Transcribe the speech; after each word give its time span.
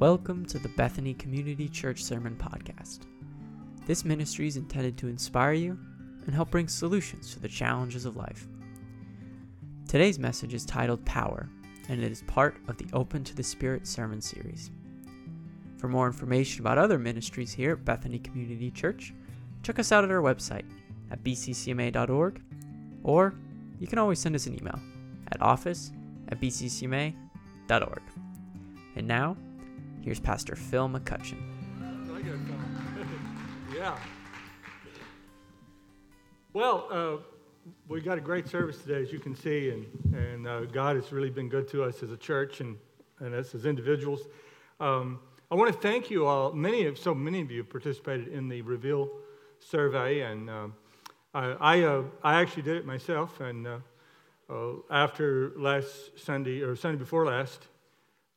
Welcome 0.00 0.46
to 0.46 0.58
the 0.58 0.70
Bethany 0.70 1.12
Community 1.12 1.68
Church 1.68 2.02
Sermon 2.02 2.34
Podcast. 2.34 3.00
This 3.84 4.02
ministry 4.02 4.46
is 4.46 4.56
intended 4.56 4.96
to 4.96 5.08
inspire 5.08 5.52
you 5.52 5.78
and 6.24 6.34
help 6.34 6.50
bring 6.50 6.68
solutions 6.68 7.34
to 7.34 7.38
the 7.38 7.48
challenges 7.48 8.06
of 8.06 8.16
life. 8.16 8.48
Today's 9.86 10.18
message 10.18 10.54
is 10.54 10.64
titled 10.64 11.04
Power, 11.04 11.50
and 11.90 12.02
it 12.02 12.10
is 12.10 12.22
part 12.22 12.56
of 12.66 12.78
the 12.78 12.86
Open 12.94 13.22
to 13.24 13.36
the 13.36 13.42
Spirit 13.42 13.86
sermon 13.86 14.22
series. 14.22 14.70
For 15.76 15.88
more 15.88 16.06
information 16.06 16.62
about 16.62 16.78
other 16.78 16.98
ministries 16.98 17.52
here 17.52 17.72
at 17.72 17.84
Bethany 17.84 18.20
Community 18.20 18.70
Church, 18.70 19.12
check 19.62 19.78
us 19.78 19.92
out 19.92 20.02
at 20.02 20.10
our 20.10 20.22
website 20.22 20.64
at 21.10 21.22
bccma.org, 21.22 22.42
or 23.04 23.34
you 23.78 23.86
can 23.86 23.98
always 23.98 24.18
send 24.18 24.34
us 24.34 24.46
an 24.46 24.58
email 24.58 24.80
at 25.30 25.42
office 25.42 25.92
at 26.28 26.40
bccma.org. 26.40 28.02
And 28.96 29.06
now, 29.06 29.36
here's 30.02 30.20
Pastor 30.20 30.56
Phil 30.56 30.88
McCutcheon. 30.88 31.40
Yeah. 33.72 33.96
Well, 36.52 36.86
uh, 36.90 37.16
we 37.88 38.00
got 38.00 38.18
a 38.18 38.20
great 38.20 38.48
service 38.48 38.82
today, 38.82 39.00
as 39.00 39.12
you 39.12 39.18
can 39.18 39.34
see, 39.34 39.70
and, 39.70 39.86
and 40.12 40.46
uh, 40.46 40.64
God 40.66 40.96
has 40.96 41.12
really 41.12 41.30
been 41.30 41.48
good 41.48 41.68
to 41.68 41.84
us 41.84 42.02
as 42.02 42.10
a 42.10 42.16
church 42.16 42.60
and, 42.60 42.76
and 43.20 43.34
us 43.34 43.54
as 43.54 43.66
individuals. 43.66 44.22
Um, 44.80 45.20
I 45.50 45.54
want 45.54 45.72
to 45.72 45.78
thank 45.80 46.10
you 46.10 46.26
all. 46.26 46.52
Many 46.52 46.86
of 46.86 46.98
so 46.98 47.14
many 47.14 47.40
of 47.40 47.50
you 47.50 47.64
participated 47.64 48.28
in 48.28 48.48
the 48.48 48.62
Reveal 48.62 49.10
survey, 49.58 50.20
and 50.20 50.50
um, 50.50 50.74
I 51.34 51.46
I, 51.60 51.82
uh, 51.82 52.02
I, 52.22 52.40
actually 52.40 52.62
did 52.62 52.76
it 52.76 52.86
myself. 52.86 53.40
And 53.40 53.66
uh, 53.66 53.78
uh, 54.48 54.72
after 54.90 55.52
last 55.56 56.18
Sunday 56.18 56.62
or 56.62 56.76
Sunday 56.76 56.98
before 56.98 57.26
last, 57.26 57.66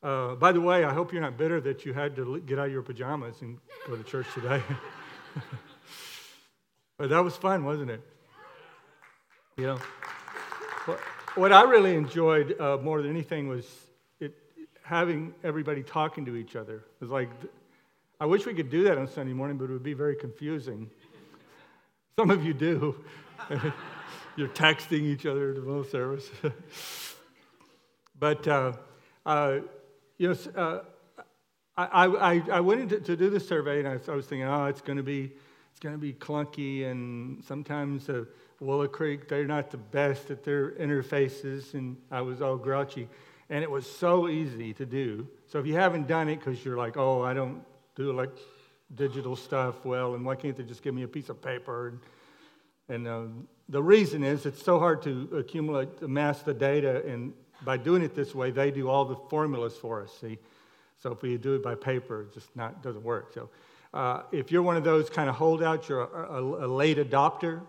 uh, 0.04 0.36
by 0.36 0.52
the 0.52 0.60
way, 0.60 0.84
I 0.84 0.94
hope 0.94 1.14
you're 1.14 1.22
not 1.22 1.38
bitter 1.38 1.62
that 1.62 1.86
you 1.86 1.94
had 1.94 2.16
to 2.18 2.42
get 2.42 2.60
out 2.60 2.66
of 2.66 2.72
your 2.74 2.82
pajamas 2.82 3.42
and 3.42 3.58
go 3.88 3.96
to 3.96 4.04
church 4.04 4.28
today. 4.34 4.62
but 6.98 7.10
that 7.10 7.24
was 7.24 7.38
fun, 7.38 7.64
wasn't 7.64 7.90
it? 7.90 8.02
You 9.56 9.68
know, 9.68 9.78
what, 10.86 11.00
what 11.36 11.54
I 11.54 11.64
really 11.64 11.96
enjoyed 11.96 12.60
uh, 12.60 12.78
more 12.78 13.02
than 13.02 13.12
anything 13.12 13.48
was 13.48 13.66
it, 14.20 14.34
having 14.84 15.34
everybody 15.42 15.84
talking 15.84 16.26
to 16.26 16.36
each 16.36 16.58
other. 16.58 16.76
It 16.76 17.02
was 17.02 17.10
like, 17.10 17.30
I 18.20 18.26
wish 18.26 18.46
we 18.46 18.54
could 18.54 18.70
do 18.70 18.84
that 18.84 18.98
on 18.98 19.08
Sunday 19.08 19.34
morning, 19.34 19.58
but 19.58 19.66
it 19.66 19.74
would 19.74 19.84
be 19.84 19.94
very 19.94 20.18
confusing. 20.18 20.90
Some 22.20 22.30
of 22.30 22.44
you 22.44 22.54
do. 22.54 23.04
You're 24.36 24.50
texting 24.50 25.04
each 25.04 25.26
other 25.26 25.54
the 25.54 25.62
middle 25.62 25.84
service. 25.86 26.30
but, 28.20 28.48
uh, 28.48 28.74
uh, 29.26 29.60
you 30.18 30.30
know, 30.30 30.36
uh, 30.56 30.80
I, 31.76 32.06
I, 32.06 32.44
I 32.52 32.60
went 32.60 32.82
into, 32.82 33.00
to 33.00 33.16
do 33.16 33.30
the 33.30 33.40
survey 33.40 33.80
and 33.80 33.88
I, 33.88 34.12
I 34.12 34.16
was 34.16 34.28
thinking, 34.28 34.48
oh, 34.48 34.66
it's 34.66 34.82
going 34.82 34.98
to 34.98 35.04
be 35.04 35.32
it's 35.72 35.80
going 35.80 35.96
to 35.96 36.00
be 36.00 36.14
clunky 36.14 36.86
and 36.86 37.44
sometimes 37.44 38.08
uh, 38.08 38.26
Willow 38.60 38.88
Creek 38.88 39.28
they're 39.28 39.46
not 39.46 39.72
the 39.72 39.78
best 39.78 40.30
at 40.30 40.44
their 40.44 40.72
interfaces 40.74 41.74
and 41.74 41.98
I 42.12 42.22
was 42.22 42.44
all 42.44 42.58
grouchy 42.58 43.10
and 43.50 43.64
it 43.64 43.70
was 43.70 43.90
so 43.90 44.30
easy 44.30 44.74
to 44.74 44.86
do. 44.86 45.28
So 45.48 45.60
if 45.60 45.68
you 45.68 45.76
haven't 45.76 46.08
done 46.08 46.30
it 46.30 46.38
because 46.40 46.64
you're 46.64 46.78
like, 46.78 46.98
oh, 46.98 47.22
I 47.24 47.34
don't 47.34 47.64
do 47.96 48.12
like 48.12 48.32
digital 48.96 49.36
stuff 49.36 49.86
well, 49.86 50.16
and 50.16 50.26
why 50.26 50.36
can't 50.36 50.56
they 50.56 50.64
just 50.64 50.82
give 50.82 50.96
me 50.96 51.04
a 51.04 51.08
piece 51.08 51.30
of 51.30 51.42
paper? 51.42 51.90
And, 51.90 52.00
and 52.90 53.08
uh, 53.08 53.22
the 53.70 53.84
reason 53.84 54.24
is 54.24 54.46
it's 54.46 54.64
so 54.64 54.80
hard 54.80 55.02
to 55.04 55.30
accumulate, 55.36 56.02
amass 56.02 56.42
the 56.42 56.54
data, 56.54 57.06
and 57.06 57.34
by 57.64 57.78
doing 57.78 58.02
it 58.02 58.16
this 58.16 58.34
way, 58.34 58.52
they 58.52 58.72
do 58.72 58.90
all 58.90 59.06
the 59.06 59.16
formulas 59.30 59.76
for 59.78 60.02
us. 60.02 60.12
See, 60.20 60.38
so 61.02 61.12
if 61.12 61.22
we 61.22 61.38
do 61.38 61.56
it 61.56 61.64
by 61.64 61.76
paper, 61.76 62.24
it 62.24 62.34
just 62.34 62.56
not 62.56 62.82
doesn't 62.82 63.04
work. 63.04 63.34
So 63.34 63.50
uh, 63.94 64.24
if 64.32 64.52
you're 64.52 64.62
one 64.62 64.78
of 64.78 64.84
those 64.84 65.10
kind 65.10 65.30
of 65.30 65.36
holdouts, 65.36 65.88
you're 65.88 66.02
a, 66.02 66.36
a, 66.36 66.66
a, 66.66 66.68
late 66.68 66.98
adopter. 66.98 67.62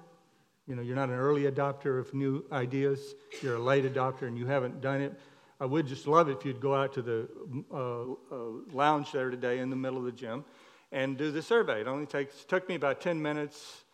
You 0.66 0.74
know, 0.74 0.82
you're 0.82 0.96
not 0.96 1.10
an 1.10 1.16
early 1.16 1.42
adopter 1.42 1.98
of 1.98 2.14
new 2.14 2.44
ideas. 2.50 3.14
You're 3.42 3.56
a 3.56 3.62
late 3.62 3.84
adopter, 3.84 4.22
and 4.22 4.38
you 4.38 4.46
haven't 4.46 4.80
done 4.80 5.02
it. 5.02 5.12
I 5.60 5.66
would 5.66 5.86
just 5.86 6.06
love 6.06 6.28
if 6.28 6.44
you'd 6.44 6.60
go 6.60 6.74
out 6.74 6.94
to 6.94 7.02
the 7.02 7.28
uh, 7.72 8.34
uh, 8.34 8.36
lounge 8.72 9.12
there 9.12 9.30
today 9.30 9.58
in 9.58 9.70
the 9.70 9.76
middle 9.76 9.98
of 9.98 10.04
the 10.04 10.12
gym 10.12 10.44
and 10.92 11.16
do 11.18 11.30
the 11.30 11.42
survey. 11.42 11.80
It 11.80 11.88
only 11.88 12.06
takes 12.06 12.44
took 12.44 12.68
me 12.68 12.74
about 12.76 13.00
10 13.00 13.20
minutes. 13.20 13.84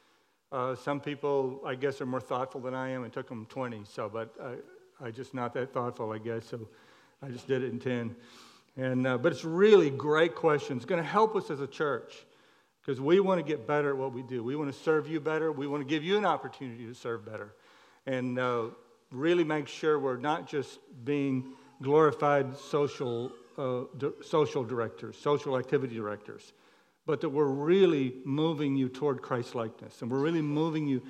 Uh, 0.53 0.75
some 0.75 1.01
people, 1.01 1.61
I 1.65 1.75
guess, 1.75 2.01
are 2.01 2.07
more 2.07 2.21
thoughtful 2.21 2.61
than 2.61 2.75
I 2.75 2.91
am. 2.91 3.05
It 3.05 3.13
took 3.13 3.29
them 3.29 3.47
20. 3.47 3.83
So, 3.85 4.09
but 4.09 4.35
I, 5.03 5.11
just 5.11 5.35
not 5.35 5.55
that 5.55 5.73
thoughtful, 5.73 6.13
I 6.13 6.19
guess. 6.19 6.47
So, 6.47 6.69
I 7.23 7.29
just 7.29 7.47
did 7.47 7.63
it 7.63 7.71
in 7.71 7.79
10. 7.79 8.17
And, 8.77 9.07
uh, 9.07 9.19
but 9.19 9.33
it's 9.33 9.45
really 9.45 9.91
great 9.91 10.35
question. 10.35 10.77
It's 10.77 10.87
going 10.87 11.03
to 11.03 11.09
help 11.09 11.37
us 11.37 11.51
as 11.51 11.61
a 11.61 11.67
church 11.67 12.15
because 12.81 13.01
we 13.01 13.21
want 13.21 13.39
to 13.39 13.47
get 13.47 13.67
better 13.67 13.91
at 13.91 13.97
what 13.97 14.13
we 14.13 14.23
do. 14.23 14.43
We 14.43 14.57
want 14.57 14.73
to 14.73 14.79
serve 14.79 15.07
you 15.07 15.21
better. 15.21 15.53
We 15.53 15.67
want 15.67 15.83
to 15.83 15.89
give 15.89 16.03
you 16.03 16.17
an 16.17 16.25
opportunity 16.25 16.87
to 16.87 16.95
serve 16.95 17.27
better. 17.27 17.53
And 18.07 18.39
uh, 18.39 18.69
really 19.13 19.45
make 19.45 19.69
sure 19.69 19.99
we're 19.99 20.17
not 20.17 20.49
just 20.49 20.79
being 21.05 21.53
glorified 21.83 22.57
social, 22.57 23.33
uh, 23.59 23.83
social 24.23 24.65
directors, 24.65 25.19
social 25.19 25.59
activity 25.59 25.97
directors, 25.97 26.55
but 27.05 27.21
that 27.21 27.29
we're 27.29 27.45
really 27.45 28.15
moving 28.25 28.77
you 28.77 28.89
toward 28.89 29.21
Christ 29.21 29.55
likeness. 29.55 30.01
And 30.01 30.11
we're 30.11 30.21
really 30.21 30.43
moving 30.43 30.87
you 30.87 31.03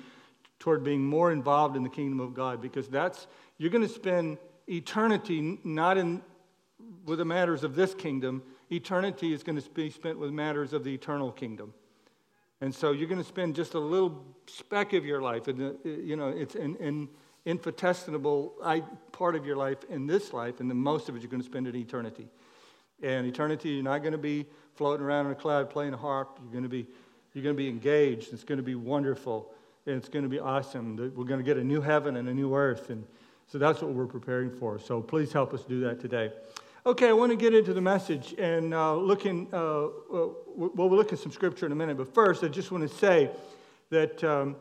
toward 0.59 0.83
being 0.83 1.03
more 1.03 1.31
involved 1.31 1.75
in 1.75 1.83
the 1.83 1.89
kingdom 1.89 2.19
of 2.19 2.33
God 2.33 2.61
because 2.61 2.87
that's, 2.87 3.27
you're 3.61 3.69
going 3.69 3.87
to 3.87 3.93
spend 3.93 4.39
eternity 4.67 5.59
not 5.63 5.95
in 5.95 6.19
with 7.05 7.19
the 7.19 7.25
matters 7.25 7.63
of 7.63 7.75
this 7.75 7.93
kingdom, 7.93 8.41
eternity 8.71 9.33
is 9.33 9.43
going 9.43 9.61
to 9.61 9.69
be 9.69 9.91
spent 9.91 10.17
with 10.17 10.31
matters 10.31 10.73
of 10.73 10.83
the 10.83 10.91
eternal 10.91 11.31
kingdom. 11.31 11.71
And 12.59 12.73
so 12.73 12.91
you're 12.91 13.07
going 13.07 13.21
to 13.21 13.27
spend 13.27 13.55
just 13.55 13.75
a 13.75 13.79
little 13.79 14.25
speck 14.47 14.93
of 14.93 15.05
your 15.05 15.21
life, 15.21 15.47
and 15.47 15.77
you 15.85 16.15
know, 16.15 16.29
it's 16.29 16.55
an, 16.55 16.75
an 16.79 17.07
infinitesimal 17.45 18.55
part 19.11 19.35
of 19.35 19.45
your 19.45 19.57
life 19.57 19.83
in 19.91 20.07
this 20.07 20.33
life, 20.33 20.59
and 20.59 20.67
then 20.67 20.77
most 20.77 21.07
of 21.07 21.15
it 21.15 21.21
you're 21.21 21.29
going 21.29 21.43
to 21.43 21.47
spend 21.47 21.67
in 21.67 21.75
eternity. 21.75 22.29
And 23.03 23.27
eternity, 23.27 23.69
you're 23.69 23.83
not 23.83 23.99
going 23.99 24.13
to 24.13 24.17
be 24.17 24.47
floating 24.73 25.05
around 25.05 25.27
in 25.27 25.33
a 25.33 25.35
cloud 25.35 25.69
playing 25.69 25.93
a 25.93 25.97
harp. 25.97 26.39
You're 26.41 26.51
going 26.51 26.63
to 26.63 26.69
be, 26.69 26.87
you're 27.35 27.43
going 27.43 27.55
to 27.55 27.61
be 27.61 27.69
engaged. 27.69 28.33
It's 28.33 28.43
going 28.43 28.57
to 28.57 28.63
be 28.63 28.73
wonderful, 28.73 29.53
and 29.85 29.97
it's 29.97 30.09
going 30.09 30.23
to 30.23 30.29
be 30.29 30.39
awesome. 30.39 30.95
We're 31.15 31.25
going 31.25 31.39
to 31.39 31.45
get 31.45 31.57
a 31.57 31.63
new 31.63 31.81
heaven 31.81 32.15
and 32.17 32.27
a 32.27 32.33
new 32.33 32.55
earth, 32.55 32.89
and 32.89 33.05
so 33.47 33.57
that's 33.57 33.81
what 33.81 33.93
we're 33.93 34.05
preparing 34.05 34.51
for. 34.51 34.79
So 34.79 35.01
please 35.01 35.33
help 35.33 35.53
us 35.53 35.63
do 35.63 35.81
that 35.81 35.99
today. 35.99 36.31
Okay, 36.85 37.09
I 37.09 37.13
want 37.13 37.31
to 37.31 37.35
get 37.35 37.53
into 37.53 37.73
the 37.73 37.81
message 37.81 38.33
and 38.39 38.73
uh, 38.73 38.95
looking, 38.95 39.47
uh, 39.53 39.87
well, 40.09 40.35
we'll 40.55 40.89
look 40.89 41.13
at 41.13 41.19
some 41.19 41.31
scripture 41.31 41.65
in 41.65 41.71
a 41.71 41.75
minute, 41.75 41.97
but 41.97 42.13
first, 42.13 42.43
I 42.43 42.47
just 42.47 42.71
want 42.71 42.89
to 42.89 42.97
say 42.97 43.29
that 43.91 44.23
um, 44.23 44.55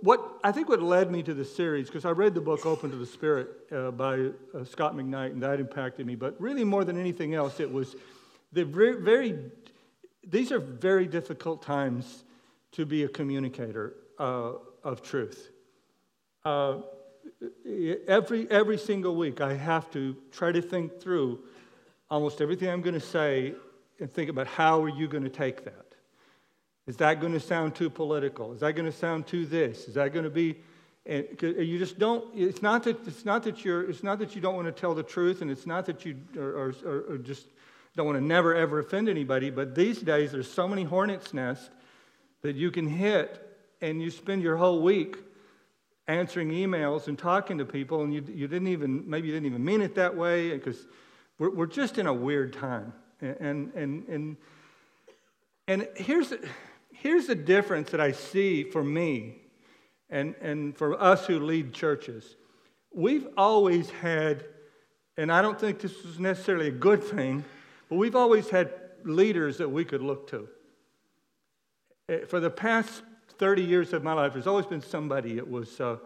what 0.00 0.38
I 0.42 0.52
think 0.52 0.68
what 0.68 0.80
led 0.80 1.10
me 1.10 1.22
to 1.24 1.34
this 1.34 1.54
series, 1.54 1.86
because 1.86 2.04
I 2.04 2.10
read 2.10 2.34
the 2.34 2.40
book 2.40 2.64
Open 2.64 2.90
to 2.90 2.96
the 2.96 3.06
Spirit 3.06 3.48
uh, 3.70 3.90
by 3.90 4.30
uh, 4.54 4.64
Scot 4.64 4.96
McKnight, 4.96 5.32
and 5.32 5.42
that 5.42 5.60
impacted 5.60 6.06
me, 6.06 6.14
but 6.14 6.40
really 6.40 6.64
more 6.64 6.84
than 6.84 6.98
anything 6.98 7.34
else, 7.34 7.60
it 7.60 7.70
was 7.70 7.94
the 8.52 8.64
very, 8.64 9.00
very 9.00 9.50
these 10.26 10.52
are 10.52 10.58
very 10.58 11.06
difficult 11.06 11.62
times 11.62 12.24
to 12.72 12.84
be 12.84 13.04
a 13.04 13.08
communicator 13.08 13.94
uh, 14.18 14.52
of 14.84 15.02
truth. 15.02 15.50
Every, 18.06 18.50
every 18.50 18.78
single 18.78 19.16
week, 19.16 19.40
I 19.40 19.54
have 19.54 19.90
to 19.92 20.16
try 20.32 20.52
to 20.52 20.62
think 20.62 21.00
through 21.00 21.40
almost 22.10 22.40
everything 22.40 22.68
I'm 22.68 22.82
going 22.82 22.94
to 22.94 23.00
say 23.00 23.54
and 24.00 24.10
think 24.10 24.30
about 24.30 24.46
how 24.46 24.82
are 24.82 24.88
you 24.88 25.08
going 25.08 25.24
to 25.24 25.30
take 25.30 25.64
that? 25.64 25.86
Is 26.86 26.96
that 26.96 27.20
going 27.20 27.34
to 27.34 27.40
sound 27.40 27.74
too 27.74 27.90
political? 27.90 28.52
Is 28.52 28.60
that 28.60 28.72
going 28.72 28.86
to 28.86 28.96
sound 28.96 29.26
too 29.26 29.44
this? 29.44 29.88
Is 29.88 29.94
that 29.94 30.12
going 30.12 30.24
to 30.24 30.30
be 30.30 30.56
and 31.08 31.26
you 31.40 31.78
just 31.78 31.98
don't 31.98 32.24
it's 32.34 32.60
not 32.60 32.84
that 32.84 33.06
it's 33.06 33.24
not 33.24 33.42
that 33.42 33.64
you're 33.64 33.88
it's 33.88 34.02
not 34.02 34.18
that 34.18 34.34
you 34.34 34.42
don't 34.42 34.54
want 34.54 34.66
to 34.66 34.72
tell 34.72 34.94
the 34.94 35.02
truth 35.02 35.40
and 35.40 35.50
it's 35.50 35.66
not 35.66 35.86
that 35.86 36.04
you 36.04 36.16
or 36.36 37.18
just 37.18 37.46
don't 37.96 38.06
want 38.06 38.18
to 38.18 38.24
never 38.24 38.54
ever 38.54 38.78
offend 38.78 39.08
anybody 39.08 39.48
but 39.48 39.74
these 39.74 40.00
days 40.00 40.32
there's 40.32 40.50
so 40.50 40.68
many 40.68 40.84
hornets 40.84 41.32
nests 41.32 41.70
that 42.42 42.56
you 42.56 42.70
can 42.70 42.86
hit 42.86 43.58
and 43.80 44.02
you 44.02 44.10
spend 44.10 44.42
your 44.42 44.56
whole 44.56 44.82
week 44.82 45.16
answering 46.08 46.48
emails 46.48 47.06
and 47.06 47.18
talking 47.18 47.58
to 47.58 47.64
people, 47.64 48.02
and 48.02 48.12
you, 48.12 48.24
you 48.26 48.48
didn't 48.48 48.68
even, 48.68 49.08
maybe 49.08 49.28
you 49.28 49.34
didn't 49.34 49.46
even 49.46 49.64
mean 49.64 49.82
it 49.82 49.94
that 49.94 50.16
way, 50.16 50.50
because 50.50 50.86
we're, 51.38 51.50
we're 51.50 51.66
just 51.66 51.98
in 51.98 52.06
a 52.06 52.12
weird 52.12 52.52
time. 52.54 52.92
And, 53.20 53.72
and, 53.74 54.08
and, 54.08 54.36
and 55.66 55.88
here's, 55.96 56.32
here's 56.92 57.26
the 57.26 57.34
difference 57.34 57.90
that 57.90 58.00
I 58.00 58.12
see 58.12 58.64
for 58.64 58.82
me 58.82 59.36
and, 60.08 60.34
and 60.40 60.76
for 60.76 61.00
us 61.00 61.26
who 61.26 61.40
lead 61.40 61.74
churches. 61.74 62.36
We've 62.92 63.28
always 63.36 63.90
had, 63.90 64.46
and 65.18 65.30
I 65.30 65.42
don't 65.42 65.60
think 65.60 65.80
this 65.80 65.92
is 65.92 66.18
necessarily 66.18 66.68
a 66.68 66.72
good 66.72 67.04
thing, 67.04 67.44
but 67.90 67.96
we've 67.96 68.16
always 68.16 68.48
had 68.48 68.72
leaders 69.04 69.58
that 69.58 69.68
we 69.68 69.84
could 69.84 70.02
look 70.02 70.30
to. 70.30 70.48
Eh, 72.08 72.24
for 72.24 72.40
the 72.40 72.50
past 72.50 73.02
30 73.38 73.62
years 73.62 73.92
of 73.92 74.02
my 74.02 74.12
life, 74.12 74.32
there's 74.32 74.46
always 74.46 74.66
been 74.66 74.82
somebody. 74.82 75.36
It 75.36 75.48
was 75.48 75.80
uh, 75.80 75.96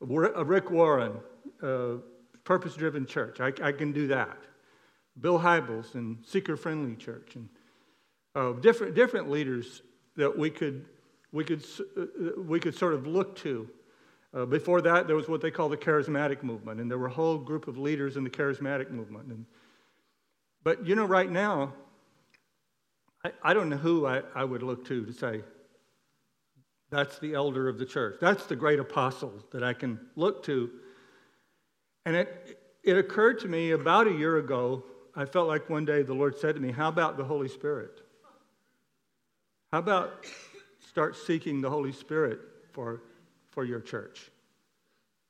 Rick 0.00 0.70
Warren, 0.70 1.14
uh, 1.62 1.94
Purpose 2.44 2.74
Driven 2.74 3.06
Church. 3.06 3.40
I, 3.40 3.52
I, 3.62 3.72
can 3.72 3.92
do 3.92 4.06
that. 4.08 4.36
Bill 5.20 5.38
Hybels 5.38 5.94
and 5.94 6.18
Seeker 6.24 6.56
Friendly 6.56 6.94
Church, 6.96 7.36
and 7.36 7.48
uh, 8.34 8.52
different, 8.60 8.94
different 8.94 9.30
leaders 9.30 9.82
that 10.16 10.36
we 10.36 10.50
could, 10.50 10.84
we, 11.32 11.44
could, 11.44 11.64
uh, 11.96 12.40
we 12.42 12.60
could 12.60 12.74
sort 12.74 12.94
of 12.94 13.06
look 13.06 13.36
to. 13.36 13.68
Uh, 14.34 14.44
before 14.44 14.82
that, 14.82 15.06
there 15.06 15.16
was 15.16 15.28
what 15.28 15.40
they 15.40 15.50
call 15.50 15.70
the 15.70 15.76
charismatic 15.76 16.42
movement, 16.42 16.80
and 16.80 16.90
there 16.90 16.98
were 16.98 17.06
a 17.06 17.12
whole 17.12 17.38
group 17.38 17.68
of 17.68 17.78
leaders 17.78 18.18
in 18.18 18.24
the 18.24 18.30
charismatic 18.30 18.90
movement. 18.90 19.26
And, 19.28 19.46
but 20.62 20.86
you 20.86 20.94
know, 20.94 21.06
right 21.06 21.30
now, 21.30 21.72
I, 23.24 23.32
I 23.42 23.54
don't 23.54 23.70
know 23.70 23.78
who 23.78 24.06
I, 24.06 24.22
I 24.34 24.44
would 24.44 24.62
look 24.62 24.86
to 24.88 25.06
to 25.06 25.12
say, 25.12 25.42
that's 26.90 27.18
the 27.18 27.34
elder 27.34 27.68
of 27.68 27.78
the 27.78 27.86
church. 27.86 28.16
That's 28.20 28.46
the 28.46 28.56
great 28.56 28.78
apostle 28.78 29.32
that 29.50 29.62
I 29.62 29.72
can 29.72 30.00
look 30.14 30.44
to. 30.44 30.70
And 32.04 32.14
it, 32.14 32.60
it 32.84 32.96
occurred 32.96 33.40
to 33.40 33.48
me 33.48 33.72
about 33.72 34.06
a 34.06 34.12
year 34.12 34.38
ago, 34.38 34.84
I 35.14 35.24
felt 35.24 35.48
like 35.48 35.68
one 35.68 35.84
day 35.84 36.02
the 36.02 36.14
Lord 36.14 36.38
said 36.38 36.54
to 36.54 36.60
me, 36.60 36.70
How 36.70 36.88
about 36.88 37.16
the 37.16 37.24
Holy 37.24 37.48
Spirit? 37.48 38.02
How 39.72 39.80
about 39.80 40.24
start 40.88 41.16
seeking 41.16 41.60
the 41.60 41.70
Holy 41.70 41.92
Spirit 41.92 42.38
for, 42.72 43.02
for 43.50 43.64
your 43.64 43.80
church? 43.80 44.30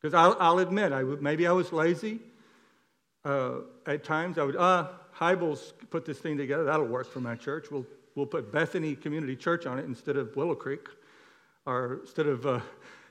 Because 0.00 0.12
I'll, 0.12 0.36
I'll, 0.38 0.58
admit, 0.58 0.92
I 0.92 1.02
would, 1.02 1.22
maybe 1.22 1.46
I 1.46 1.52
was 1.52 1.72
lazy. 1.72 2.20
Uh, 3.24 3.60
at 3.86 4.04
times 4.04 4.36
I 4.36 4.44
would, 4.44 4.56
ah, 4.56 4.90
Hybels 5.18 5.72
put 5.88 6.04
this 6.04 6.18
thing 6.18 6.36
together. 6.36 6.64
That'll 6.64 6.86
work 6.86 7.10
for 7.10 7.20
my 7.20 7.34
church. 7.34 7.70
We'll, 7.70 7.86
we'll 8.14 8.26
put 8.26 8.52
Bethany 8.52 8.94
Community 8.94 9.34
Church 9.34 9.64
on 9.64 9.78
it 9.78 9.86
instead 9.86 10.16
of 10.18 10.36
Willow 10.36 10.54
Creek 10.54 10.86
or 11.66 12.00
instead 12.02 12.26
of, 12.26 12.46
uh, 12.46 12.60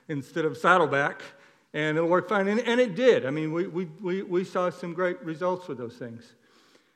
instead 0.07 0.46
of 0.46 0.57
Saddleback, 0.57 1.22
and 1.74 1.98
it'll 1.98 2.10
work 2.10 2.30
fine. 2.30 2.48
And, 2.48 2.62
and 2.62 2.80
it 2.80 2.96
did. 2.96 3.25
I 3.25 3.31
mean, 3.31 3.52
we, 3.52 3.68
we, 3.68 3.86
we, 4.02 4.22
we 4.24 4.44
saw 4.46 4.69
some 4.69 4.94
great 4.94 5.22
results 5.22 5.68
with 5.68 5.78
those 5.78 5.96
things. 5.96 6.34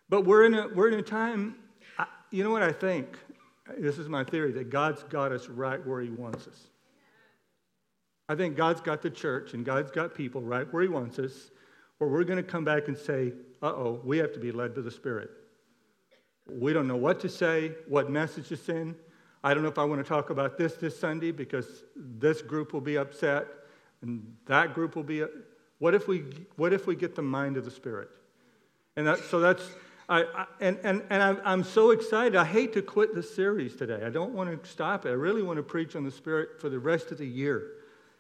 But 0.08 0.26
we're 0.26 0.46
in 0.46 0.54
a, 0.54 0.68
we're 0.70 0.88
in 0.88 0.98
a 0.98 1.04
time, 1.04 1.56
I, 1.98 2.06
you 2.32 2.44
know 2.44 2.50
what 2.50 2.64
I 2.64 2.72
think? 2.72 3.18
This 3.78 4.00
is 4.00 4.10
my 4.10 4.24
theory 4.24 4.52
that 4.54 4.70
God's 4.70 5.04
got 5.04 5.32
us 5.32 5.48
right 5.48 5.86
where 5.86 6.02
He 6.02 6.10
wants 6.10 6.48
us. 6.48 6.58
I 8.30 8.36
think 8.36 8.56
God's 8.56 8.82
got 8.82 9.02
the 9.02 9.10
church 9.10 9.54
and 9.54 9.66
God's 9.66 9.92
got 9.92 10.16
people 10.16 10.42
right 10.42 10.72
where 10.74 10.82
He 10.82 10.88
wants 10.88 11.20
us, 11.20 11.52
where 11.98 12.10
we're 12.10 12.24
going 12.24 12.38
to 12.38 12.44
come 12.44 12.64
back 12.64 12.88
and 12.88 12.98
say, 12.98 13.34
uh 13.62 13.68
oh, 13.68 14.02
we 14.04 14.18
have 14.18 14.32
to 14.34 14.40
be 14.40 14.52
led 14.52 14.74
by 14.74 14.82
the 14.82 14.92
Spirit. 14.92 15.30
We 16.50 16.74
don't 16.74 16.88
know 16.88 16.96
what 16.96 17.20
to 17.20 17.30
say, 17.30 17.74
what 17.88 18.10
message 18.10 18.48
to 18.48 18.58
send. 18.58 18.96
I 19.44 19.54
don't 19.54 19.64
know 19.64 19.70
if 19.70 19.78
I 19.78 19.86
want 19.86 20.04
to 20.04 20.08
talk 20.08 20.30
about 20.30 20.58
this 20.58 20.74
this 20.74 21.00
Sunday 21.00 21.32
because 21.32 21.84
this 21.96 22.42
group 22.42 22.74
will 22.74 22.82
be 22.82 22.98
upset 22.98 23.48
and 24.02 24.36
that 24.46 24.74
group 24.74 24.96
will 24.96 25.04
be. 25.04 25.24
What 25.80 25.96
if 25.96 26.08
we, 26.08 26.26
what 26.58 26.74
if 26.74 26.86
we 26.86 26.96
get 26.96 27.16
the 27.16 27.22
mind 27.22 27.58
of 27.58 27.66
the 27.66 27.72
Spirit? 27.72 28.10
And 28.96 29.08
that, 29.08 29.20
so 29.20 29.40
that's, 29.40 29.64
I, 30.10 30.24
I, 30.24 30.46
and, 30.60 30.78
and, 30.84 31.04
and 31.10 31.24
I'm, 31.24 31.42
I'm 31.46 31.64
so 31.64 31.92
excited. 31.92 32.36
I 32.36 32.44
hate 32.44 32.74
to 32.74 32.82
quit 32.82 33.16
the 33.16 33.24
series 33.24 33.76
today. 33.76 34.02
I 34.06 34.10
don't 34.10 34.34
want 34.34 34.62
to 34.62 34.70
stop 34.70 35.06
it. 35.06 35.10
I 35.10 35.14
really 35.14 35.42
want 35.42 35.58
to 35.58 35.64
preach 35.64 35.96
on 35.96 36.04
the 36.04 36.12
Spirit 36.12 36.60
for 36.60 36.68
the 36.68 36.80
rest 36.80 37.12
of 37.12 37.18
the 37.18 37.26
year 37.26 37.72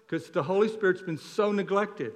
because 0.07 0.29
the 0.29 0.43
Holy 0.43 0.69
Spirit's 0.69 1.01
been 1.01 1.17
so 1.17 1.51
neglected. 1.51 2.13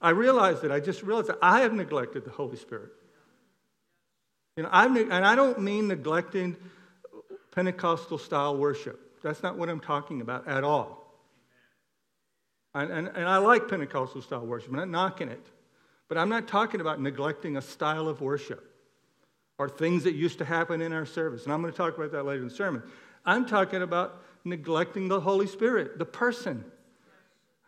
I 0.00 0.10
realize 0.10 0.60
that. 0.60 0.70
I 0.70 0.78
just 0.78 1.02
realized 1.02 1.28
that 1.28 1.38
I 1.42 1.60
have 1.62 1.72
neglected 1.72 2.24
the 2.24 2.30
Holy 2.30 2.56
Spirit. 2.56 2.90
You 4.56 4.62
know, 4.62 4.68
I've, 4.70 4.94
and 4.94 5.12
I 5.12 5.34
don't 5.34 5.60
mean 5.60 5.88
neglecting 5.88 6.56
Pentecostal 7.54 8.18
style 8.18 8.56
worship. 8.56 9.22
That's 9.22 9.42
not 9.42 9.56
what 9.56 9.68
I'm 9.68 9.80
talking 9.80 10.20
about 10.20 10.48
at 10.48 10.64
all. 10.64 11.00
And, 12.74 12.90
and, 12.90 13.08
and 13.08 13.28
I 13.28 13.38
like 13.38 13.68
Pentecostal 13.68 14.22
style 14.22 14.44
worship. 14.44 14.70
I'm 14.70 14.76
not 14.76 14.88
knocking 14.88 15.28
it. 15.28 15.46
But 16.08 16.18
I'm 16.18 16.28
not 16.28 16.48
talking 16.48 16.80
about 16.80 17.00
neglecting 17.00 17.56
a 17.56 17.62
style 17.62 18.08
of 18.08 18.20
worship 18.20 18.70
or 19.58 19.68
things 19.68 20.04
that 20.04 20.14
used 20.14 20.38
to 20.38 20.44
happen 20.44 20.82
in 20.82 20.92
our 20.92 21.06
service. 21.06 21.44
And 21.44 21.52
I'm 21.52 21.60
going 21.60 21.72
to 21.72 21.76
talk 21.76 21.96
about 21.96 22.12
that 22.12 22.24
later 22.24 22.42
in 22.42 22.48
the 22.48 22.54
sermon. 22.54 22.82
I'm 23.24 23.46
talking 23.46 23.82
about 23.82 24.22
neglecting 24.44 25.08
the 25.08 25.20
Holy 25.20 25.46
Spirit, 25.46 25.98
the 25.98 26.04
person 26.04 26.64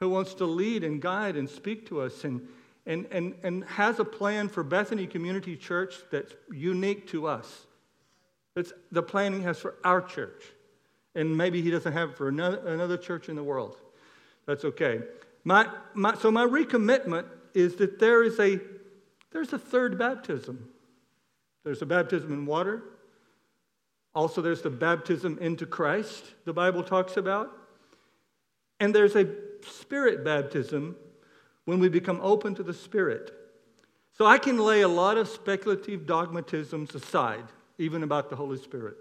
who 0.00 0.10
wants 0.10 0.34
to 0.34 0.44
lead 0.44 0.84
and 0.84 1.00
guide 1.00 1.36
and 1.36 1.48
speak 1.48 1.88
to 1.88 2.00
us 2.02 2.24
and, 2.24 2.46
and, 2.84 3.06
and, 3.10 3.34
and 3.42 3.64
has 3.64 3.98
a 3.98 4.04
plan 4.04 4.48
for 4.48 4.62
Bethany 4.62 5.06
Community 5.06 5.56
Church 5.56 5.94
that's 6.10 6.34
unique 6.52 7.06
to 7.08 7.26
us. 7.26 7.65
The 8.90 9.02
plan 9.02 9.34
he 9.34 9.42
has 9.42 9.58
for 9.58 9.74
our 9.84 10.00
church. 10.00 10.44
And 11.14 11.36
maybe 11.36 11.62
he 11.62 11.70
doesn't 11.70 11.92
have 11.92 12.10
it 12.10 12.16
for 12.16 12.28
another, 12.28 12.66
another 12.66 12.96
church 12.96 13.28
in 13.28 13.36
the 13.36 13.42
world. 13.42 13.76
That's 14.46 14.64
okay. 14.64 15.00
My, 15.44 15.68
my, 15.94 16.14
so 16.16 16.30
my 16.30 16.44
recommitment 16.44 17.26
is 17.54 17.76
that 17.76 17.98
there 17.98 18.22
is 18.22 18.38
a, 18.38 18.60
there's 19.30 19.52
a 19.52 19.58
third 19.58 19.98
baptism. 19.98 20.68
There's 21.64 21.82
a 21.82 21.86
baptism 21.86 22.32
in 22.32 22.46
water. 22.46 22.82
Also, 24.14 24.40
there's 24.40 24.62
the 24.62 24.70
baptism 24.70 25.38
into 25.40 25.66
Christ, 25.66 26.24
the 26.44 26.52
Bible 26.52 26.82
talks 26.82 27.16
about. 27.16 27.50
And 28.80 28.94
there's 28.94 29.16
a 29.16 29.28
spirit 29.62 30.24
baptism 30.24 30.96
when 31.66 31.78
we 31.78 31.88
become 31.88 32.20
open 32.22 32.54
to 32.54 32.62
the 32.62 32.72
Spirit. 32.72 33.32
So 34.12 34.24
I 34.24 34.38
can 34.38 34.58
lay 34.58 34.80
a 34.80 34.88
lot 34.88 35.18
of 35.18 35.28
speculative 35.28 36.06
dogmatisms 36.06 36.94
aside 36.94 37.44
even 37.78 38.02
about 38.02 38.30
the 38.30 38.36
Holy 38.36 38.58
Spirit. 38.58 38.96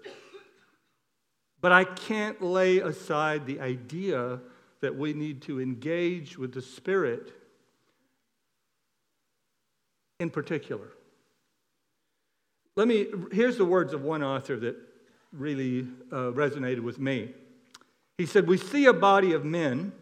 But 1.60 1.72
I 1.72 1.84
can't 1.84 2.40
lay 2.42 2.78
aside 2.78 3.46
the 3.46 3.60
idea 3.60 4.40
that 4.80 4.96
we 4.96 5.12
need 5.12 5.42
to 5.42 5.60
engage 5.60 6.38
with 6.38 6.52
the 6.52 6.62
Spirit 6.62 7.32
in 10.20 10.30
particular. 10.30 10.88
Let 12.76 12.88
me, 12.88 13.06
here's 13.32 13.56
the 13.56 13.64
words 13.64 13.94
of 13.94 14.02
one 14.02 14.22
author 14.22 14.56
that 14.56 14.76
really 15.32 15.88
uh, 16.12 16.32
resonated 16.32 16.80
with 16.80 16.98
me. 16.98 17.32
He 18.18 18.26
said, 18.26 18.46
We 18.46 18.58
see 18.58 18.84
a 18.86 18.92
body 18.92 19.32
of 19.32 19.44
men, 19.44 19.92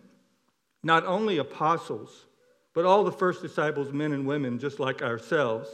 not 0.82 1.06
only 1.06 1.38
apostles, 1.38 2.26
but 2.74 2.84
all 2.84 3.04
the 3.04 3.12
first 3.12 3.42
disciples, 3.42 3.92
men 3.92 4.12
and 4.12 4.26
women, 4.26 4.58
just 4.58 4.80
like 4.80 5.02
ourselves 5.02 5.68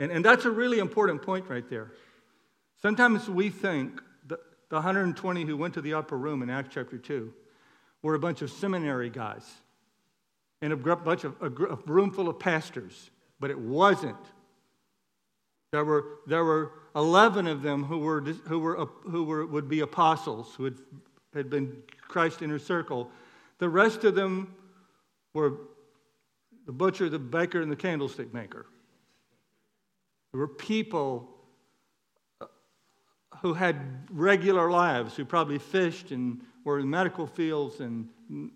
and, 0.00 0.10
and 0.10 0.24
that's 0.24 0.46
a 0.46 0.50
really 0.50 0.78
important 0.78 1.22
point 1.22 1.48
right 1.48 1.68
there. 1.68 1.92
Sometimes 2.80 3.28
we 3.28 3.50
think 3.50 4.00
the, 4.26 4.38
the 4.70 4.76
120 4.76 5.44
who 5.44 5.56
went 5.56 5.74
to 5.74 5.82
the 5.82 5.94
upper 5.94 6.16
room 6.16 6.42
in 6.42 6.48
Acts 6.48 6.70
chapter 6.72 6.96
2 6.96 7.32
were 8.02 8.14
a 8.14 8.18
bunch 8.18 8.40
of 8.40 8.50
seminary 8.50 9.10
guys 9.10 9.48
and 10.62 10.72
a 10.72 10.76
bunch 10.76 11.24
of 11.24 11.36
a, 11.40 11.46
a 11.46 11.76
room 11.86 12.10
full 12.10 12.28
of 12.28 12.38
pastors, 12.38 13.10
but 13.38 13.50
it 13.50 13.58
wasn't. 13.58 14.16
There 15.72 15.84
were, 15.84 16.04
there 16.26 16.44
were 16.44 16.72
11 16.96 17.46
of 17.46 17.62
them 17.62 17.84
who, 17.84 17.98
were, 17.98 18.22
who, 18.22 18.58
were, 18.58 18.86
who 19.02 19.24
were, 19.24 19.46
would 19.46 19.68
be 19.68 19.80
apostles, 19.80 20.54
who 20.56 20.64
had, 20.64 20.78
had 21.34 21.50
been 21.50 21.76
Christ 22.08 22.42
inner 22.42 22.58
circle. 22.58 23.10
The 23.58 23.68
rest 23.68 24.04
of 24.04 24.14
them 24.14 24.54
were 25.34 25.58
the 26.66 26.72
butcher, 26.72 27.08
the 27.08 27.18
baker, 27.18 27.60
and 27.60 27.70
the 27.70 27.76
candlestick 27.76 28.34
maker. 28.34 28.66
There 30.32 30.40
were 30.40 30.48
people 30.48 31.28
uh, 32.40 32.46
who 33.42 33.54
had 33.54 34.06
regular 34.10 34.70
lives, 34.70 35.16
who 35.16 35.24
probably 35.24 35.58
fished 35.58 36.10
and 36.12 36.40
were 36.64 36.78
in 36.78 36.88
medical 36.88 37.26
fields 37.26 37.80
and, 37.80 38.08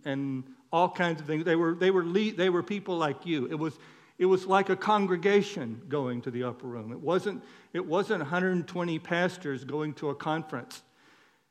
and 0.04 0.44
all 0.72 0.88
kinds 0.88 1.20
of 1.20 1.26
things. 1.26 1.44
They 1.44 1.56
were, 1.56 1.74
they, 1.74 1.90
were 1.90 2.04
they 2.04 2.50
were 2.50 2.62
people 2.62 2.96
like 2.96 3.26
you. 3.26 3.46
It 3.46 3.54
was, 3.54 3.78
it 4.18 4.26
was 4.26 4.46
like 4.46 4.68
a 4.70 4.76
congregation 4.76 5.82
going 5.88 6.22
to 6.22 6.30
the 6.30 6.44
upper 6.44 6.66
room. 6.66 6.92
It 6.92 7.00
wasn't, 7.00 7.42
it 7.72 7.84
wasn't 7.84 8.20
120 8.20 8.98
pastors 9.00 9.64
going 9.64 9.94
to 9.94 10.10
a 10.10 10.14
conference. 10.14 10.82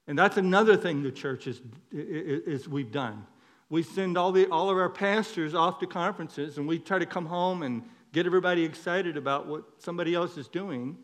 And 0.08 0.18
that's 0.18 0.38
another 0.38 0.75
thing 0.75 1.03
the 1.03 1.12
church 1.12 1.48
is, 1.48 1.62
is 1.92 2.68
we've 2.68 2.92
done. 2.92 3.25
We 3.70 3.84
send 3.84 4.18
all, 4.18 4.32
the, 4.32 4.48
all 4.48 4.70
of 4.70 4.77
our 4.77 4.89
pastors 4.89 5.56
off 5.56 5.80
to 5.80 5.88
conferences 5.88 6.58
and 6.58 6.68
we 6.68 6.80
try 6.80 7.00
to 7.00 7.06
come 7.06 7.25
home 7.25 7.63
and 7.63 7.84
get 8.13 8.25
everybody 8.25 8.63
excited 8.63 9.17
about 9.17 9.48
what 9.48 9.63
somebody 9.79 10.15
else 10.15 10.38
is 10.38 10.48
doing. 10.48 10.98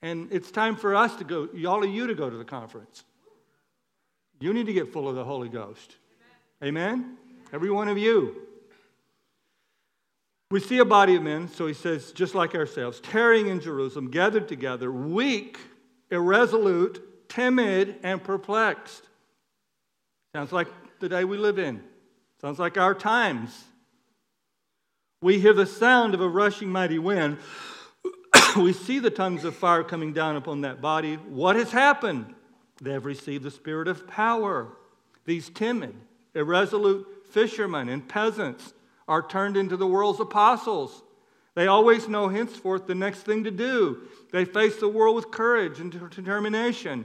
And 0.00 0.32
it's 0.32 0.50
time 0.50 0.76
for 0.76 0.94
us 0.94 1.14
to 1.16 1.24
go, 1.24 1.48
all 1.68 1.84
of 1.84 1.90
you 1.90 2.06
to 2.06 2.14
go 2.14 2.30
to 2.30 2.36
the 2.36 2.44
conference. 2.44 3.04
You 4.40 4.54
need 4.54 4.66
to 4.66 4.72
get 4.72 4.90
full 4.90 5.08
of 5.08 5.16
the 5.16 5.24
Holy 5.24 5.50
Ghost. 5.50 5.96
Amen? 6.62 6.92
Amen? 6.92 7.16
Every 7.52 7.70
one 7.70 7.88
of 7.88 7.98
you. 7.98 8.46
We 10.50 10.60
see 10.60 10.78
a 10.78 10.84
body 10.84 11.16
of 11.16 11.22
men, 11.22 11.48
so 11.48 11.66
he 11.66 11.74
says, 11.74 12.12
just 12.12 12.34
like 12.34 12.54
ourselves, 12.54 13.00
tarrying 13.00 13.48
in 13.48 13.60
Jerusalem, 13.60 14.10
gathered 14.10 14.48
together, 14.48 14.90
weak, 14.90 15.58
irresolute, 16.10 17.28
timid, 17.28 17.96
and 18.02 18.22
perplexed. 18.22 19.02
Sounds 20.34 20.52
like 20.52 20.68
the 21.00 21.08
day 21.08 21.24
we 21.24 21.36
live 21.36 21.58
in. 21.58 21.82
Sounds 22.40 22.58
like 22.58 22.78
our 22.78 22.94
times. 22.94 23.64
We 25.22 25.38
hear 25.38 25.52
the 25.52 25.66
sound 25.66 26.14
of 26.14 26.22
a 26.22 26.28
rushing 26.28 26.70
mighty 26.70 26.98
wind. 26.98 27.36
we 28.56 28.72
see 28.72 28.98
the 28.98 29.10
tongues 29.10 29.44
of 29.44 29.54
fire 29.54 29.84
coming 29.84 30.14
down 30.14 30.36
upon 30.36 30.62
that 30.62 30.80
body. 30.80 31.16
What 31.16 31.56
has 31.56 31.70
happened? 31.70 32.34
They 32.80 32.92
have 32.92 33.04
received 33.04 33.44
the 33.44 33.50
spirit 33.50 33.86
of 33.86 34.06
power. 34.06 34.68
These 35.26 35.50
timid, 35.50 35.94
irresolute 36.34 37.06
fishermen 37.30 37.90
and 37.90 38.08
peasants 38.08 38.72
are 39.06 39.20
turned 39.26 39.58
into 39.58 39.76
the 39.76 39.86
world's 39.86 40.20
apostles. 40.20 41.02
They 41.54 41.66
always 41.66 42.08
know 42.08 42.28
henceforth 42.28 42.86
the 42.86 42.94
next 42.94 43.20
thing 43.20 43.44
to 43.44 43.50
do. 43.50 44.08
They 44.32 44.46
face 44.46 44.76
the 44.76 44.88
world 44.88 45.16
with 45.16 45.30
courage 45.30 45.80
and 45.80 45.92
determination. 45.92 47.04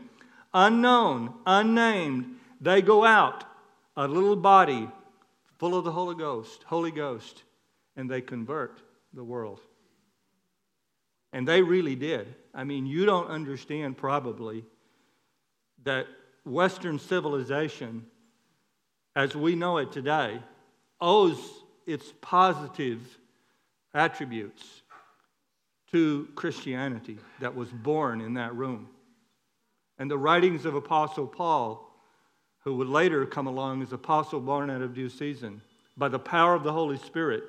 Unknown, 0.53 1.33
unnamed, 1.45 2.37
they 2.61 2.81
go 2.81 3.03
out, 3.03 3.43
a 3.97 4.07
little 4.07 4.37
body 4.37 4.87
full 5.57 5.77
of 5.77 5.83
the 5.83 5.91
Holy 5.91 6.15
Ghost, 6.15 6.63
Holy 6.63 6.91
Ghost, 6.91 7.43
and 7.95 8.09
they 8.09 8.21
convert 8.21 8.81
the 9.13 9.23
world. 9.23 9.61
And 11.33 11.47
they 11.47 11.61
really 11.61 11.95
did. 11.95 12.33
I 12.53 12.63
mean, 12.63 12.85
you 12.85 13.05
don't 13.05 13.27
understand 13.27 13.97
probably 13.97 14.63
that 15.83 16.07
Western 16.45 16.99
civilization, 16.99 18.05
as 19.15 19.35
we 19.35 19.55
know 19.55 19.77
it 19.77 19.91
today, 19.91 20.39
owes 21.01 21.37
its 21.85 22.13
positive 22.21 23.01
attributes 23.93 24.81
to 25.91 26.27
Christianity 26.35 27.17
that 27.39 27.55
was 27.55 27.69
born 27.69 28.21
in 28.21 28.33
that 28.35 28.55
room. 28.55 28.89
And 29.97 30.09
the 30.09 30.17
writings 30.17 30.65
of 30.65 30.75
Apostle 30.75 31.27
Paul, 31.27 31.89
who 32.59 32.75
would 32.75 32.87
later 32.87 33.25
come 33.25 33.47
along 33.47 33.81
as 33.81 33.93
Apostle 33.93 34.39
born 34.39 34.69
out 34.69 34.81
of 34.81 34.93
due 34.93 35.09
season, 35.09 35.61
by 35.97 36.09
the 36.09 36.19
power 36.19 36.53
of 36.53 36.63
the 36.63 36.73
Holy 36.73 36.97
Spirit, 36.97 37.43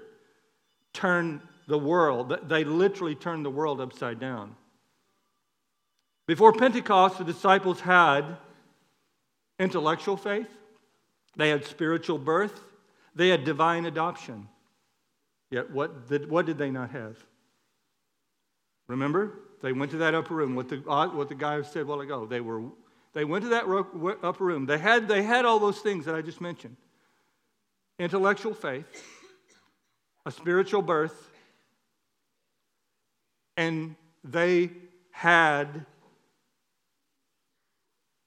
turned 0.97 1.41
the 1.69 1.79
world, 1.79 2.37
they 2.49 2.65
literally 2.65 3.15
turned 3.15 3.45
the 3.45 3.51
world 3.51 3.81
upside 3.81 4.19
down. 4.19 4.57
Before 6.27 6.53
Pentecost, 6.53 7.19
the 7.19 7.25
disciples 7.25 7.81
had 7.81 8.37
intellectual 9.59 10.17
faith, 10.17 10.49
they 11.37 11.51
had 11.51 11.65
spiritual 11.65 12.19
birth, 12.19 12.61
they 13.15 13.29
had 13.29 13.45
divine 13.45 13.87
adoption. 13.87 14.49
Yet, 15.51 15.71
what 15.71 16.09
did, 16.09 16.29
what 16.29 16.47
did 16.47 16.59
they 16.59 16.71
not 16.71 16.91
have? 16.91 17.17
Remember? 18.89 19.39
They 19.63 19.73
went 19.73 19.91
to 19.93 19.99
that 19.99 20.15
upper 20.15 20.35
room. 20.35 20.55
What 20.55 20.69
the, 20.69 20.83
uh, 20.89 21.09
what 21.09 21.29
the 21.29 21.35
guy 21.35 21.61
said 21.63 21.83
a 21.83 21.87
while 21.87 22.01
ago. 22.01 22.27
They, 22.27 22.41
were, 22.41 22.63
they 23.13 23.25
went 23.25 23.45
to 23.45 23.51
that 23.51 23.65
upper 24.23 24.45
room. 24.45 24.67
They 24.67 24.79
had, 24.79 25.09
they 25.09 25.23
had 25.23 25.45
all 25.45 25.59
those 25.59 25.79
things 25.79 26.05
that 26.07 26.15
I 26.15 26.23
just 26.23 26.41
mentioned 26.41 26.77
intellectual 27.99 28.55
faith, 28.55 28.85
a 30.27 30.31
spiritual 30.33 30.83
birth, 30.83 31.31
and 33.57 33.95
they 34.25 34.71
had 35.13 35.87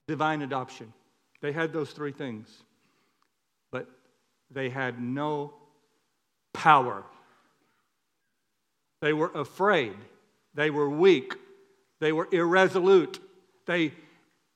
divine 0.08 0.42
adoption. 0.42 0.92
They 1.42 1.52
had 1.52 1.74
those 1.74 1.92
three 1.92 2.14
things, 2.14 2.48
but 3.70 3.88
they 4.50 4.70
had 4.70 5.02
no 5.02 5.54
power. 6.54 7.04
They 9.02 9.12
were 9.12 9.32
afraid. 9.36 9.96
They 10.54 10.70
were 10.70 10.90
weak. 10.90 11.36
They 12.00 12.14
were 12.14 12.30
irresolute. 12.32 13.20
They 13.66 13.92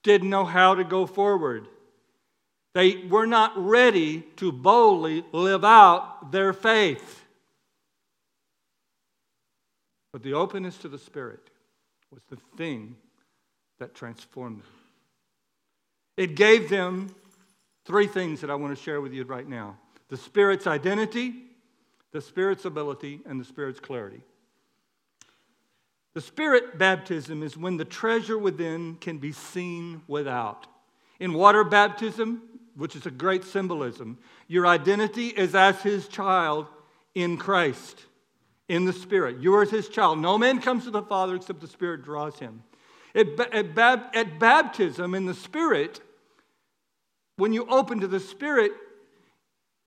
didn't 0.02 0.30
know 0.30 0.46
how 0.46 0.76
to 0.76 0.86
go 0.86 1.06
forward. 1.06 1.68
They 2.74 3.06
were 3.06 3.28
not 3.28 3.52
ready 3.56 4.22
to 4.38 4.52
boldly 4.52 5.26
live 5.34 5.66
out 5.66 6.32
their 6.32 6.54
faith. 6.54 7.23
But 10.14 10.24
the 10.24 10.34
openness 10.34 10.78
to 10.78 10.88
the 10.88 11.00
Spirit 11.00 11.50
was 12.12 12.22
the 12.30 12.38
thing 12.56 12.96
that 13.80 13.96
transformed 13.96 14.60
them. 14.60 14.68
It 16.16 16.36
gave 16.36 16.70
them 16.70 17.14
three 17.86 18.08
things 18.08 18.40
that 18.42 18.52
I 18.52 18.56
want 18.56 18.78
to 18.78 18.82
share 18.82 19.02
with 19.02 19.12
you 19.12 19.26
right 19.26 19.48
now 19.48 19.78
the 20.10 20.18
Spirit's 20.18 20.68
identity, 20.68 21.34
the 22.12 22.22
Spirit's 22.22 22.66
ability, 22.66 23.22
and 23.26 23.42
the 23.42 23.46
Spirit's 23.46 23.80
clarity. 23.80 24.22
The 26.14 26.22
Spirit 26.22 26.78
baptism 26.78 27.42
is 27.42 27.58
when 27.58 27.78
the 27.78 27.86
treasure 27.86 28.38
within 28.38 28.96
can 28.96 29.18
be 29.18 29.32
seen 29.32 30.04
without. 30.08 30.68
In 31.20 31.34
water 31.34 31.64
baptism, 31.64 32.44
which 32.76 32.96
is 32.96 33.08
a 33.08 33.12
great 33.12 33.44
symbolism, 33.44 34.20
your 34.48 34.68
identity 34.68 35.30
is 35.30 35.56
as 35.56 35.82
His 35.82 36.08
child 36.08 36.68
in 37.16 37.38
Christ, 37.38 38.06
in 38.70 38.86
the 38.86 38.94
Spirit. 38.94 39.40
You 39.40 39.56
are 39.56 39.66
His 39.66 39.90
child. 39.90 40.20
No 40.20 40.38
man 40.38 40.62
comes 40.62 40.86
to 40.86 40.92
the 40.92 41.02
Father 41.02 41.36
except 41.36 41.62
the 41.62 41.68
Spirit 41.68 42.04
draws 42.04 42.40
him. 42.40 42.64
At, 43.16 43.40
at, 43.54 44.16
at 44.16 44.40
baptism, 44.40 45.14
in 45.14 45.26
the 45.26 45.34
Spirit, 45.34 46.02
when 47.38 47.54
you 47.54 47.68
open 47.68 48.00
to 48.00 48.08
the 48.08 48.20
Spirit, 48.20 48.72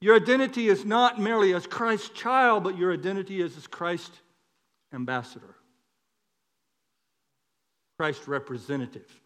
your 0.01 0.17
identity 0.17 0.69
is 0.69 0.85
not 0.85 1.21
merely 1.21 1.55
as 1.55 1.67
Christ's 1.67 2.11
child, 2.11 2.65
but 2.65 2.77
your 2.77 2.93
identity 2.93 3.41
is 3.41 3.57
as 3.57 3.67
Christ's 3.67 4.21
ambassador, 4.93 5.57
Christ's 7.99 8.29
representative. 8.29 9.21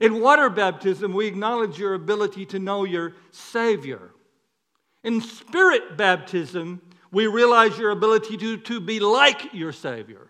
In 0.00 0.20
water 0.20 0.50
baptism, 0.50 1.12
we 1.12 1.26
acknowledge 1.26 1.78
your 1.78 1.94
ability 1.94 2.46
to 2.46 2.58
know 2.58 2.84
your 2.84 3.14
Savior. 3.30 4.10
In 5.02 5.20
spirit 5.20 5.96
baptism, 5.96 6.80
we 7.14 7.28
realize 7.28 7.78
your 7.78 7.92
ability 7.92 8.36
to, 8.36 8.56
to 8.58 8.80
be 8.80 8.98
like 8.98 9.54
your 9.54 9.72
Savior. 9.72 10.26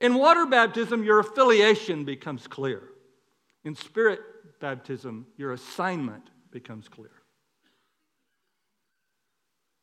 In 0.00 0.14
water 0.14 0.46
baptism, 0.46 1.04
your 1.04 1.18
affiliation 1.18 2.04
becomes 2.04 2.46
clear. 2.46 2.82
In 3.62 3.74
spirit 3.74 4.20
baptism, 4.58 5.26
your 5.36 5.52
assignment 5.52 6.30
becomes 6.50 6.88
clear. 6.88 7.10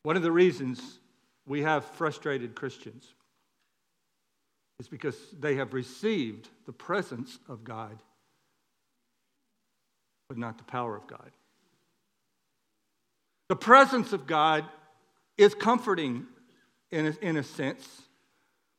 One 0.02 0.18
of 0.18 0.24
the 0.24 0.32
reasons 0.32 1.00
we 1.46 1.62
have 1.62 1.86
frustrated 1.86 2.56
Christians 2.56 3.06
is 4.80 4.88
because 4.88 5.16
they 5.40 5.56
have 5.56 5.76
received 5.76 6.50
the 6.66 6.74
presence 6.74 7.38
of 7.48 7.64
God, 7.64 8.02
but 10.28 10.40
not 10.40 10.58
the 10.58 10.64
power 10.64 10.96
of 10.96 11.06
God. 11.06 11.32
The 13.50 13.56
presence 13.56 14.12
of 14.12 14.26
God 14.26 14.66
is 15.38 15.56
comforting 15.56 16.26
in 16.92 17.08
a, 17.08 17.26
in 17.26 17.38
a 17.38 17.44
sense, 17.44 18.04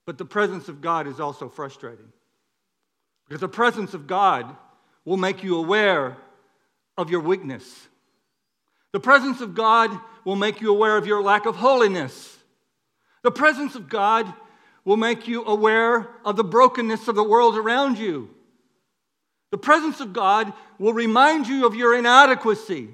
but 0.07 0.19
the 0.19 0.25
presence 0.25 0.69
of 0.69 0.81
God 0.81 1.07
is 1.07 1.21
also 1.21 1.49
frustrating. 1.49 2.13
Because 3.27 3.41
the 3.41 3.49
presence 3.49 3.95
of 3.95 4.07
God 4.07 4.57
will 5.05 5.17
make 5.17 5.43
you 5.43 5.57
aware 5.57 6.17
of 6.97 7.11
your 7.11 7.21
weakness. 7.21 7.89
The 8.93 9.01
presence 9.01 9.41
of 9.41 9.55
God 9.55 9.91
will 10.25 10.37
make 10.37 10.61
you 10.61 10.71
aware 10.71 10.97
of 10.97 11.07
your 11.07 11.23
lack 11.23 11.47
of 11.47 11.57
holiness. 11.57 12.39
The 13.23 13.33
presence 13.33 13.75
of 13.75 13.89
God 13.89 14.33
will 14.85 14.97
make 14.97 15.27
you 15.27 15.45
aware 15.45 16.09
of 16.25 16.37
the 16.37 16.45
brokenness 16.45 17.09
of 17.09 17.17
the 17.17 17.25
world 17.25 17.57
around 17.57 17.99
you. 17.99 18.31
The 19.51 19.59
presence 19.59 20.01
of 20.01 20.13
God 20.13 20.53
will 20.79 20.93
remind 20.93 21.47
you 21.49 21.67
of 21.67 21.75
your 21.75 21.97
inadequacy. 21.97 22.91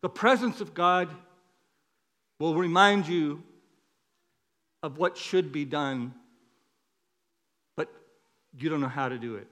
The 0.00 0.08
presence 0.08 0.60
of 0.60 0.74
God 0.74 1.08
will 2.38 2.54
remind 2.54 3.06
you 3.06 3.42
of 4.82 4.98
what 4.98 5.16
should 5.16 5.52
be 5.52 5.64
done, 5.64 6.14
but 7.76 7.88
you 8.56 8.68
don't 8.68 8.80
know 8.80 8.88
how 8.88 9.08
to 9.08 9.18
do 9.18 9.36
it. 9.36 9.48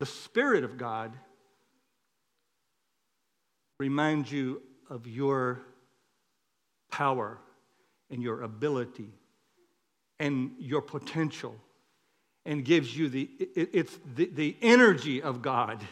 The 0.00 0.06
Spirit 0.06 0.64
of 0.64 0.78
God 0.78 1.12
reminds 3.78 4.30
you 4.30 4.62
of 4.90 5.06
your 5.06 5.60
power 6.90 7.38
and 8.10 8.22
your 8.22 8.42
ability 8.42 9.12
and 10.18 10.52
your 10.58 10.82
potential 10.82 11.54
and 12.44 12.64
gives 12.64 12.96
you 12.96 13.08
the 13.08 13.28
it's 13.54 13.96
the, 14.16 14.26
the 14.32 14.56
energy 14.62 15.22
of 15.22 15.42
god 15.42 15.84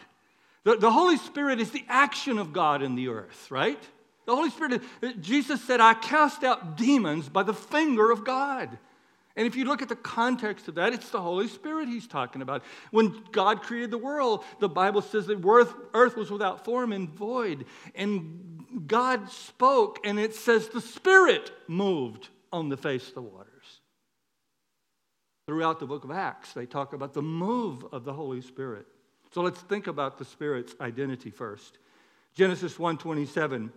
the, 0.63 0.75
the 0.75 0.91
holy 0.91 1.17
spirit 1.17 1.61
is 1.61 1.71
the 1.71 1.85
action 1.87 2.37
of 2.37 2.51
god 2.51 2.81
in 2.81 2.95
the 2.95 3.07
earth 3.07 3.49
right 3.51 3.81
the 4.27 4.35
holy 4.35 4.51
spirit 4.51 4.83
uh, 5.01 5.11
jesus 5.19 5.63
said 5.63 5.81
i 5.81 5.95
cast 5.95 6.43
out 6.43 6.77
demons 6.77 7.27
by 7.27 7.41
the 7.41 7.53
finger 7.53 8.11
of 8.11 8.23
god 8.23 8.77
and 9.37 9.45
if 9.45 9.55
you 9.55 9.65
look 9.65 9.83
at 9.83 9.87
the 9.87 9.95
context 9.95 10.67
of 10.67 10.75
that, 10.75 10.93
it's 10.93 11.11
the 11.11 11.21
Holy 11.21 11.47
Spirit 11.47 11.87
he's 11.87 12.07
talking 12.07 12.41
about. 12.41 12.63
When 12.89 13.23
God 13.31 13.61
created 13.61 13.91
the 13.91 13.97
world, 13.99 14.43
the 14.59 14.67
Bible 14.67 15.03
says 15.03 15.27
that 15.27 15.45
earth 15.93 16.17
was 16.17 16.31
without 16.31 16.65
form 16.65 16.91
and 16.91 17.07
void. 17.07 17.67
And 17.93 18.65
God 18.87 19.29
spoke, 19.29 19.99
and 20.03 20.19
it 20.19 20.33
says 20.33 20.69
the 20.69 20.81
Spirit 20.81 21.51
moved 21.67 22.29
on 22.51 22.69
the 22.69 22.77
face 22.77 23.09
of 23.09 23.13
the 23.13 23.21
waters. 23.21 23.45
Throughout 25.45 25.79
the 25.79 25.85
book 25.85 26.03
of 26.03 26.09
Acts, 26.09 26.53
they 26.53 26.65
talk 26.65 26.93
about 26.93 27.13
the 27.13 27.21
move 27.21 27.85
of 27.91 28.05
the 28.05 28.13
Holy 28.13 28.41
Spirit. 28.41 28.87
So 29.31 29.41
let's 29.41 29.61
think 29.61 29.85
about 29.85 30.17
the 30.17 30.25
Spirit's 30.25 30.73
identity 30.81 31.29
first. 31.29 31.77
Genesis 32.33 32.79
1:27 32.79 33.71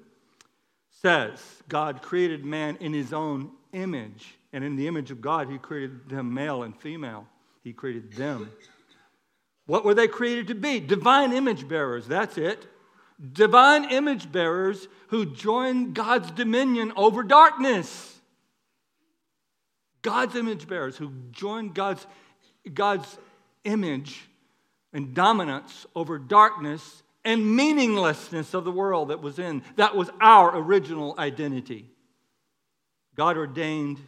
says, 1.03 1.41
God 1.69 2.03
created 2.03 2.45
man 2.45 2.77
in 2.81 2.93
his 2.93 3.13
own 3.13 3.51
image. 3.73 4.37
And 4.53 4.65
in 4.65 4.77
the 4.77 4.89
image 4.89 5.11
of 5.11 5.21
God, 5.21 5.49
He 5.49 5.59
created 5.59 6.09
them 6.09 6.35
male 6.35 6.65
and 6.65 6.77
female. 6.77 7.27
He 7.63 7.73
created 7.73 8.13
them. 8.15 8.51
What 9.67 9.85
were 9.85 9.95
they 9.95 10.09
created 10.09 10.49
to 10.49 10.57
be? 10.57 10.81
Divine 10.81 11.33
image 11.33 11.69
bearers. 11.69 12.09
That's 12.09 12.37
it. 12.37 12.67
divine 13.33 13.91
image 13.91 14.33
bearers 14.33 14.89
who 15.09 15.27
join 15.27 15.93
God's 15.93 16.31
dominion 16.31 16.93
over 16.97 17.23
darkness. 17.23 18.19
God's 20.03 20.35
image 20.35 20.67
bearers 20.67 20.97
who 20.97 21.13
join 21.31 21.69
God's, 21.69 22.07
God's 22.73 23.19
image 23.65 24.29
and 24.93 25.15
dominance 25.15 25.87
over 25.95 26.19
darkness 26.19 27.03
and 27.25 27.57
meaninglessness 27.57 28.55
of 28.55 28.65
the 28.65 28.73
world 28.73 29.09
that 29.09 29.21
was 29.21 29.39
in. 29.39 29.63
That 29.77 29.95
was 29.95 30.11
our 30.21 30.57
original 30.57 31.15
identity. 31.19 31.91
God 33.15 33.37
ordained 33.37 33.99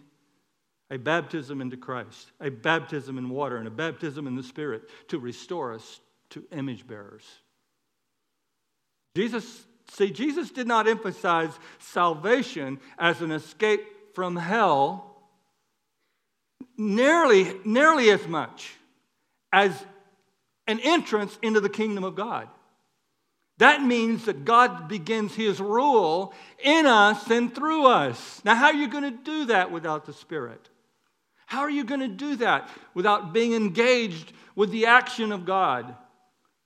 a 0.90 0.98
baptism 0.98 1.60
into 1.60 1.76
Christ, 1.76 2.30
a 2.40 2.50
baptism 2.50 3.18
in 3.18 3.28
water, 3.30 3.56
and 3.56 3.66
a 3.66 3.70
baptism 3.70 4.26
in 4.26 4.36
the 4.36 4.42
Spirit 4.42 4.88
to 5.08 5.18
restore 5.18 5.72
us 5.72 6.00
to 6.30 6.44
image 6.52 6.86
bearers. 6.86 7.24
Jesus, 9.14 9.64
see, 9.90 10.10
Jesus 10.10 10.50
did 10.50 10.66
not 10.66 10.88
emphasize 10.88 11.50
salvation 11.78 12.80
as 12.98 13.20
an 13.20 13.32
escape 13.32 13.80
from 14.14 14.36
hell 14.36 15.12
nearly, 16.76 17.58
nearly 17.64 18.10
as 18.10 18.26
much 18.26 18.74
as 19.52 19.84
an 20.66 20.80
entrance 20.80 21.38
into 21.42 21.60
the 21.60 21.68
kingdom 21.68 22.04
of 22.04 22.14
God. 22.14 22.48
That 23.62 23.80
means 23.80 24.24
that 24.24 24.44
God 24.44 24.88
begins 24.88 25.36
his 25.36 25.60
rule 25.60 26.34
in 26.64 26.84
us 26.84 27.30
and 27.30 27.54
through 27.54 27.86
us. 27.86 28.42
Now, 28.44 28.56
how 28.56 28.66
are 28.66 28.74
you 28.74 28.88
going 28.88 29.04
to 29.04 29.16
do 29.16 29.44
that 29.44 29.70
without 29.70 30.04
the 30.04 30.12
Spirit? 30.12 30.68
How 31.46 31.60
are 31.60 31.70
you 31.70 31.84
going 31.84 32.00
to 32.00 32.08
do 32.08 32.34
that 32.36 32.68
without 32.92 33.32
being 33.32 33.52
engaged 33.52 34.32
with 34.56 34.72
the 34.72 34.86
action 34.86 35.30
of 35.30 35.44
God? 35.44 35.94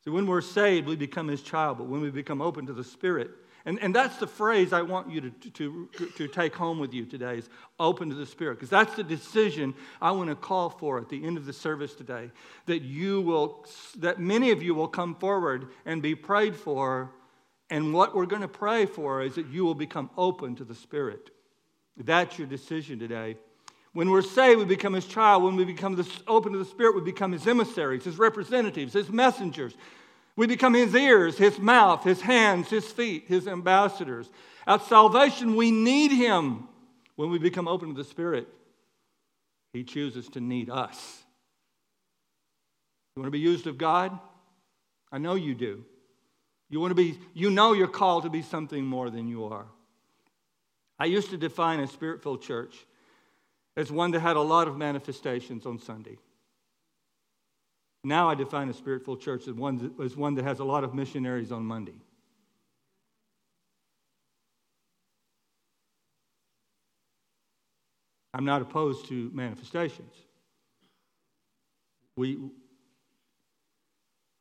See, 0.06 0.10
when 0.10 0.26
we're 0.26 0.40
saved, 0.40 0.88
we 0.88 0.96
become 0.96 1.28
his 1.28 1.42
child, 1.42 1.76
but 1.76 1.86
when 1.86 2.00
we 2.00 2.08
become 2.08 2.40
open 2.40 2.64
to 2.64 2.72
the 2.72 2.82
Spirit, 2.82 3.28
and, 3.66 3.80
and 3.82 3.92
that's 3.92 4.16
the 4.18 4.28
phrase 4.28 4.72
I 4.72 4.82
want 4.82 5.10
you 5.10 5.20
to, 5.22 5.30
to, 5.50 5.88
to 6.16 6.28
take 6.28 6.54
home 6.54 6.78
with 6.78 6.94
you 6.94 7.04
today 7.04 7.38
is 7.38 7.48
open 7.80 8.08
to 8.10 8.14
the 8.14 8.24
Spirit. 8.24 8.54
Because 8.54 8.70
that's 8.70 8.94
the 8.94 9.02
decision 9.02 9.74
I 10.00 10.12
want 10.12 10.30
to 10.30 10.36
call 10.36 10.70
for 10.70 10.98
at 10.98 11.08
the 11.08 11.24
end 11.24 11.36
of 11.36 11.46
the 11.46 11.52
service 11.52 11.92
today. 11.94 12.30
That 12.66 12.82
you 12.82 13.20
will, 13.22 13.66
that 13.98 14.20
many 14.20 14.52
of 14.52 14.62
you 14.62 14.72
will 14.72 14.86
come 14.86 15.16
forward 15.16 15.66
and 15.84 16.00
be 16.00 16.14
prayed 16.14 16.54
for. 16.54 17.10
And 17.68 17.92
what 17.92 18.14
we're 18.14 18.26
going 18.26 18.42
to 18.42 18.48
pray 18.48 18.86
for 18.86 19.20
is 19.22 19.34
that 19.34 19.48
you 19.48 19.64
will 19.64 19.74
become 19.74 20.10
open 20.16 20.54
to 20.56 20.64
the 20.64 20.74
Spirit. 20.74 21.30
That's 21.96 22.38
your 22.38 22.46
decision 22.46 23.00
today. 23.00 23.36
When 23.94 24.10
we're 24.10 24.22
saved, 24.22 24.60
we 24.60 24.64
become 24.64 24.92
his 24.92 25.06
child. 25.06 25.42
When 25.42 25.56
we 25.56 25.64
become 25.64 26.00
open 26.28 26.52
to 26.52 26.58
the 26.58 26.64
Spirit, 26.64 26.94
we 26.94 27.00
become 27.00 27.32
his 27.32 27.48
emissaries, 27.48 28.04
his 28.04 28.16
representatives, 28.16 28.92
his 28.92 29.10
messengers. 29.10 29.74
We 30.36 30.46
become 30.46 30.74
his 30.74 30.94
ears, 30.94 31.38
his 31.38 31.58
mouth, 31.58 32.04
his 32.04 32.20
hands, 32.20 32.68
his 32.68 32.84
feet, 32.84 33.24
his 33.26 33.48
ambassadors. 33.48 34.30
At 34.66 34.82
salvation, 34.82 35.56
we 35.56 35.70
need 35.70 36.10
him. 36.10 36.68
When 37.16 37.30
we 37.30 37.38
become 37.38 37.66
open 37.66 37.88
to 37.88 37.94
the 37.94 38.08
Spirit, 38.08 38.46
he 39.72 39.82
chooses 39.82 40.28
to 40.30 40.40
need 40.40 40.68
us. 40.68 41.22
You 43.14 43.22
want 43.22 43.28
to 43.28 43.30
be 43.30 43.38
used 43.38 43.66
of 43.66 43.78
God? 43.78 44.18
I 45.10 45.16
know 45.16 45.34
you 45.34 45.54
do. 45.54 45.84
You 46.68 46.80
want 46.80 46.90
to 46.90 46.94
be, 46.94 47.18
you 47.32 47.48
know 47.48 47.72
you're 47.72 47.88
called 47.88 48.24
to 48.24 48.30
be 48.30 48.42
something 48.42 48.84
more 48.84 49.08
than 49.08 49.28
you 49.28 49.44
are. 49.46 49.66
I 50.98 51.06
used 51.06 51.30
to 51.30 51.38
define 51.38 51.80
a 51.80 51.86
spirit 51.86 52.22
filled 52.22 52.42
church 52.42 52.76
as 53.76 53.90
one 53.90 54.10
that 54.10 54.20
had 54.20 54.36
a 54.36 54.40
lot 54.40 54.68
of 54.68 54.76
manifestations 54.76 55.64
on 55.64 55.78
Sunday. 55.78 56.18
Now 58.06 58.30
I 58.30 58.36
define 58.36 58.68
a 58.68 58.72
spirit 58.72 59.04
filled 59.04 59.20
church 59.20 59.48
as 59.48 59.54
one, 59.54 59.92
as 60.00 60.16
one 60.16 60.36
that 60.36 60.44
has 60.44 60.60
a 60.60 60.64
lot 60.64 60.84
of 60.84 60.94
missionaries 60.94 61.50
on 61.50 61.64
Monday. 61.64 61.96
I'm 68.32 68.44
not 68.44 68.62
opposed 68.62 69.08
to 69.08 69.28
manifestations. 69.34 70.14
We, 72.16 72.38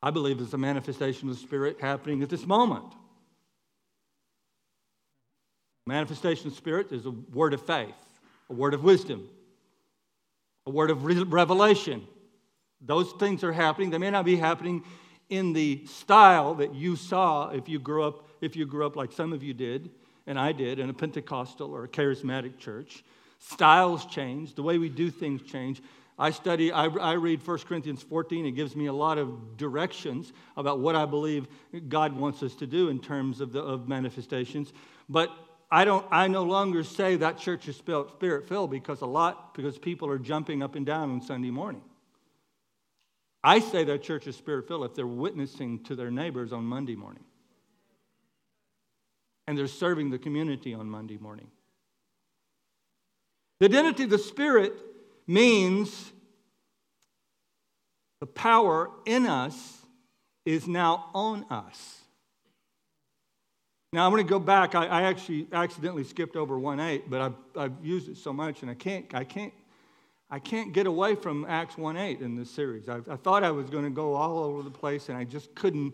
I 0.04 0.12
believe 0.12 0.38
there's 0.38 0.54
a 0.54 0.60
manifestation 0.60 1.28
of 1.28 1.36
the 1.36 1.42
Spirit 1.42 1.82
happening 1.82 2.22
at 2.22 2.30
this 2.30 2.46
moment. 2.46 2.94
Manifestation 5.88 6.50
of 6.50 6.54
Spirit 6.54 6.92
is 6.92 7.08
a 7.08 7.12
word 7.12 7.56
of 7.56 7.66
faith, 7.66 7.96
a 8.48 8.54
word 8.54 8.76
of 8.76 8.84
wisdom, 8.84 9.28
a 10.68 10.70
word 10.70 10.92
of 10.92 11.04
revelation, 11.34 12.08
those 12.86 13.12
things 13.14 13.44
are 13.44 13.52
happening. 13.52 13.90
They 13.90 13.98
may 13.98 14.12
not 14.12 14.26
be 14.26 14.36
happening 14.36 14.84
in 15.30 15.54
the 15.54 15.86
style 15.86 16.56
that 16.56 16.76
you 16.76 16.96
saw 16.96 17.50
if 17.50 17.68
you 17.68 17.80
grew 17.80 18.04
up, 18.04 18.28
if 18.42 18.56
you 18.56 18.66
grew 18.66 18.86
up 18.86 18.96
like 18.96 19.12
some 19.12 19.34
of 19.34 19.44
you 19.44 19.54
did, 19.54 19.90
and 20.28 20.40
I 20.40 20.52
did, 20.52 20.80
in 20.80 20.90
a 20.90 20.94
Pentecostal 20.94 21.72
or 21.72 21.84
a 21.84 21.88
charismatic 21.88 22.58
church. 22.58 23.04
Styles 23.40 24.06
change, 24.06 24.56
the 24.56 24.64
way 24.64 24.78
we 24.78 24.90
do 24.90 25.12
things 25.12 25.42
change. 25.42 25.82
I 26.18 26.32
study, 26.32 26.72
I, 26.72 26.86
I 26.86 27.14
read 27.14 27.46
1 27.46 27.58
Corinthians 27.60 28.02
14. 28.02 28.46
It 28.46 28.52
gives 28.52 28.76
me 28.76 28.86
a 28.86 28.94
lot 28.94 29.18
of 29.18 29.58
directions 29.58 30.32
about 30.56 30.80
what 30.80 30.96
I 30.96 31.06
believe 31.06 31.48
God 31.90 32.14
wants 32.14 32.42
us 32.42 32.56
to 32.56 32.68
do 32.68 32.90
in 32.90 33.00
terms 33.00 33.42
of, 33.42 33.52
the, 33.52 33.62
of 33.62 33.88
manifestations. 33.90 34.72
But 35.10 35.30
I 35.72 35.84
don't 35.84 36.06
I 36.12 36.28
no 36.28 36.44
longer 36.44 36.84
say 36.84 37.16
that 37.18 37.38
church 37.38 37.68
is 37.68 37.76
spirit 37.76 38.48
filled 38.48 38.72
because 38.72 39.02
a 39.02 39.06
lot 39.06 39.54
because 39.56 39.78
people 39.78 40.10
are 40.10 40.20
jumping 40.20 40.64
up 40.64 40.76
and 40.76 40.86
down 40.86 41.12
on 41.12 41.22
Sunday 41.22 41.50
morning. 41.50 41.82
I 43.46 43.60
say 43.60 43.84
that 43.84 44.02
church 44.02 44.26
is 44.26 44.36
spirit 44.36 44.68
filled 44.68 44.86
if 44.86 44.96
they're 44.96 45.06
witnessing 45.06 45.84
to 45.84 45.96
their 45.96 46.10
neighbors 46.10 46.52
on 46.52 46.66
Monday 46.66 46.96
morning. 46.96 47.24
And 49.46 49.56
they're 49.56 49.68
serving 49.68 50.10
the 50.10 50.18
community 50.18 50.74
on 50.74 50.90
Monday 50.90 51.18
morning. 51.18 51.52
The 53.60 53.68
identity 53.68 54.06
of 54.06 54.10
the 54.10 54.18
Spirit 54.18 54.74
means 55.28 56.12
the 58.20 58.26
power 58.26 58.90
in 59.06 59.28
us 59.28 59.78
is 60.44 60.68
now 60.68 61.12
on 61.14 61.46
us. 61.52 62.02
Now 63.94 64.08
I'm 64.08 64.12
going 64.12 64.26
to 64.26 64.30
go 64.30 64.40
back. 64.40 64.74
I, 64.74 64.88
I 64.88 65.02
actually 65.04 65.48
accidentally 65.52 66.04
skipped 66.04 66.36
over 66.36 66.58
1 66.58 66.80
8, 66.80 67.12
but 67.12 67.22
I've, 67.22 67.36
I've 67.56 67.86
used 67.86 68.10
it 68.10 68.18
so 68.18 68.34
much 68.34 68.64
and 68.64 68.72
I 68.72 68.74
can't, 68.74 69.06
I 69.14 69.24
can't 69.24 69.54
I 70.36 70.40
can't 70.40 70.74
get 70.74 70.86
away 70.86 71.16
from 71.16 71.46
Acts 71.48 71.78
1 71.78 71.96
8 71.96 72.20
in 72.20 72.36
this 72.36 72.52
series. 72.52 72.90
I, 72.90 72.98
I 73.10 73.16
thought 73.16 73.46
I 73.46 73.52
was 73.52 73.70
going 73.70 73.86
to 73.86 73.90
go 73.90 74.16
all 74.16 74.40
over 74.40 74.64
the 74.64 74.70
place, 74.70 75.08
and 75.08 75.18
I 75.18 75.24
just 75.24 75.56
couldn't. 75.56 75.94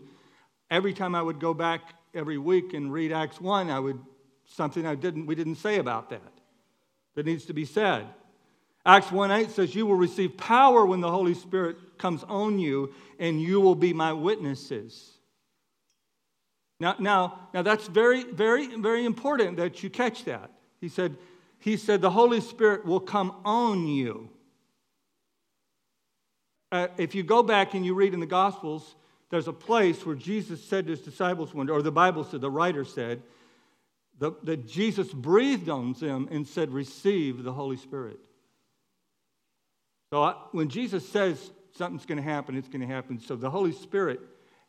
Every 0.68 0.92
time 0.92 1.14
I 1.14 1.22
would 1.22 1.38
go 1.38 1.54
back 1.54 1.94
every 2.12 2.38
week 2.38 2.74
and 2.74 2.92
read 2.92 3.12
Acts 3.12 3.40
1, 3.40 3.70
I 3.70 3.78
would 3.78 4.00
something 4.46 4.84
I 4.84 4.96
didn't, 4.96 5.26
we 5.26 5.36
didn't 5.36 5.54
say 5.54 5.78
about 5.78 6.10
that 6.10 6.32
that 7.14 7.24
needs 7.24 7.44
to 7.44 7.52
be 7.52 7.64
said. 7.64 8.04
Acts 8.84 9.12
1 9.12 9.30
8 9.30 9.50
says, 9.52 9.76
You 9.76 9.86
will 9.86 9.94
receive 9.94 10.36
power 10.36 10.84
when 10.84 11.00
the 11.00 11.10
Holy 11.12 11.34
Spirit 11.34 11.76
comes 11.96 12.24
on 12.24 12.58
you, 12.58 12.92
and 13.20 13.40
you 13.40 13.60
will 13.60 13.76
be 13.76 13.92
my 13.92 14.12
witnesses. 14.12 15.08
Now, 16.80 16.96
now, 16.98 17.48
now 17.54 17.62
that's 17.62 17.86
very, 17.86 18.24
very, 18.24 18.74
very 18.74 19.04
important 19.04 19.58
that 19.58 19.84
you 19.84 19.88
catch 19.88 20.24
that. 20.24 20.50
He 20.80 20.88
said, 20.88 21.16
he 21.62 21.76
said, 21.76 22.00
The 22.00 22.10
Holy 22.10 22.40
Spirit 22.40 22.84
will 22.84 23.00
come 23.00 23.34
on 23.44 23.86
you. 23.86 24.28
Uh, 26.72 26.88
if 26.96 27.14
you 27.14 27.22
go 27.22 27.42
back 27.42 27.74
and 27.74 27.86
you 27.86 27.94
read 27.94 28.14
in 28.14 28.20
the 28.20 28.26
Gospels, 28.26 28.96
there's 29.30 29.46
a 29.46 29.52
place 29.52 30.04
where 30.04 30.16
Jesus 30.16 30.62
said 30.62 30.86
to 30.86 30.90
his 30.90 31.00
disciples 31.00 31.54
one 31.54 31.70
or 31.70 31.82
the 31.82 31.92
Bible 31.92 32.24
said, 32.24 32.40
the 32.40 32.50
writer 32.50 32.84
said, 32.84 33.22
that 34.18 34.68
Jesus 34.68 35.08
breathed 35.12 35.68
on 35.68 35.94
them 35.94 36.28
and 36.30 36.46
said, 36.46 36.70
Receive 36.70 37.42
the 37.42 37.52
Holy 37.52 37.76
Spirit. 37.76 38.18
So 40.10 40.22
I, 40.22 40.34
when 40.52 40.68
Jesus 40.68 41.08
says 41.08 41.50
something's 41.76 42.06
going 42.06 42.18
to 42.18 42.22
happen, 42.22 42.56
it's 42.56 42.68
going 42.68 42.82
to 42.82 42.86
happen. 42.86 43.18
So 43.20 43.34
the 43.34 43.50
Holy 43.50 43.72
Spirit 43.72 44.20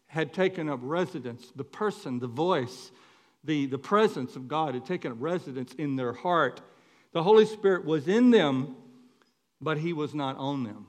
had 0.07 0.33
taken 0.33 0.69
up 0.69 0.79
residence, 0.81 1.51
the 1.55 1.63
person, 1.63 2.19
the 2.19 2.27
voice, 2.27 2.91
the, 3.43 3.65
the 3.65 3.77
presence 3.77 4.35
of 4.35 4.47
God 4.47 4.73
had 4.73 4.85
taken 4.85 5.11
up 5.11 5.17
residence 5.19 5.73
in 5.73 5.95
their 5.95 6.13
heart. 6.13 6.61
The 7.13 7.23
Holy 7.23 7.45
Spirit 7.45 7.85
was 7.85 8.07
in 8.07 8.31
them, 8.31 8.75
but 9.61 9.77
He 9.77 9.93
was 9.93 10.13
not 10.13 10.35
on 10.37 10.63
them. 10.63 10.87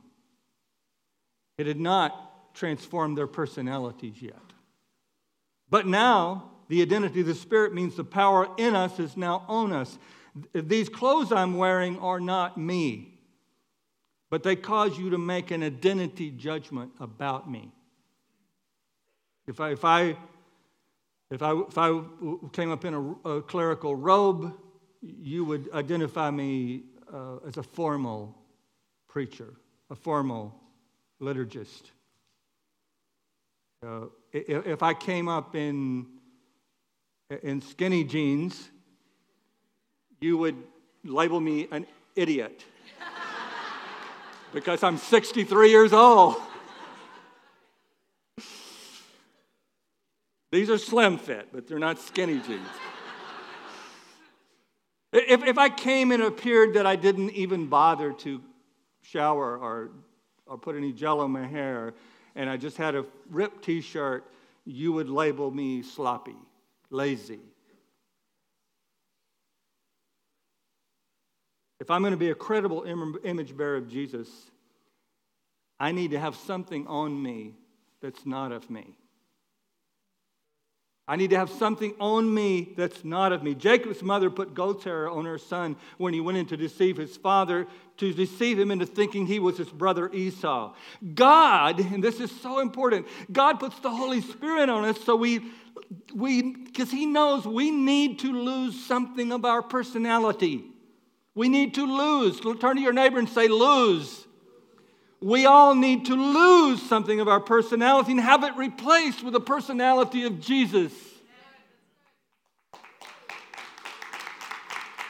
It 1.56 1.66
had 1.66 1.78
not 1.78 2.54
transformed 2.54 3.16
their 3.16 3.26
personalities 3.26 4.20
yet. 4.20 4.34
But 5.70 5.86
now, 5.86 6.50
the 6.68 6.82
identity 6.82 7.20
of 7.20 7.26
the 7.26 7.34
Spirit 7.34 7.74
means 7.74 7.96
the 7.96 8.04
power 8.04 8.48
in 8.56 8.74
us 8.74 8.98
is 8.98 9.16
now 9.16 9.44
on 9.48 9.72
us. 9.72 9.98
These 10.52 10.88
clothes 10.88 11.30
I'm 11.30 11.56
wearing 11.56 11.98
are 12.00 12.20
not 12.20 12.58
me, 12.58 13.18
but 14.30 14.42
they 14.42 14.56
cause 14.56 14.98
you 14.98 15.10
to 15.10 15.18
make 15.18 15.50
an 15.50 15.62
identity 15.62 16.30
judgment 16.30 16.92
about 16.98 17.50
me. 17.50 17.70
If 19.46 19.60
I, 19.60 19.70
if 19.70 19.84
I, 19.84 20.16
if 21.30 21.42
I, 21.42 21.52
if 21.52 21.78
I 21.78 22.00
came 22.52 22.70
up 22.70 22.84
in 22.84 22.94
a, 22.94 23.28
a 23.28 23.42
clerical 23.42 23.94
robe, 23.94 24.54
you 25.04 25.44
would 25.44 25.70
identify 25.72 26.30
me 26.30 26.84
uh, 27.12 27.36
as 27.46 27.56
a 27.56 27.62
formal 27.62 28.36
preacher, 29.08 29.54
a 29.90 29.94
formal 29.94 30.54
liturgist. 31.20 31.82
Uh, 33.86 34.06
if 34.32 34.82
I 34.82 34.94
came 34.94 35.28
up 35.28 35.54
in 35.54 36.06
in 37.42 37.60
skinny 37.60 38.04
jeans, 38.04 38.70
you 40.20 40.36
would 40.38 40.56
label 41.04 41.40
me 41.40 41.68
an 41.70 41.86
idiot 42.14 42.64
because 44.52 44.82
I'm 44.82 44.96
63 44.96 45.70
years 45.70 45.92
old. 45.92 46.36
These 50.52 50.70
are 50.70 50.78
slim 50.78 51.18
fit, 51.18 51.48
but 51.52 51.66
they're 51.66 51.80
not 51.80 51.98
skinny 51.98 52.40
jeans. 52.40 52.68
If, 55.14 55.44
if 55.44 55.58
I 55.58 55.68
came 55.68 56.10
and 56.10 56.22
appeared 56.22 56.74
that 56.74 56.86
I 56.86 56.96
didn't 56.96 57.30
even 57.30 57.66
bother 57.66 58.12
to 58.12 58.40
shower 59.02 59.56
or, 59.56 59.90
or 60.46 60.58
put 60.58 60.76
any 60.76 60.92
gel 60.92 61.22
in 61.22 61.30
my 61.30 61.46
hair, 61.46 61.94
and 62.34 62.50
I 62.50 62.56
just 62.56 62.76
had 62.76 62.94
a 62.94 63.04
ripped 63.30 63.64
t 63.64 63.80
shirt, 63.80 64.24
you 64.64 64.92
would 64.92 65.08
label 65.08 65.50
me 65.50 65.82
sloppy, 65.82 66.36
lazy. 66.90 67.40
If 71.80 71.90
I'm 71.90 72.00
going 72.00 72.12
to 72.12 72.16
be 72.16 72.30
a 72.30 72.34
credible 72.34 72.84
image 72.84 73.56
bearer 73.56 73.76
of 73.76 73.88
Jesus, 73.88 74.28
I 75.78 75.92
need 75.92 76.12
to 76.12 76.18
have 76.18 76.34
something 76.34 76.86
on 76.86 77.22
me 77.22 77.54
that's 78.00 78.24
not 78.24 78.52
of 78.52 78.70
me. 78.70 78.96
I 81.06 81.16
need 81.16 81.30
to 81.30 81.36
have 81.36 81.50
something 81.50 81.94
on 82.00 82.32
me 82.32 82.72
that's 82.78 83.04
not 83.04 83.32
of 83.32 83.42
me. 83.42 83.54
Jacob's 83.54 84.02
mother 84.02 84.30
put 84.30 84.54
goat's 84.54 84.84
hair 84.84 85.10
on 85.10 85.26
her 85.26 85.36
son 85.36 85.76
when 85.98 86.14
he 86.14 86.20
went 86.20 86.38
in 86.38 86.46
to 86.46 86.56
deceive 86.56 86.96
his 86.96 87.14
father, 87.14 87.66
to 87.98 88.14
deceive 88.14 88.58
him 88.58 88.70
into 88.70 88.86
thinking 88.86 89.26
he 89.26 89.38
was 89.38 89.58
his 89.58 89.68
brother 89.68 90.10
Esau. 90.12 90.72
God, 91.14 91.78
and 91.80 92.02
this 92.02 92.20
is 92.20 92.30
so 92.40 92.60
important, 92.60 93.06
God 93.30 93.60
puts 93.60 93.78
the 93.80 93.90
Holy 93.90 94.22
Spirit 94.22 94.70
on 94.70 94.86
us 94.86 94.98
so 95.04 95.14
we, 95.14 95.52
we 96.14 96.54
because 96.54 96.90
he 96.90 97.04
knows 97.04 97.46
we 97.46 97.70
need 97.70 98.20
to 98.20 98.32
lose 98.32 98.82
something 98.86 99.30
of 99.30 99.44
our 99.44 99.60
personality. 99.60 100.64
We 101.34 101.50
need 101.50 101.74
to 101.74 101.84
lose. 101.84 102.40
Turn 102.60 102.76
to 102.76 102.82
your 102.82 102.92
neighbor 102.92 103.18
and 103.18 103.28
say, 103.28 103.48
lose. 103.48 104.26
We 105.24 105.46
all 105.46 105.74
need 105.74 106.04
to 106.04 106.14
lose 106.14 106.82
something 106.82 107.18
of 107.18 107.28
our 107.28 107.40
personality 107.40 108.12
and 108.12 108.20
have 108.20 108.44
it 108.44 108.54
replaced 108.58 109.24
with 109.24 109.32
the 109.32 109.40
personality 109.40 110.24
of 110.24 110.38
Jesus. 110.38 110.92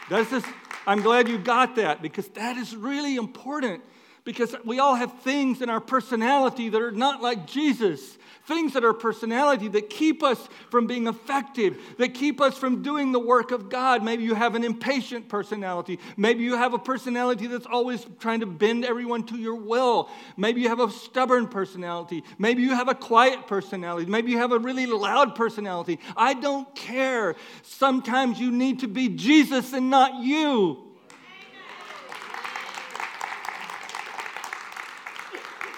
That's 0.08 0.30
just, 0.30 0.46
I'm 0.86 1.02
glad 1.02 1.26
you 1.26 1.36
got 1.36 1.74
that 1.74 2.00
because 2.00 2.28
that 2.28 2.56
is 2.56 2.76
really 2.76 3.16
important 3.16 3.82
because 4.22 4.54
we 4.64 4.78
all 4.78 4.94
have 4.94 5.20
things 5.22 5.60
in 5.60 5.68
our 5.68 5.80
personality 5.80 6.68
that 6.68 6.80
are 6.80 6.92
not 6.92 7.20
like 7.20 7.48
Jesus 7.48 8.16
things 8.46 8.74
that 8.74 8.84
are 8.84 8.92
personality 8.92 9.68
that 9.68 9.88
keep 9.88 10.22
us 10.22 10.48
from 10.70 10.86
being 10.86 11.06
effective, 11.06 11.78
that 11.98 12.14
keep 12.14 12.40
us 12.40 12.56
from 12.58 12.82
doing 12.82 13.12
the 13.12 13.18
work 13.18 13.50
of 13.50 13.68
God. 13.68 14.02
Maybe 14.02 14.24
you 14.24 14.34
have 14.34 14.54
an 14.54 14.64
impatient 14.64 15.28
personality. 15.28 15.98
Maybe 16.16 16.44
you 16.44 16.56
have 16.56 16.74
a 16.74 16.78
personality 16.78 17.46
that's 17.46 17.66
always 17.66 18.06
trying 18.18 18.40
to 18.40 18.46
bend 18.46 18.84
everyone 18.84 19.24
to 19.24 19.36
your 19.36 19.54
will. 19.54 20.10
Maybe 20.36 20.60
you 20.60 20.68
have 20.68 20.80
a 20.80 20.90
stubborn 20.90 21.48
personality. 21.48 22.22
Maybe 22.38 22.62
you 22.62 22.74
have 22.74 22.88
a 22.88 22.94
quiet 22.94 23.46
personality. 23.46 24.10
Maybe 24.10 24.30
you 24.30 24.38
have 24.38 24.52
a 24.52 24.58
really 24.58 24.86
loud 24.86 25.34
personality. 25.34 25.98
I 26.16 26.34
don't 26.34 26.72
care. 26.74 27.36
Sometimes 27.62 28.38
you 28.38 28.50
need 28.50 28.80
to 28.80 28.88
be 28.88 29.08
Jesus 29.08 29.72
and 29.72 29.90
not 29.90 30.22
you. 30.22 30.83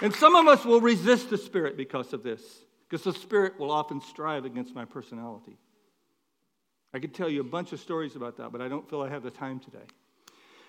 And 0.03 0.15
some 0.15 0.37
of 0.37 0.47
us 0.47 0.65
will 0.65 0.81
resist 0.81 1.31
the 1.31 1.39
Spirit 1.39 1.77
because 1.77 2.13
of 2.13 2.23
this, 2.23 2.43
because 2.89 3.05
the 3.05 3.19
Spirit 3.19 3.59
will 3.59 3.71
often 3.71 4.01
strive 4.01 4.45
against 4.45 4.75
my 4.75 4.85
personality. 4.85 5.59
I 6.93 6.99
could 6.99 7.15
tell 7.15 7.29
you 7.29 7.41
a 7.41 7.45
bunch 7.45 7.73
of 7.73 7.81
stories 7.81 8.17
about 8.17 8.37
that, 8.37 8.53
but 8.53 8.61
I 8.61 8.69
don't 8.69 8.89
feel 8.89 9.03
I 9.03 9.09
have 9.09 9.23
the 9.23 9.31
time 9.31 9.59
today. 9.59 9.85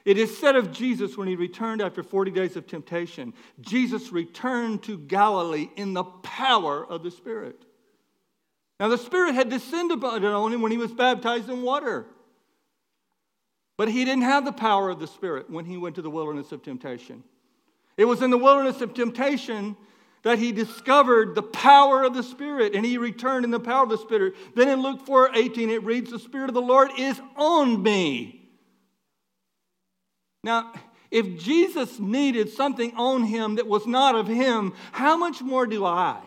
It 0.05 0.17
is 0.17 0.37
said 0.37 0.55
of 0.55 0.71
Jesus 0.71 1.17
when 1.17 1.27
he 1.27 1.35
returned 1.35 1.81
after 1.81 2.01
40 2.01 2.31
days 2.31 2.55
of 2.55 2.65
temptation, 2.67 3.33
Jesus 3.59 4.11
returned 4.11 4.83
to 4.83 4.97
Galilee 4.97 5.69
in 5.75 5.93
the 5.93 6.05
power 6.05 6.85
of 6.85 7.03
the 7.03 7.11
Spirit. 7.11 7.65
Now, 8.79 8.87
the 8.87 8.97
Spirit 8.97 9.35
had 9.35 9.49
descended 9.49 10.01
on 10.03 10.53
him 10.53 10.61
when 10.61 10.71
he 10.71 10.77
was 10.77 10.93
baptized 10.93 11.49
in 11.49 11.63
water. 11.63 12.05
But 13.75 13.89
he 13.89 14.05
didn't 14.05 14.23
have 14.23 14.45
the 14.45 14.53
power 14.53 14.89
of 14.89 14.99
the 14.99 15.07
Spirit 15.07 15.49
when 15.49 15.65
he 15.65 15.77
went 15.77 15.95
to 15.95 16.01
the 16.01 16.09
wilderness 16.09 16.51
of 16.51 16.63
temptation. 16.63 17.23
It 17.97 18.05
was 18.05 18.21
in 18.21 18.29
the 18.29 18.37
wilderness 18.37 18.81
of 18.81 18.93
temptation 18.93 19.75
that 20.23 20.39
he 20.39 20.51
discovered 20.51 21.35
the 21.35 21.43
power 21.43 22.03
of 22.03 22.13
the 22.13 22.23
Spirit 22.23 22.75
and 22.75 22.85
he 22.85 22.97
returned 22.97 23.43
in 23.45 23.51
the 23.51 23.59
power 23.59 23.83
of 23.83 23.89
the 23.89 23.97
Spirit. 23.97 24.35
Then 24.55 24.69
in 24.69 24.81
Luke 24.81 25.05
4 25.05 25.35
18, 25.35 25.69
it 25.69 25.83
reads, 25.83 26.11
The 26.11 26.19
Spirit 26.19 26.49
of 26.49 26.53
the 26.53 26.61
Lord 26.61 26.91
is 26.97 27.19
on 27.35 27.81
me. 27.81 28.49
Now, 30.43 30.73
if 31.09 31.39
Jesus 31.39 31.99
needed 31.99 32.49
something 32.49 32.93
on 32.95 33.23
him 33.23 33.55
that 33.55 33.67
was 33.67 33.87
not 33.87 34.15
of 34.15 34.27
him, 34.27 34.73
how 34.91 35.17
much 35.17 35.41
more 35.41 35.65
do 35.65 35.85
I? 35.85 36.21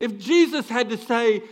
If 0.00 0.18
Jesus 0.18 0.68
had 0.68 0.90
to 0.90 0.96
say, 0.96 1.42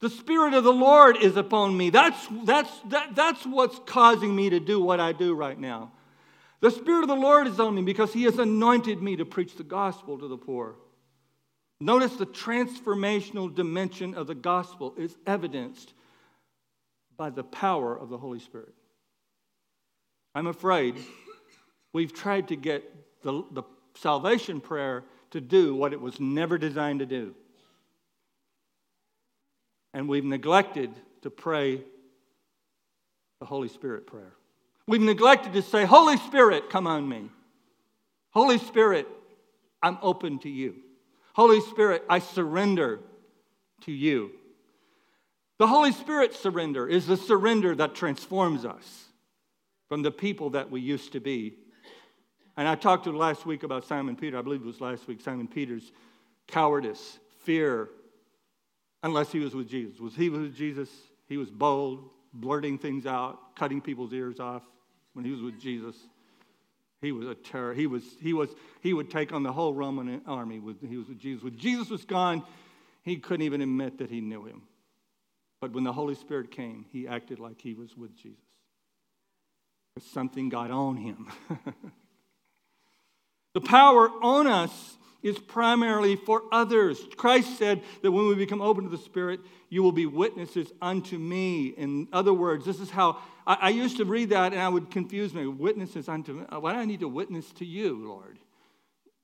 the 0.00 0.10
Spirit 0.10 0.54
of 0.54 0.64
the 0.64 0.72
Lord 0.72 1.16
is 1.16 1.36
upon 1.36 1.76
me. 1.76 1.90
That's, 1.90 2.18
that's, 2.44 2.70
that, 2.90 3.14
that's 3.14 3.44
what's 3.46 3.80
causing 3.86 4.36
me 4.36 4.50
to 4.50 4.60
do 4.60 4.80
what 4.80 5.00
I 5.00 5.12
do 5.12 5.34
right 5.34 5.58
now. 5.58 5.92
The 6.64 6.70
Spirit 6.70 7.02
of 7.02 7.08
the 7.08 7.14
Lord 7.14 7.46
is 7.46 7.60
on 7.60 7.74
me 7.74 7.82
because 7.82 8.14
He 8.14 8.22
has 8.22 8.38
anointed 8.38 9.02
me 9.02 9.16
to 9.16 9.26
preach 9.26 9.54
the 9.54 9.62
gospel 9.62 10.16
to 10.16 10.26
the 10.26 10.38
poor. 10.38 10.76
Notice 11.78 12.16
the 12.16 12.24
transformational 12.24 13.54
dimension 13.54 14.14
of 14.14 14.26
the 14.26 14.34
gospel 14.34 14.94
is 14.96 15.14
evidenced 15.26 15.92
by 17.18 17.28
the 17.28 17.44
power 17.44 17.94
of 17.94 18.08
the 18.08 18.16
Holy 18.16 18.38
Spirit. 18.40 18.72
I'm 20.34 20.46
afraid 20.46 20.96
we've 21.92 22.14
tried 22.14 22.48
to 22.48 22.56
get 22.56 22.82
the, 23.22 23.44
the 23.50 23.64
salvation 23.94 24.62
prayer 24.62 25.04
to 25.32 25.42
do 25.42 25.74
what 25.74 25.92
it 25.92 26.00
was 26.00 26.18
never 26.18 26.56
designed 26.56 27.00
to 27.00 27.06
do. 27.06 27.34
And 29.92 30.08
we've 30.08 30.24
neglected 30.24 30.94
to 31.20 31.28
pray 31.28 31.82
the 33.40 33.44
Holy 33.44 33.68
Spirit 33.68 34.06
prayer. 34.06 34.32
We've 34.86 35.00
neglected 35.00 35.54
to 35.54 35.62
say, 35.62 35.84
Holy 35.84 36.16
Spirit, 36.18 36.68
come 36.68 36.86
on 36.86 37.08
me. 37.08 37.30
Holy 38.30 38.58
Spirit, 38.58 39.08
I'm 39.82 39.98
open 40.02 40.38
to 40.40 40.50
you. 40.50 40.76
Holy 41.34 41.60
Spirit, 41.60 42.04
I 42.08 42.18
surrender 42.18 43.00
to 43.82 43.92
you. 43.92 44.32
The 45.58 45.66
Holy 45.66 45.92
Spirit 45.92 46.34
surrender 46.34 46.86
is 46.86 47.06
the 47.06 47.16
surrender 47.16 47.74
that 47.76 47.94
transforms 47.94 48.64
us 48.64 49.04
from 49.88 50.02
the 50.02 50.10
people 50.10 50.50
that 50.50 50.70
we 50.70 50.80
used 50.80 51.12
to 51.12 51.20
be. 51.20 51.54
And 52.56 52.68
I 52.68 52.74
talked 52.74 53.04
to 53.04 53.12
last 53.12 53.46
week 53.46 53.62
about 53.62 53.84
Simon 53.84 54.16
Peter, 54.16 54.38
I 54.38 54.42
believe 54.42 54.62
it 54.62 54.66
was 54.66 54.80
last 54.80 55.06
week, 55.08 55.20
Simon 55.20 55.48
Peter's 55.48 55.92
cowardice, 56.46 57.18
fear, 57.44 57.88
unless 59.02 59.32
he 59.32 59.40
was 59.40 59.54
with 59.54 59.68
Jesus. 59.68 59.98
Was 59.98 60.14
he 60.14 60.28
with 60.28 60.54
Jesus? 60.54 60.90
He 61.28 61.36
was 61.36 61.50
bold, 61.50 62.10
blurting 62.32 62.78
things 62.78 63.06
out, 63.06 63.56
cutting 63.56 63.80
people's 63.80 64.12
ears 64.12 64.40
off 64.40 64.62
when 65.14 65.24
he 65.24 65.30
was 65.30 65.40
with 65.40 65.58
Jesus. 65.58 65.96
He 67.00 67.12
was 67.12 67.26
a 67.26 67.34
terror. 67.34 67.74
He, 67.74 67.86
was, 67.86 68.02
he, 68.20 68.32
was, 68.32 68.50
he 68.80 68.92
would 68.92 69.10
take 69.10 69.32
on 69.32 69.42
the 69.42 69.52
whole 69.52 69.74
Roman 69.74 70.22
army. 70.26 70.58
With, 70.58 70.86
he 70.86 70.96
was 70.96 71.08
with 71.08 71.18
Jesus. 71.18 71.42
When 71.42 71.58
Jesus 71.58 71.90
was 71.90 72.04
gone, 72.04 72.42
he 73.02 73.16
couldn't 73.16 73.44
even 73.44 73.60
admit 73.60 73.98
that 73.98 74.10
he 74.10 74.20
knew 74.20 74.44
him. 74.44 74.62
But 75.60 75.72
when 75.72 75.84
the 75.84 75.92
Holy 75.92 76.14
Spirit 76.14 76.50
came, 76.50 76.86
he 76.92 77.08
acted 77.08 77.38
like 77.38 77.60
he 77.60 77.74
was 77.74 77.96
with 77.96 78.16
Jesus. 78.16 78.38
Something 80.12 80.48
got 80.48 80.70
on 80.70 80.96
him. 80.96 81.28
the 83.54 83.60
power 83.60 84.08
on 84.22 84.46
us 84.46 84.96
is 85.24 85.38
primarily 85.38 86.14
for 86.14 86.42
others. 86.52 87.00
Christ 87.16 87.58
said 87.58 87.82
that 88.02 88.12
when 88.12 88.28
we 88.28 88.34
become 88.34 88.60
open 88.60 88.84
to 88.84 88.90
the 88.90 88.98
Spirit, 88.98 89.40
you 89.70 89.82
will 89.82 89.90
be 89.90 90.06
witnesses 90.06 90.70
unto 90.80 91.18
me. 91.18 91.68
In 91.68 92.06
other 92.12 92.34
words, 92.34 92.66
this 92.66 92.78
is 92.78 92.90
how 92.90 93.18
I, 93.46 93.54
I 93.62 93.68
used 93.70 93.96
to 93.96 94.04
read 94.04 94.28
that 94.28 94.52
and 94.52 94.60
I 94.60 94.68
would 94.68 94.90
confuse 94.90 95.32
me. 95.32 95.46
Witnesses 95.46 96.10
unto 96.10 96.34
me. 96.34 96.44
Why 96.50 96.74
do 96.74 96.78
I 96.78 96.84
need 96.84 97.00
to 97.00 97.08
witness 97.08 97.50
to 97.52 97.64
you, 97.64 98.06
Lord? 98.06 98.38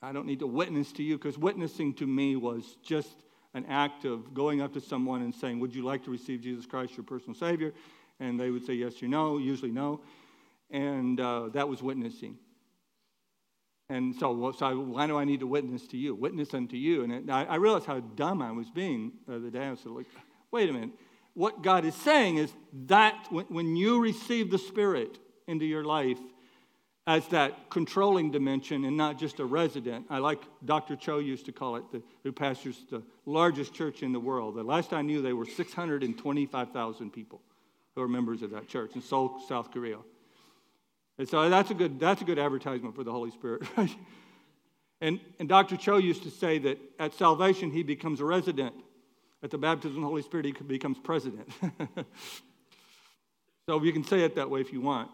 I 0.02 0.12
don't 0.12 0.26
need 0.26 0.38
to 0.38 0.46
witness 0.46 0.90
to 0.92 1.02
you 1.02 1.18
because 1.18 1.36
witnessing 1.36 1.92
to 1.94 2.06
me 2.06 2.34
was 2.34 2.78
just 2.82 3.14
an 3.52 3.66
act 3.66 4.06
of 4.06 4.32
going 4.32 4.62
up 4.62 4.72
to 4.72 4.80
someone 4.80 5.20
and 5.20 5.34
saying, 5.34 5.60
Would 5.60 5.74
you 5.74 5.84
like 5.84 6.02
to 6.04 6.10
receive 6.10 6.40
Jesus 6.40 6.64
Christ, 6.64 6.96
your 6.96 7.04
personal 7.04 7.34
Savior? 7.34 7.74
And 8.18 8.40
they 8.40 8.50
would 8.50 8.64
say 8.64 8.72
yes 8.72 9.02
or 9.02 9.08
no, 9.08 9.36
usually 9.36 9.70
no. 9.70 10.00
And 10.70 11.20
uh, 11.20 11.48
that 11.52 11.68
was 11.68 11.82
witnessing. 11.82 12.38
And 13.90 14.14
so, 14.14 14.52
so 14.52 14.80
why 14.80 15.08
do 15.08 15.18
I 15.18 15.24
need 15.24 15.40
to 15.40 15.48
witness 15.48 15.86
to 15.88 15.96
you? 15.96 16.14
Witness 16.14 16.54
unto 16.54 16.76
you. 16.76 17.02
And 17.02 17.12
it, 17.12 17.28
I, 17.28 17.44
I, 17.44 17.56
realized 17.56 17.86
how 17.86 17.98
dumb 17.98 18.40
I 18.40 18.52
was 18.52 18.70
being 18.70 19.12
the 19.26 19.34
other 19.36 19.50
day. 19.50 19.64
I 19.64 19.70
was 19.72 19.84
like, 19.84 20.06
wait 20.52 20.70
a 20.70 20.72
minute. 20.72 20.90
What 21.34 21.62
God 21.62 21.84
is 21.84 21.96
saying 21.96 22.36
is 22.36 22.52
that 22.86 23.26
when, 23.30 23.46
when 23.46 23.74
you 23.74 24.00
receive 24.00 24.50
the 24.52 24.58
Spirit 24.58 25.18
into 25.48 25.66
your 25.66 25.84
life, 25.84 26.18
as 27.06 27.26
that 27.28 27.70
controlling 27.70 28.30
dimension 28.30 28.84
and 28.84 28.96
not 28.96 29.18
just 29.18 29.40
a 29.40 29.44
resident. 29.44 30.06
I 30.10 30.18
like 30.18 30.42
Dr. 30.64 30.94
Cho 30.94 31.18
used 31.18 31.46
to 31.46 31.52
call 31.52 31.74
it, 31.74 31.82
the, 31.90 32.02
who 32.22 32.30
pastors 32.30 32.84
the 32.88 33.02
largest 33.26 33.74
church 33.74 34.04
in 34.04 34.12
the 34.12 34.20
world. 34.20 34.54
The 34.54 34.62
last 34.62 34.92
I 34.92 35.02
knew, 35.02 35.20
they 35.20 35.32
were 35.32 35.46
625,000 35.46 37.10
people 37.10 37.40
who 37.96 38.02
are 38.02 38.08
members 38.08 38.42
of 38.42 38.50
that 38.52 38.68
church 38.68 38.94
in 38.94 39.02
Seoul, 39.02 39.40
South 39.48 39.72
Korea. 39.72 39.96
And 41.20 41.28
so 41.28 41.50
that's 41.50 41.70
a 41.70 41.74
good, 41.74 42.00
that's 42.00 42.22
a 42.22 42.24
good 42.24 42.38
advertisement 42.38 42.94
for 42.94 43.04
the 43.04 43.12
Holy 43.12 43.30
Spirit, 43.30 43.64
right? 43.76 43.94
And, 45.02 45.20
and 45.38 45.46
Dr. 45.46 45.76
Cho 45.76 45.98
used 45.98 46.22
to 46.22 46.30
say 46.30 46.56
that 46.60 46.78
at 46.98 47.12
salvation, 47.12 47.70
he 47.70 47.82
becomes 47.82 48.22
a 48.22 48.24
resident. 48.24 48.72
At 49.42 49.50
the 49.50 49.58
baptism 49.58 49.98
of 49.98 50.00
the 50.00 50.06
Holy 50.06 50.22
Spirit, 50.22 50.46
he 50.46 50.52
becomes 50.52 50.96
president. 50.98 51.46
so 53.66 53.82
you 53.82 53.92
can 53.92 54.02
say 54.02 54.22
it 54.22 54.34
that 54.36 54.48
way 54.48 54.62
if 54.62 54.72
you 54.72 54.80
want. 54.80 55.10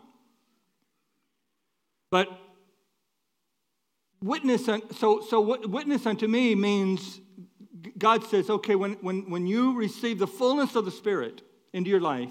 But 2.12 2.28
witness, 4.22 4.64
so, 4.64 5.22
so 5.22 5.66
witness 5.66 6.06
unto 6.06 6.28
me 6.28 6.54
means 6.54 7.20
God 7.98 8.22
says, 8.22 8.48
okay, 8.48 8.76
when, 8.76 8.92
when, 9.00 9.28
when 9.28 9.48
you 9.48 9.76
receive 9.76 10.20
the 10.20 10.28
fullness 10.28 10.76
of 10.76 10.84
the 10.84 10.92
Spirit 10.92 11.42
into 11.72 11.90
your 11.90 12.00
life, 12.00 12.30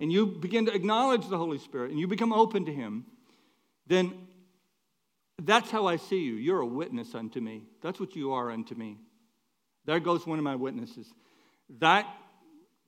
and 0.00 0.12
you 0.12 0.26
begin 0.26 0.66
to 0.66 0.74
acknowledge 0.74 1.28
the 1.28 1.38
Holy 1.38 1.58
Spirit, 1.58 1.90
and 1.90 1.98
you 1.98 2.06
become 2.06 2.32
open 2.32 2.64
to 2.66 2.72
Him, 2.72 3.06
then 3.86 4.12
that's 5.42 5.70
how 5.70 5.86
I 5.86 5.96
see 5.96 6.20
you. 6.20 6.34
You're 6.34 6.60
a 6.60 6.66
witness 6.66 7.14
unto 7.14 7.40
me. 7.40 7.64
That's 7.82 8.00
what 8.00 8.16
you 8.16 8.32
are 8.32 8.50
unto 8.50 8.74
me. 8.74 8.98
There 9.84 10.00
goes 10.00 10.26
one 10.26 10.38
of 10.38 10.44
my 10.44 10.56
witnesses. 10.56 11.12
That 11.78 12.06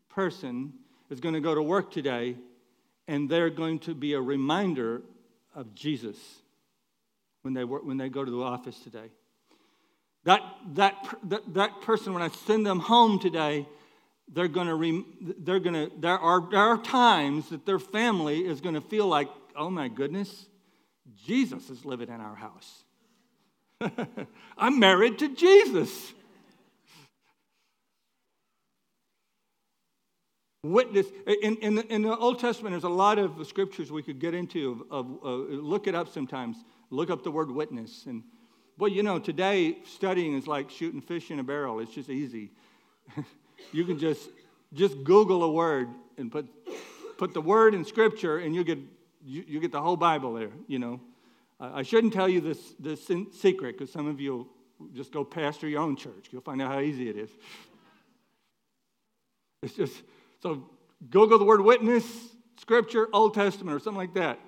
person 0.08 0.72
is 1.10 1.20
going 1.20 1.34
to 1.34 1.40
go 1.40 1.54
to 1.54 1.62
work 1.62 1.90
today, 1.90 2.36
and 3.06 3.28
they're 3.28 3.50
going 3.50 3.78
to 3.80 3.94
be 3.94 4.14
a 4.14 4.20
reminder 4.20 5.02
of 5.54 5.74
Jesus 5.74 6.16
when 7.42 7.54
they, 7.54 7.64
work, 7.64 7.84
when 7.84 7.96
they 7.96 8.08
go 8.08 8.24
to 8.24 8.30
the 8.30 8.42
office 8.42 8.78
today. 8.80 9.10
That, 10.24 10.42
that, 10.74 10.94
that, 11.24 11.54
that 11.54 11.80
person, 11.82 12.12
when 12.12 12.22
I 12.22 12.28
send 12.28 12.66
them 12.66 12.80
home 12.80 13.18
today, 13.18 13.66
they're 14.32 14.48
going 14.48 14.66
to, 14.66 14.74
re- 14.74 15.04
they're 15.20 15.60
going 15.60 15.74
to, 15.74 15.92
there 15.98 16.18
are, 16.18 16.46
there 16.50 16.60
are 16.60 16.78
times 16.78 17.50
that 17.50 17.66
their 17.66 17.78
family 17.78 18.46
is 18.46 18.60
going 18.60 18.74
to 18.74 18.80
feel 18.80 19.06
like, 19.06 19.28
oh 19.56 19.70
my 19.70 19.88
goodness, 19.88 20.46
Jesus 21.26 21.70
is 21.70 21.84
living 21.84 22.08
in 22.08 22.20
our 22.20 22.34
house. 22.34 22.84
I'm 24.58 24.78
married 24.78 25.18
to 25.20 25.34
Jesus. 25.34 26.12
witness. 30.62 31.06
In, 31.42 31.56
in, 31.56 31.74
the, 31.76 31.92
in 31.92 32.02
the 32.02 32.16
Old 32.16 32.38
Testament, 32.38 32.72
there's 32.72 32.84
a 32.84 32.88
lot 32.88 33.18
of 33.18 33.46
scriptures 33.46 33.90
we 33.90 34.02
could 34.02 34.18
get 34.18 34.34
into. 34.34 34.86
Of, 34.90 35.06
of 35.22 35.24
uh, 35.24 35.54
look 35.54 35.86
it 35.86 35.94
up 35.94 36.08
sometimes. 36.08 36.56
Look 36.90 37.10
up 37.10 37.22
the 37.22 37.30
word 37.30 37.50
witness. 37.50 38.06
And, 38.06 38.22
well, 38.76 38.90
you 38.90 39.02
know, 39.02 39.18
today 39.18 39.78
studying 39.84 40.36
is 40.36 40.46
like 40.46 40.70
shooting 40.70 41.00
fish 41.00 41.30
in 41.30 41.38
a 41.38 41.44
barrel. 41.44 41.80
It's 41.80 41.94
just 41.94 42.10
easy. 42.10 42.50
you 43.72 43.84
can 43.84 43.98
just, 43.98 44.28
just 44.72 45.02
Google 45.04 45.42
a 45.44 45.50
word 45.50 45.88
and 46.16 46.30
put, 46.30 46.46
put 47.16 47.34
the 47.34 47.40
word 47.40 47.74
in 47.74 47.84
scripture, 47.84 48.38
and 48.38 48.54
you 48.54 48.64
get, 48.64 48.78
you, 49.24 49.44
you 49.46 49.60
get 49.60 49.72
the 49.72 49.80
whole 49.80 49.96
Bible 49.96 50.34
there, 50.34 50.50
you 50.66 50.78
know. 50.78 51.00
I 51.60 51.82
shouldn't 51.82 52.12
tell 52.12 52.28
you 52.28 52.40
this, 52.40 52.58
this 52.78 53.10
secret 53.32 53.76
because 53.76 53.92
some 53.92 54.06
of 54.06 54.20
you 54.20 54.48
just 54.94 55.12
go 55.12 55.24
pastor 55.24 55.68
your 55.68 55.80
own 55.80 55.96
church. 55.96 56.28
You'll 56.30 56.42
find 56.42 56.62
out 56.62 56.70
how 56.70 56.80
easy 56.80 57.08
it 57.08 57.16
is. 57.16 57.30
It's 59.62 59.74
just 59.74 60.02
so 60.40 60.68
Google 61.10 61.38
the 61.38 61.44
word 61.44 61.60
witness, 61.60 62.04
scripture, 62.60 63.08
Old 63.12 63.34
Testament, 63.34 63.74
or 63.74 63.80
something 63.80 63.98
like 63.98 64.14
that. 64.14 64.38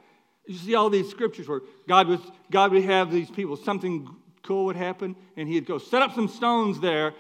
You 0.47 0.57
see 0.57 0.75
all 0.75 0.89
these 0.89 1.09
scriptures 1.09 1.49
where 1.49 1.63
God, 1.89 2.07
was, 2.07 2.21
God 2.51 2.73
would 2.73 2.85
have 2.85 3.11
these 3.11 3.31
people, 3.31 3.57
something 3.57 4.09
cool 4.43 4.67
would 4.67 4.77
happen, 4.77 5.17
and 5.37 5.49
he'd 5.49 5.67
go 5.67 5.79
set 5.79 6.03
up 6.03 6.15
some 6.15 6.29
stones 6.29 6.81
there, 6.81 7.13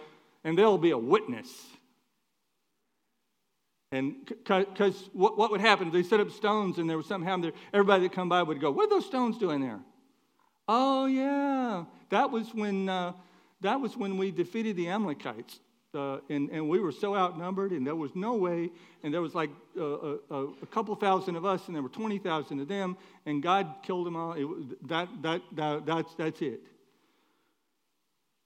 and 0.44 0.56
there'll 0.56 0.78
be 0.78 0.90
a 0.90 0.98
witness. 0.98 1.48
And 3.92 4.24
because 4.26 5.10
what, 5.12 5.36
what 5.36 5.50
would 5.50 5.60
happen? 5.60 5.90
They 5.90 6.04
set 6.04 6.20
up 6.20 6.30
stones, 6.30 6.78
and 6.78 6.88
there 6.88 6.96
was 6.96 7.08
happening 7.08 7.40
there. 7.40 7.52
Everybody 7.72 8.04
that 8.04 8.12
come 8.12 8.28
by 8.28 8.42
would 8.42 8.60
go, 8.60 8.70
"What 8.70 8.86
are 8.86 8.90
those 8.90 9.06
stones 9.06 9.36
doing 9.36 9.60
there?" 9.60 9.80
Oh 10.68 11.06
yeah, 11.06 11.84
that 12.10 12.30
was 12.30 12.54
when 12.54 12.88
uh, 12.88 13.12
that 13.60 13.80
was 13.80 13.96
when 13.96 14.16
we 14.16 14.30
defeated 14.30 14.76
the 14.76 14.88
Amalekites. 14.88 15.60
Uh, 15.92 16.18
and, 16.28 16.50
and 16.50 16.68
we 16.68 16.78
were 16.78 16.92
so 16.92 17.16
outnumbered, 17.16 17.72
and 17.72 17.84
there 17.84 17.96
was 17.96 18.14
no 18.14 18.34
way. 18.34 18.70
And 19.02 19.12
there 19.12 19.20
was 19.20 19.34
like 19.34 19.50
uh, 19.76 19.82
a, 19.82 20.18
a, 20.30 20.44
a, 20.62 20.66
couple 20.66 20.94
thousand 20.94 21.34
of 21.34 21.44
us, 21.44 21.66
and 21.66 21.74
there 21.74 21.82
were 21.82 21.88
20,000 21.88 22.60
of 22.60 22.68
them, 22.68 22.96
and 23.26 23.42
God 23.42 23.74
killed 23.82 24.06
them 24.06 24.14
all. 24.14 24.34
It, 24.34 24.88
that, 24.88 25.08
that, 25.22 25.42
that, 25.56 25.86
that's, 25.86 26.14
that's 26.14 26.42
it. 26.42 26.60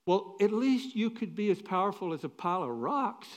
Well, 0.06 0.36
at 0.40 0.52
least 0.52 0.96
you 0.96 1.10
could 1.10 1.36
be 1.36 1.50
as 1.50 1.60
powerful 1.60 2.14
as 2.14 2.24
a 2.24 2.30
pile 2.30 2.62
of 2.62 2.70
rocks. 2.70 3.28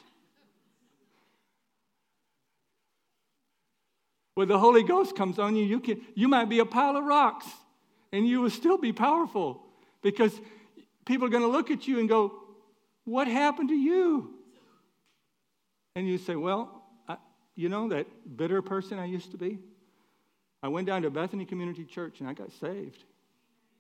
When 4.38 4.48
the 4.48 4.60
Holy 4.60 4.84
Ghost 4.84 5.16
comes 5.16 5.40
on 5.40 5.56
you, 5.56 5.66
you, 5.66 5.80
can, 5.80 6.00
you 6.14 6.28
might 6.28 6.48
be 6.48 6.60
a 6.60 6.66
pile 6.66 6.96
of 6.96 7.04
rocks, 7.04 7.48
and 8.12 8.28
you 8.28 8.40
will 8.42 8.52
still 8.52 8.78
be 8.78 8.94
powerful 8.94 9.64
because 10.04 10.32
people 11.06 11.26
are 11.26 11.32
going 11.32 11.42
to 11.42 11.50
look 11.50 11.72
at 11.72 11.88
you 11.88 12.00
and 12.00 12.08
go, 12.08 12.34
what 13.04 13.28
happened 13.28 13.70
to 13.70 13.76
you? 13.76 14.36
And 15.96 16.08
you 16.08 16.20
say, 16.20 16.36
Well, 16.36 16.84
I, 17.08 17.18
you 17.56 17.68
know 17.68 17.90
that 17.90 18.06
bitter 18.38 18.62
person 18.62 19.00
I 19.00 19.06
used 19.06 19.32
to 19.32 19.38
be? 19.38 19.58
I 20.62 20.68
went 20.68 20.86
down 20.86 21.02
to 21.02 21.10
Bethany 21.10 21.44
Community 21.44 21.84
Church 21.84 22.20
and 22.20 22.30
I 22.30 22.34
got 22.34 22.52
saved. 22.60 23.06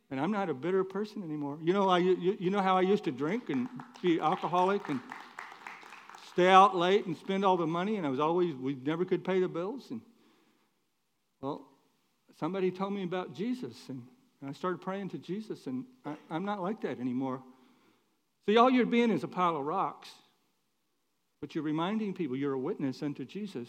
And 0.09 0.19
I'm 0.19 0.31
not 0.31 0.49
a 0.49 0.55
bitter 0.55 0.83
person 0.83 1.21
anymore. 1.21 1.59
You 1.63 1.73
know, 1.73 1.87
I, 1.87 1.99
you, 1.99 2.35
you 2.39 2.49
know 2.49 2.63
how 2.63 2.75
I 2.75 2.81
used 2.81 3.03
to 3.03 3.11
drink 3.11 3.51
and 3.51 3.69
be 4.01 4.19
alcoholic 4.19 4.89
and 4.89 5.01
stay 6.33 6.47
out 6.47 6.75
late 6.75 7.05
and 7.05 7.15
spend 7.15 7.45
all 7.45 7.57
the 7.57 7.67
money, 7.67 7.97
and 7.97 8.07
I 8.07 8.09
was 8.09 8.19
always, 8.19 8.55
we 8.55 8.73
never 8.73 9.05
could 9.05 9.23
pay 9.23 9.39
the 9.39 9.47
bills. 9.47 9.91
And, 9.91 10.01
well, 11.41 11.67
somebody 12.39 12.71
told 12.71 12.93
me 12.93 13.03
about 13.03 13.33
Jesus, 13.33 13.75
and 13.89 14.03
I 14.47 14.53
started 14.53 14.79
praying 14.79 15.09
to 15.09 15.17
Jesus, 15.17 15.67
and 15.67 15.85
I, 16.05 16.15
I'm 16.29 16.45
not 16.45 16.61
like 16.61 16.81
that 16.81 16.99
anymore. 16.99 17.41
See, 18.47 18.57
all 18.57 18.69
you're 18.69 18.85
being 18.85 19.11
is 19.11 19.23
a 19.23 19.27
pile 19.27 19.57
of 19.57 19.65
rocks, 19.65 20.09
but 21.41 21.53
you're 21.53 21.63
reminding 21.63 22.13
people 22.13 22.35
you're 22.35 22.53
a 22.53 22.59
witness 22.59 23.03
unto 23.03 23.25
Jesus. 23.25 23.67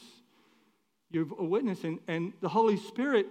You're 1.11 1.27
a 1.39 1.45
witness, 1.45 1.85
and, 1.85 1.99
and 2.07 2.33
the 2.41 2.49
Holy 2.49 2.77
Spirit 2.77 3.27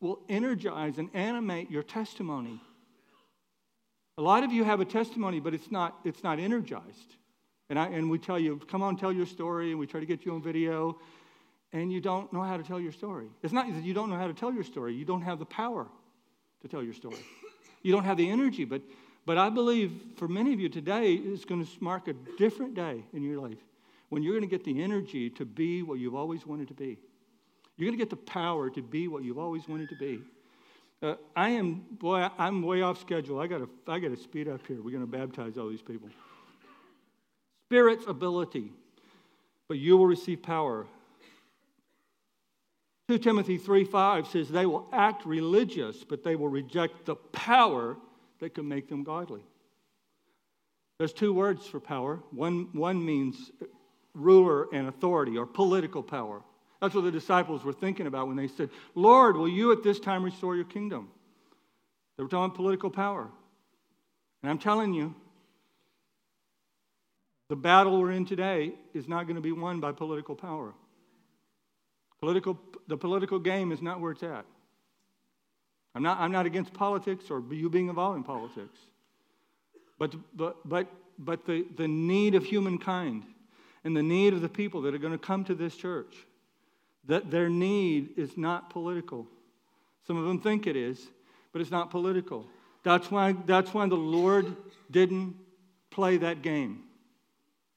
will 0.00 0.20
energize 0.28 0.98
and 0.98 1.08
animate 1.14 1.70
your 1.70 1.82
testimony. 1.82 2.60
A 4.18 4.22
lot 4.22 4.44
of 4.44 4.52
you 4.52 4.64
have 4.64 4.80
a 4.80 4.84
testimony, 4.84 5.40
but 5.40 5.54
it's 5.54 5.70
not, 5.70 5.98
it's 6.04 6.22
not 6.22 6.38
energized. 6.38 7.16
And, 7.70 7.78
I, 7.78 7.86
and 7.86 8.10
we 8.10 8.18
tell 8.18 8.38
you, 8.38 8.60
come 8.68 8.82
on, 8.82 8.96
tell 8.96 9.12
your 9.12 9.26
story, 9.26 9.70
and 9.70 9.80
we 9.80 9.86
try 9.86 10.00
to 10.00 10.06
get 10.06 10.26
you 10.26 10.34
on 10.34 10.42
video, 10.42 10.98
and 11.72 11.92
you 11.92 12.00
don't 12.00 12.32
know 12.32 12.42
how 12.42 12.56
to 12.56 12.62
tell 12.62 12.80
your 12.80 12.92
story. 12.92 13.28
It's 13.42 13.52
not 13.52 13.66
that 13.72 13.84
you 13.84 13.94
don't 13.94 14.10
know 14.10 14.16
how 14.16 14.26
to 14.26 14.34
tell 14.34 14.52
your 14.52 14.64
story, 14.64 14.94
you 14.94 15.04
don't 15.04 15.22
have 15.22 15.38
the 15.38 15.46
power 15.46 15.86
to 16.62 16.68
tell 16.68 16.82
your 16.82 16.94
story. 16.94 17.18
You 17.82 17.92
don't 17.92 18.04
have 18.04 18.16
the 18.16 18.30
energy, 18.30 18.64
but 18.64 18.82
but 19.24 19.38
I 19.38 19.50
believe 19.50 19.92
for 20.16 20.26
many 20.26 20.52
of 20.52 20.60
you 20.60 20.68
today, 20.68 21.12
it's 21.12 21.44
going 21.44 21.64
to 21.64 21.70
mark 21.80 22.08
a 22.08 22.12
different 22.38 22.74
day 22.74 23.04
in 23.12 23.22
your 23.22 23.40
life 23.40 23.58
when 24.08 24.22
you're 24.22 24.32
going 24.32 24.48
to 24.48 24.50
get 24.50 24.64
the 24.64 24.82
energy 24.82 25.30
to 25.30 25.44
be 25.44 25.82
what 25.82 25.98
you've 25.98 26.14
always 26.14 26.46
wanted 26.46 26.68
to 26.68 26.74
be. 26.74 26.98
You're 27.76 27.86
going 27.86 27.98
to 27.98 28.04
get 28.04 28.10
the 28.10 28.16
power 28.16 28.68
to 28.70 28.82
be 28.82 29.08
what 29.08 29.22
you've 29.22 29.38
always 29.38 29.68
wanted 29.68 29.88
to 29.90 29.96
be. 29.96 30.20
Uh, 31.02 31.14
I 31.34 31.50
am, 31.50 31.84
boy, 31.92 32.28
I'm 32.38 32.62
way 32.62 32.82
off 32.82 33.00
schedule. 33.00 33.40
I 33.40 33.46
got 33.46 33.62
I 33.88 33.98
to 33.98 34.16
speed 34.16 34.48
up 34.48 34.66
here. 34.66 34.82
We're 34.82 34.90
going 34.90 35.00
to 35.00 35.18
baptize 35.18 35.56
all 35.56 35.68
these 35.68 35.82
people. 35.82 36.08
Spirit's 37.68 38.04
ability, 38.06 38.72
but 39.68 39.78
you 39.78 39.96
will 39.96 40.06
receive 40.06 40.42
power. 40.42 40.86
2 43.12 43.18
Timothy 43.18 43.58
3:5 43.58 44.26
says, 44.26 44.48
They 44.48 44.64
will 44.64 44.88
act 44.90 45.26
religious, 45.26 46.02
but 46.02 46.24
they 46.24 46.34
will 46.34 46.48
reject 46.48 47.04
the 47.04 47.14
power 47.14 47.98
that 48.40 48.54
can 48.54 48.66
make 48.66 48.88
them 48.88 49.04
godly. 49.04 49.42
There's 50.98 51.12
two 51.12 51.34
words 51.34 51.66
for 51.66 51.78
power. 51.78 52.22
One, 52.30 52.68
one 52.72 53.04
means 53.04 53.50
ruler 54.14 54.66
and 54.72 54.88
authority 54.88 55.36
or 55.36 55.44
political 55.44 56.02
power. 56.02 56.42
That's 56.80 56.94
what 56.94 57.04
the 57.04 57.10
disciples 57.10 57.64
were 57.64 57.74
thinking 57.74 58.06
about 58.06 58.28
when 58.28 58.36
they 58.36 58.48
said, 58.48 58.70
Lord, 58.94 59.36
will 59.36 59.48
you 59.48 59.72
at 59.72 59.82
this 59.82 60.00
time 60.00 60.24
restore 60.24 60.56
your 60.56 60.64
kingdom? 60.64 61.10
They 62.16 62.22
were 62.22 62.30
talking 62.30 62.56
political 62.56 62.88
power. 62.88 63.28
And 64.42 64.50
I'm 64.50 64.58
telling 64.58 64.94
you, 64.94 65.14
the 67.50 67.56
battle 67.56 68.00
we're 68.00 68.12
in 68.12 68.24
today 68.24 68.72
is 68.94 69.06
not 69.06 69.24
going 69.24 69.36
to 69.36 69.42
be 69.42 69.52
won 69.52 69.80
by 69.80 69.92
political 69.92 70.34
power. 70.34 70.72
Political, 72.22 72.56
the 72.86 72.96
political 72.96 73.40
game 73.40 73.72
is 73.72 73.82
not 73.82 74.00
where 74.00 74.12
it's 74.12 74.22
at. 74.22 74.44
I'm 75.92 76.04
not, 76.04 76.20
I'm 76.20 76.30
not 76.30 76.46
against 76.46 76.72
politics 76.72 77.24
or 77.30 77.42
you 77.50 77.68
being 77.68 77.88
involved 77.88 78.16
in 78.16 78.22
politics. 78.22 78.78
But, 79.98 80.14
but, 80.36 80.56
but, 80.66 80.86
but 81.18 81.44
the, 81.46 81.66
the 81.76 81.88
need 81.88 82.36
of 82.36 82.44
humankind 82.44 83.24
and 83.82 83.96
the 83.96 84.04
need 84.04 84.34
of 84.34 84.40
the 84.40 84.48
people 84.48 84.82
that 84.82 84.94
are 84.94 84.98
going 84.98 85.12
to 85.12 85.18
come 85.18 85.44
to 85.46 85.54
this 85.56 85.74
church, 85.74 86.14
that 87.06 87.28
their 87.32 87.48
need 87.48 88.10
is 88.16 88.36
not 88.36 88.70
political. 88.70 89.26
Some 90.06 90.16
of 90.16 90.24
them 90.24 90.40
think 90.40 90.68
it 90.68 90.76
is, 90.76 91.04
but 91.52 91.60
it's 91.60 91.72
not 91.72 91.90
political. 91.90 92.46
That's 92.84 93.10
why, 93.10 93.32
that's 93.46 93.74
why 93.74 93.88
the 93.88 93.96
Lord 93.96 94.54
didn't 94.92 95.34
play 95.90 96.18
that 96.18 96.40
game. 96.40 96.84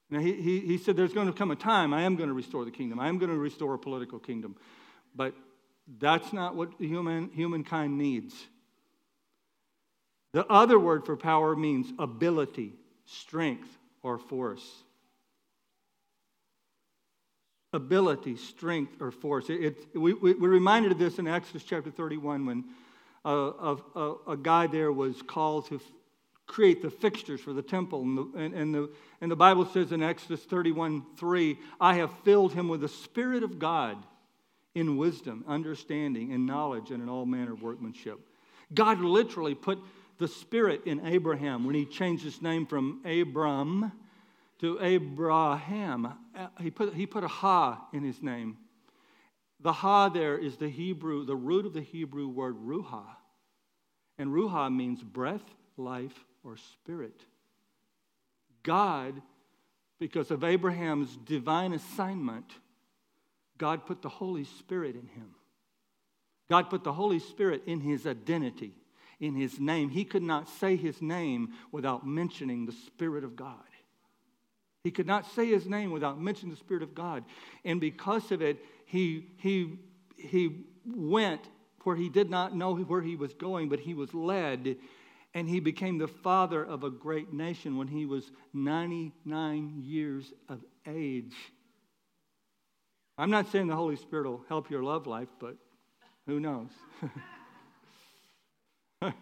Now, 0.08 0.20
he, 0.20 0.34
he, 0.34 0.60
he 0.60 0.78
said, 0.78 0.96
There's 0.96 1.12
going 1.12 1.26
to 1.26 1.32
come 1.32 1.50
a 1.50 1.56
time 1.56 1.92
I 1.92 2.02
am 2.02 2.16
going 2.16 2.28
to 2.28 2.34
restore 2.34 2.64
the 2.64 2.70
kingdom. 2.70 3.00
I 3.00 3.08
am 3.08 3.18
going 3.18 3.30
to 3.30 3.38
restore 3.38 3.74
a 3.74 3.78
political 3.78 4.18
kingdom. 4.18 4.56
But 5.14 5.34
that's 5.98 6.32
not 6.32 6.54
what 6.54 6.72
human, 6.78 7.30
humankind 7.30 7.98
needs. 7.98 8.34
The 10.32 10.46
other 10.46 10.78
word 10.78 11.06
for 11.06 11.16
power 11.16 11.56
means 11.56 11.92
ability, 11.98 12.74
strength, 13.06 13.68
or 14.02 14.18
force. 14.18 14.64
Ability, 17.72 18.36
strength, 18.36 19.00
or 19.00 19.10
force. 19.10 19.48
It, 19.48 19.76
it, 19.94 19.98
we, 19.98 20.12
we, 20.12 20.34
we're 20.34 20.50
reminded 20.50 20.92
of 20.92 20.98
this 20.98 21.18
in 21.18 21.26
Exodus 21.26 21.64
chapter 21.64 21.90
31 21.90 22.46
when 22.46 22.64
uh, 23.24 23.30
a, 23.30 23.76
a, 23.94 24.12
uh, 24.12 24.14
a 24.28 24.36
guy 24.36 24.66
there 24.66 24.92
was 24.92 25.20
called 25.22 25.68
to 25.68 25.80
create 26.46 26.82
the 26.82 26.90
fixtures 26.90 27.40
for 27.40 27.52
the 27.52 27.62
temple. 27.62 28.02
And 28.02 28.18
the, 28.18 28.38
and, 28.38 28.54
and, 28.54 28.74
the, 28.74 28.90
and 29.20 29.30
the 29.30 29.36
Bible 29.36 29.66
says 29.66 29.92
in 29.92 30.02
Exodus 30.02 30.42
31 30.44 31.04
3, 31.16 31.58
I 31.80 31.94
have 31.94 32.10
filled 32.24 32.52
him 32.52 32.68
with 32.68 32.80
the 32.80 32.88
Spirit 32.88 33.42
of 33.42 33.58
God 33.58 33.98
in 34.74 34.96
wisdom, 34.96 35.44
understanding, 35.48 36.32
and 36.32 36.46
knowledge, 36.46 36.90
and 36.90 37.02
in 37.02 37.08
all 37.08 37.26
manner 37.26 37.54
of 37.54 37.62
workmanship. 37.62 38.20
God 38.74 39.00
literally 39.00 39.54
put 39.54 39.78
the 40.18 40.28
Spirit 40.28 40.82
in 40.86 41.04
Abraham 41.06 41.64
when 41.64 41.74
he 41.74 41.84
changed 41.84 42.24
his 42.24 42.42
name 42.42 42.66
from 42.66 43.00
Abram 43.04 43.92
to 44.60 44.78
Abraham. 44.80 46.06
Uh, 46.34 46.48
he 46.60 46.70
put, 46.70 46.94
he 46.94 47.06
put 47.06 47.24
a 47.24 47.28
ha 47.28 47.86
in 47.92 48.02
his 48.02 48.22
name. 48.22 48.56
The 49.60 49.72
ha 49.72 50.08
there 50.08 50.38
is 50.38 50.56
the 50.56 50.68
Hebrew, 50.68 51.24
the 51.24 51.36
root 51.36 51.66
of 51.66 51.72
the 51.72 51.80
Hebrew 51.80 52.28
word 52.28 52.56
ruha. 52.56 53.04
And 54.18 54.30
ruha 54.30 54.74
means 54.74 55.02
breath, 55.02 55.44
life, 55.76 56.24
or 56.46 56.56
spirit. 56.56 57.20
God, 58.62 59.20
because 59.98 60.30
of 60.30 60.44
Abraham's 60.44 61.16
divine 61.16 61.72
assignment, 61.72 62.50
God 63.58 63.86
put 63.86 64.02
the 64.02 64.08
Holy 64.08 64.44
Spirit 64.44 64.94
in 64.94 65.06
him. 65.08 65.34
God 66.48 66.70
put 66.70 66.84
the 66.84 66.92
Holy 66.92 67.18
Spirit 67.18 67.62
in 67.66 67.80
his 67.80 68.06
identity, 68.06 68.72
in 69.18 69.34
his 69.34 69.58
name. 69.58 69.88
He 69.88 70.04
could 70.04 70.22
not 70.22 70.48
say 70.48 70.76
his 70.76 71.02
name 71.02 71.54
without 71.72 72.06
mentioning 72.06 72.66
the 72.66 72.72
Spirit 72.72 73.24
of 73.24 73.34
God. 73.34 73.56
He 74.84 74.92
could 74.92 75.06
not 75.06 75.26
say 75.34 75.46
his 75.46 75.66
name 75.66 75.90
without 75.90 76.20
mentioning 76.20 76.52
the 76.52 76.60
Spirit 76.60 76.84
of 76.84 76.94
God. 76.94 77.24
And 77.64 77.80
because 77.80 78.30
of 78.30 78.40
it, 78.40 78.64
he, 78.84 79.26
he, 79.38 79.78
he 80.16 80.66
went 80.84 81.40
where 81.82 81.96
he 81.96 82.08
did 82.08 82.30
not 82.30 82.54
know 82.54 82.76
where 82.76 83.02
he 83.02 83.16
was 83.16 83.34
going, 83.34 83.68
but 83.68 83.80
he 83.80 83.94
was 83.94 84.14
led 84.14 84.76
and 85.36 85.46
he 85.46 85.60
became 85.60 85.98
the 85.98 86.08
father 86.08 86.64
of 86.64 86.82
a 86.82 86.88
great 86.88 87.30
nation 87.34 87.76
when 87.76 87.86
he 87.86 88.06
was 88.06 88.30
99 88.54 89.74
years 89.84 90.32
of 90.48 90.64
age. 90.86 91.34
I'm 93.18 93.28
not 93.30 93.52
saying 93.52 93.66
the 93.66 93.76
Holy 93.76 93.96
Spirit 93.96 94.26
will 94.26 94.42
help 94.48 94.70
your 94.70 94.82
love 94.82 95.06
life, 95.06 95.28
but 95.38 95.58
who 96.26 96.40
knows? 96.40 96.70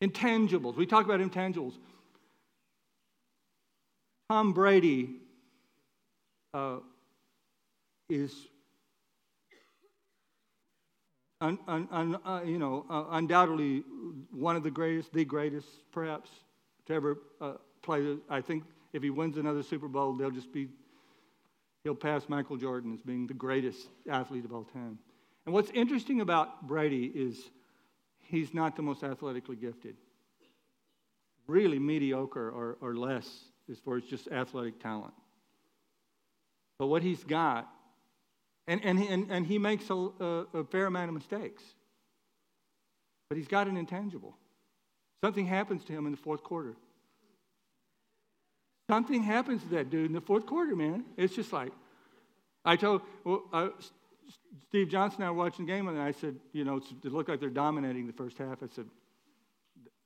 intangibles. 0.00 0.76
We 0.76 0.86
talk 0.86 1.04
about 1.04 1.18
intangibles. 1.18 1.74
Tom 4.30 4.52
Brady 4.52 5.16
uh, 6.54 6.76
is 8.08 8.46
un, 11.42 11.58
un, 11.66 11.88
un, 11.90 12.20
uh, 12.24 12.40
you 12.44 12.58
know, 12.58 12.86
uh, 12.88 13.04
undoubtedly 13.10 13.82
one 14.30 14.56
of 14.56 14.62
the 14.62 14.70
greatest, 14.70 15.12
the 15.12 15.24
greatest, 15.24 15.66
perhaps, 15.90 16.30
to 16.86 16.94
ever 16.94 17.18
uh, 17.40 17.54
play. 17.82 18.16
I 18.30 18.40
think 18.40 18.64
if 18.92 19.02
he 19.02 19.10
wins 19.10 19.36
another 19.36 19.62
Super 19.62 19.88
Bowl, 19.88 20.12
they'll 20.14 20.30
just 20.30 20.52
be, 20.52 20.68
he'll 21.82 21.94
pass 21.96 22.28
Michael 22.28 22.56
Jordan 22.56 22.94
as 22.94 23.02
being 23.02 23.26
the 23.26 23.34
greatest 23.34 23.88
athlete 24.08 24.44
of 24.44 24.52
all 24.52 24.64
time. 24.64 24.98
And 25.44 25.52
what's 25.52 25.70
interesting 25.72 26.20
about 26.20 26.68
Brady 26.68 27.06
is 27.06 27.50
he's 28.20 28.54
not 28.54 28.76
the 28.76 28.82
most 28.82 29.02
athletically 29.02 29.56
gifted. 29.56 29.96
Really 31.48 31.80
mediocre 31.80 32.50
or, 32.50 32.78
or 32.80 32.94
less 32.94 33.28
as 33.68 33.78
far 33.78 33.96
as 33.96 34.04
just 34.04 34.28
athletic 34.28 34.80
talent. 34.80 35.14
But 36.78 36.86
what 36.86 37.02
he's 37.02 37.24
got 37.24 37.68
and, 38.66 38.84
and, 38.84 38.98
and, 38.98 39.30
and 39.30 39.46
he 39.46 39.58
makes 39.58 39.90
a, 39.90 39.94
a, 39.94 40.46
a 40.54 40.64
fair 40.64 40.86
amount 40.86 41.08
of 41.08 41.14
mistakes. 41.14 41.62
But 43.28 43.38
he's 43.38 43.48
got 43.48 43.66
an 43.66 43.76
intangible. 43.76 44.36
Something 45.24 45.46
happens 45.46 45.84
to 45.84 45.92
him 45.92 46.06
in 46.06 46.12
the 46.12 46.18
fourth 46.18 46.42
quarter. 46.42 46.74
Something 48.90 49.22
happens 49.22 49.62
to 49.62 49.68
that 49.70 49.90
dude 49.90 50.06
in 50.06 50.12
the 50.12 50.20
fourth 50.20 50.46
quarter, 50.46 50.76
man. 50.76 51.04
It's 51.16 51.34
just 51.34 51.52
like, 51.52 51.72
I 52.64 52.76
told 52.76 53.02
well, 53.24 53.44
uh, 53.52 53.68
Steve 54.68 54.88
Johnson 54.88 55.22
and 55.22 55.28
I 55.28 55.30
were 55.30 55.38
watching 55.38 55.66
the 55.66 55.72
game, 55.72 55.88
and 55.88 56.00
I 56.00 56.12
said, 56.12 56.36
you 56.52 56.64
know, 56.64 56.76
it 56.76 57.12
looked 57.12 57.28
like 57.28 57.40
they're 57.40 57.50
dominating 57.50 58.06
the 58.06 58.12
first 58.12 58.38
half. 58.38 58.62
I 58.62 58.66
said, 58.74 58.86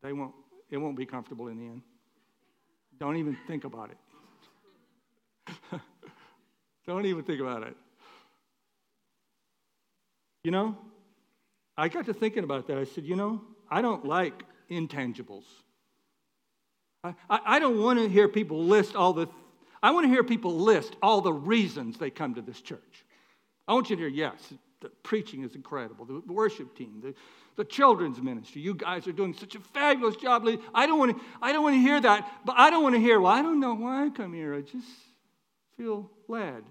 they 0.03 0.12
won't, 0.12 0.35
it 0.71 0.77
won't 0.77 0.97
be 0.97 1.07
comfortable 1.07 1.49
in 1.49 1.59
the 1.59 1.64
end. 1.64 1.83
Don't 2.99 3.16
even 3.16 3.37
think 3.47 3.64
about 3.64 3.90
it. 3.90 3.99
Don't 6.87 7.07
even 7.07 7.25
think 7.25 7.40
about 7.40 7.62
it. 7.62 7.77
You 10.46 10.52
know, 10.52 10.78
I 11.76 11.88
got 11.88 12.06
to 12.06 12.14
thinking 12.14 12.44
about 12.44 12.68
that. 12.68 12.78
I 12.78 12.85
said, 12.85 13.04
you 13.04 13.16
know, 13.16 13.40
I 13.68 13.82
don't 13.82 14.04
like 14.04 14.44
intangibles. 14.70 15.42
I, 17.02 17.16
I, 17.28 17.40
I 17.44 17.59
don't 17.59 17.82
want 17.82 17.98
to 17.98 18.09
hear 18.09 18.28
people 18.28 18.62
list 18.62 18.94
all 18.94 19.12
the, 19.12 19.26
I 19.82 19.90
want 19.90 20.04
to 20.04 20.09
hear 20.09 20.22
people 20.22 20.56
list 20.56 20.94
all 21.02 21.20
the 21.20 21.32
reasons 21.32 21.98
they 21.98 22.11
come 22.11 22.37
to 22.37 22.42
this 22.42 22.61
church. 22.61 23.04
I 23.66 23.74
want 23.74 23.90
you 23.90 23.96
to 23.96 24.02
hear, 24.02 24.09
yes, 24.09 24.37
the 24.82 24.88
preaching 25.02 25.42
is 25.42 25.56
incredible, 25.56 26.04
the 26.04 26.22
worship 26.32 26.76
team, 26.76 27.00
the, 27.02 27.12
the 27.56 27.64
children's 27.64 28.22
ministry. 28.22 28.62
You 28.62 28.74
guys 28.74 29.09
are 29.09 29.12
doing 29.12 29.35
such 29.35 29.56
a 29.56 29.61
fabulous 29.74 30.14
job. 30.14 30.46
I 30.72 30.87
don't 30.87 31.00
want 31.00 31.18
to, 31.18 31.24
I 31.42 31.52
don't 31.52 31.64
want 31.64 31.74
to 31.74 31.80
hear 31.80 32.00
that, 32.00 32.24
but 32.44 32.54
I 32.56 32.70
don't 32.70 32.85
want 32.85 32.94
to 32.94 33.00
hear, 33.00 33.18
well, 33.18 33.32
I 33.32 33.42
don't 33.42 33.59
know 33.59 33.74
why 33.74 34.04
I 34.04 34.11
come 34.11 34.32
here. 34.32 34.54
I 34.54 34.61
just 34.61 34.87
feel 35.76 36.09
led. 36.28 36.62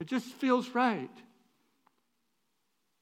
It 0.00 0.06
just 0.06 0.26
feels 0.26 0.68
right. 0.74 1.08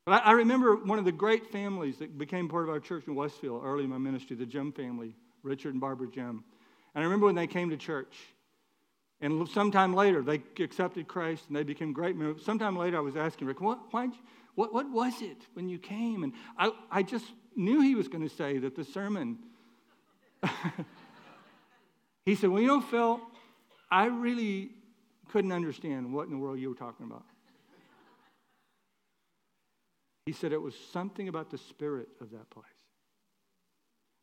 But 0.04 0.22
I, 0.22 0.30
I 0.30 0.32
remember 0.32 0.76
one 0.76 0.98
of 0.98 1.04
the 1.04 1.12
great 1.12 1.50
families 1.50 1.98
that 1.98 2.16
became 2.18 2.48
part 2.48 2.64
of 2.64 2.70
our 2.70 2.80
church 2.80 3.06
in 3.06 3.14
Westfield 3.14 3.62
early 3.64 3.84
in 3.84 3.90
my 3.90 3.98
ministry, 3.98 4.36
the 4.36 4.46
Jim 4.46 4.72
family, 4.72 5.14
Richard 5.42 5.72
and 5.72 5.80
Barbara 5.80 6.08
Jim. 6.08 6.44
And 6.94 7.02
I 7.02 7.04
remember 7.04 7.26
when 7.26 7.34
they 7.34 7.46
came 7.46 7.70
to 7.70 7.76
church. 7.76 8.16
And 9.20 9.46
sometime 9.48 9.92
later, 9.94 10.22
they 10.22 10.42
accepted 10.58 11.06
Christ 11.06 11.44
and 11.48 11.56
they 11.56 11.62
became 11.62 11.92
great 11.92 12.16
members. 12.16 12.44
Sometime 12.44 12.76
later, 12.76 12.96
I 12.96 13.00
was 13.00 13.16
asking 13.16 13.46
Rick, 13.46 13.60
what, 13.60 13.78
why 13.92 14.08
what, 14.54 14.72
what 14.72 14.90
was 14.90 15.22
it 15.22 15.38
when 15.54 15.68
you 15.68 15.78
came? 15.78 16.22
And 16.24 16.32
I, 16.58 16.72
I 16.90 17.02
just 17.02 17.26
knew 17.54 17.80
he 17.80 17.94
was 17.94 18.08
going 18.08 18.26
to 18.28 18.34
say 18.34 18.58
that 18.58 18.74
the 18.74 18.84
sermon. 18.84 19.38
he 22.24 22.34
said, 22.34 22.50
Well, 22.50 22.60
you 22.60 22.68
know, 22.68 22.80
Phil, 22.80 23.20
I 23.90 24.06
really 24.06 24.70
couldn't 25.28 25.52
understand 25.52 26.12
what 26.12 26.26
in 26.26 26.32
the 26.32 26.38
world 26.38 26.58
you 26.58 26.70
were 26.70 26.74
talking 26.74 27.06
about. 27.06 27.24
He 30.26 30.32
said 30.32 30.52
it 30.52 30.60
was 30.60 30.74
something 30.92 31.28
about 31.28 31.50
the 31.50 31.58
spirit 31.58 32.08
of 32.20 32.30
that 32.30 32.50
place. 32.50 32.66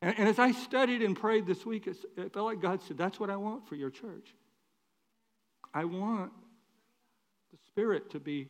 And, 0.00 0.18
and 0.18 0.28
as 0.28 0.38
I 0.38 0.52
studied 0.52 1.02
and 1.02 1.16
prayed 1.16 1.46
this 1.46 1.66
week, 1.66 1.86
it 1.86 2.32
felt 2.32 2.46
like 2.46 2.60
God 2.60 2.82
said, 2.82 2.96
That's 2.96 3.18
what 3.18 3.30
I 3.30 3.36
want 3.36 3.68
for 3.68 3.74
your 3.74 3.90
church. 3.90 4.34
I 5.74 5.84
want 5.84 6.32
the 7.50 7.58
spirit 7.66 8.10
to 8.10 8.20
be 8.20 8.48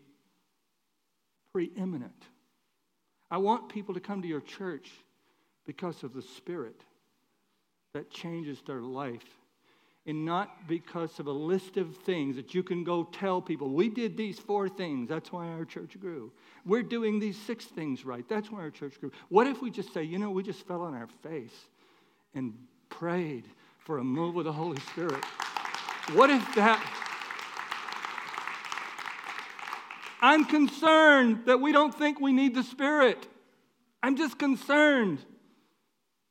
preeminent. 1.52 2.24
I 3.30 3.38
want 3.38 3.68
people 3.68 3.94
to 3.94 4.00
come 4.00 4.22
to 4.22 4.28
your 4.28 4.40
church 4.40 4.90
because 5.66 6.02
of 6.02 6.14
the 6.14 6.22
spirit 6.22 6.80
that 7.92 8.11
changes 8.11 8.62
their 8.66 8.81
life 8.81 9.27
and 10.09 10.25
not 10.25 10.67
because 10.67 11.21
of 11.21 11.27
a 11.27 11.33
list 11.33 11.77
of 11.77 11.94
things 11.98 12.35
that 12.37 12.54
you 12.54 12.63
can 12.63 12.83
go 12.83 13.04
tell 13.04 13.42
people. 13.42 13.69
We 13.69 13.90
did 13.90 14.17
these 14.17 14.38
four 14.38 14.67
things. 14.67 15.06
That's 15.06 15.31
why 15.31 15.48
our 15.48 15.67
church 15.67 16.00
grew. 16.00 16.33
We're 16.65 16.83
doing 16.83 17.21
these 17.21 17.37
six 17.37 17.67
things 17.67 18.06
right. 18.06 18.27
That's 18.27 18.50
why 18.50 18.61
our 18.61 18.71
church 18.71 18.98
grew. 18.98 19.13
What 19.29 19.46
if 19.46 19.61
we 19.61 19.71
just 19.71 19.92
say, 19.92 20.02
you 20.04 20.19
know, 20.19 20.31
we 20.31 20.42
just 20.42 20.67
fell 20.67 20.81
on 20.81 20.94
our 20.94 21.09
face 21.23 21.52
and 22.35 22.54
prayed 22.88 23.44
for 23.81 23.98
a 23.98 24.04
move 24.04 24.38
of 24.38 24.46
the 24.46 24.52
Holy 24.52 24.81
Spirit? 24.81 25.23
What 26.15 26.31
if 26.31 26.54
that. 26.54 26.83
I'm 30.23 30.46
concerned 30.46 31.42
that 31.44 31.61
we 31.61 31.71
don't 31.71 31.94
think 31.94 32.19
we 32.19 32.33
need 32.33 32.54
the 32.54 32.65
Spirit. 32.65 33.29
I'm 34.02 34.17
just 34.17 34.38
concerned 34.38 35.19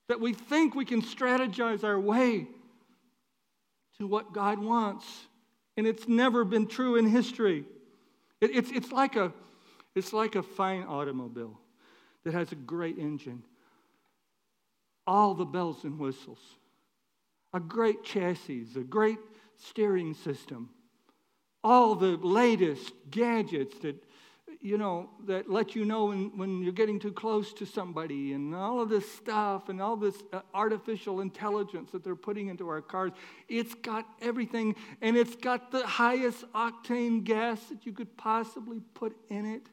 that 0.10 0.20
we 0.20 0.34
think 0.34 0.74
we 0.74 0.84
can 0.84 1.04
strategize 1.04 1.84
our 1.84 2.00
way 2.00 2.48
to 4.00 4.08
what 4.08 4.34
God 4.34 4.60
wants. 4.60 5.06
And 5.76 5.86
it's 5.88 6.08
never 6.08 6.44
been 6.44 6.68
true 6.68 6.96
in 6.96 7.06
history. 7.06 7.66
It, 8.42 8.52
it's, 8.56 8.72
it's 8.72 8.92
like 8.92 9.16
a, 9.16 9.32
It's 9.96 10.14
like 10.14 10.36
a 10.36 10.44
fine 10.44 10.84
automobile 10.84 11.60
that 12.24 12.34
has 12.34 12.52
a 12.52 12.56
great 12.56 13.00
engine, 13.00 13.42
all 15.08 15.34
the 15.34 15.46
bells 15.46 15.84
and 15.84 15.98
whistles, 15.98 16.38
a 17.52 17.60
great 17.60 18.04
chassis, 18.04 18.68
a 18.76 18.82
great 18.82 19.18
steering 19.56 20.14
system, 20.14 20.70
all 21.64 21.96
the 21.96 22.18
latest 22.18 22.94
gadgets 23.10 23.80
that 23.80 24.04
you 24.62 24.78
know, 24.78 25.10
that 25.26 25.50
let 25.50 25.76
you 25.76 25.86
know 25.86 26.06
when, 26.06 26.38
when 26.38 26.62
you're 26.64 26.74
getting 26.74 27.00
too 27.00 27.12
close 27.12 27.54
to 27.54 27.66
somebody, 27.66 28.34
and 28.34 28.56
all 28.56 28.82
of 28.82 28.90
this 28.90 29.10
stuff, 29.12 29.70
and 29.70 29.82
all 29.82 29.96
this 29.96 30.16
uh, 30.34 30.42
artificial 30.54 31.22
intelligence 31.22 31.92
that 31.92 32.04
they're 32.04 32.16
putting 32.16 32.48
into 32.48 32.68
our 32.68 32.82
cars. 32.82 33.12
It's 33.48 33.74
got 33.76 34.06
everything, 34.22 34.76
and 35.02 35.16
it's 35.16 35.36
got 35.36 35.72
the 35.72 35.86
highest 35.86 36.44
octane 36.54 37.24
gas 37.24 37.64
that 37.66 37.86
you 37.86 37.92
could 37.92 38.18
possibly 38.18 38.82
put 38.94 39.16
in 39.30 39.46
it. 39.46 39.70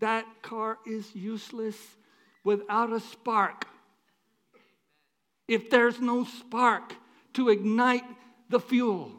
That 0.00 0.26
car 0.42 0.78
is 0.86 1.14
useless 1.14 1.76
without 2.44 2.92
a 2.92 3.00
spark. 3.00 3.66
If 5.48 5.70
there's 5.70 6.00
no 6.00 6.24
spark 6.24 6.94
to 7.34 7.48
ignite 7.48 8.04
the 8.48 8.60
fuel 8.60 9.12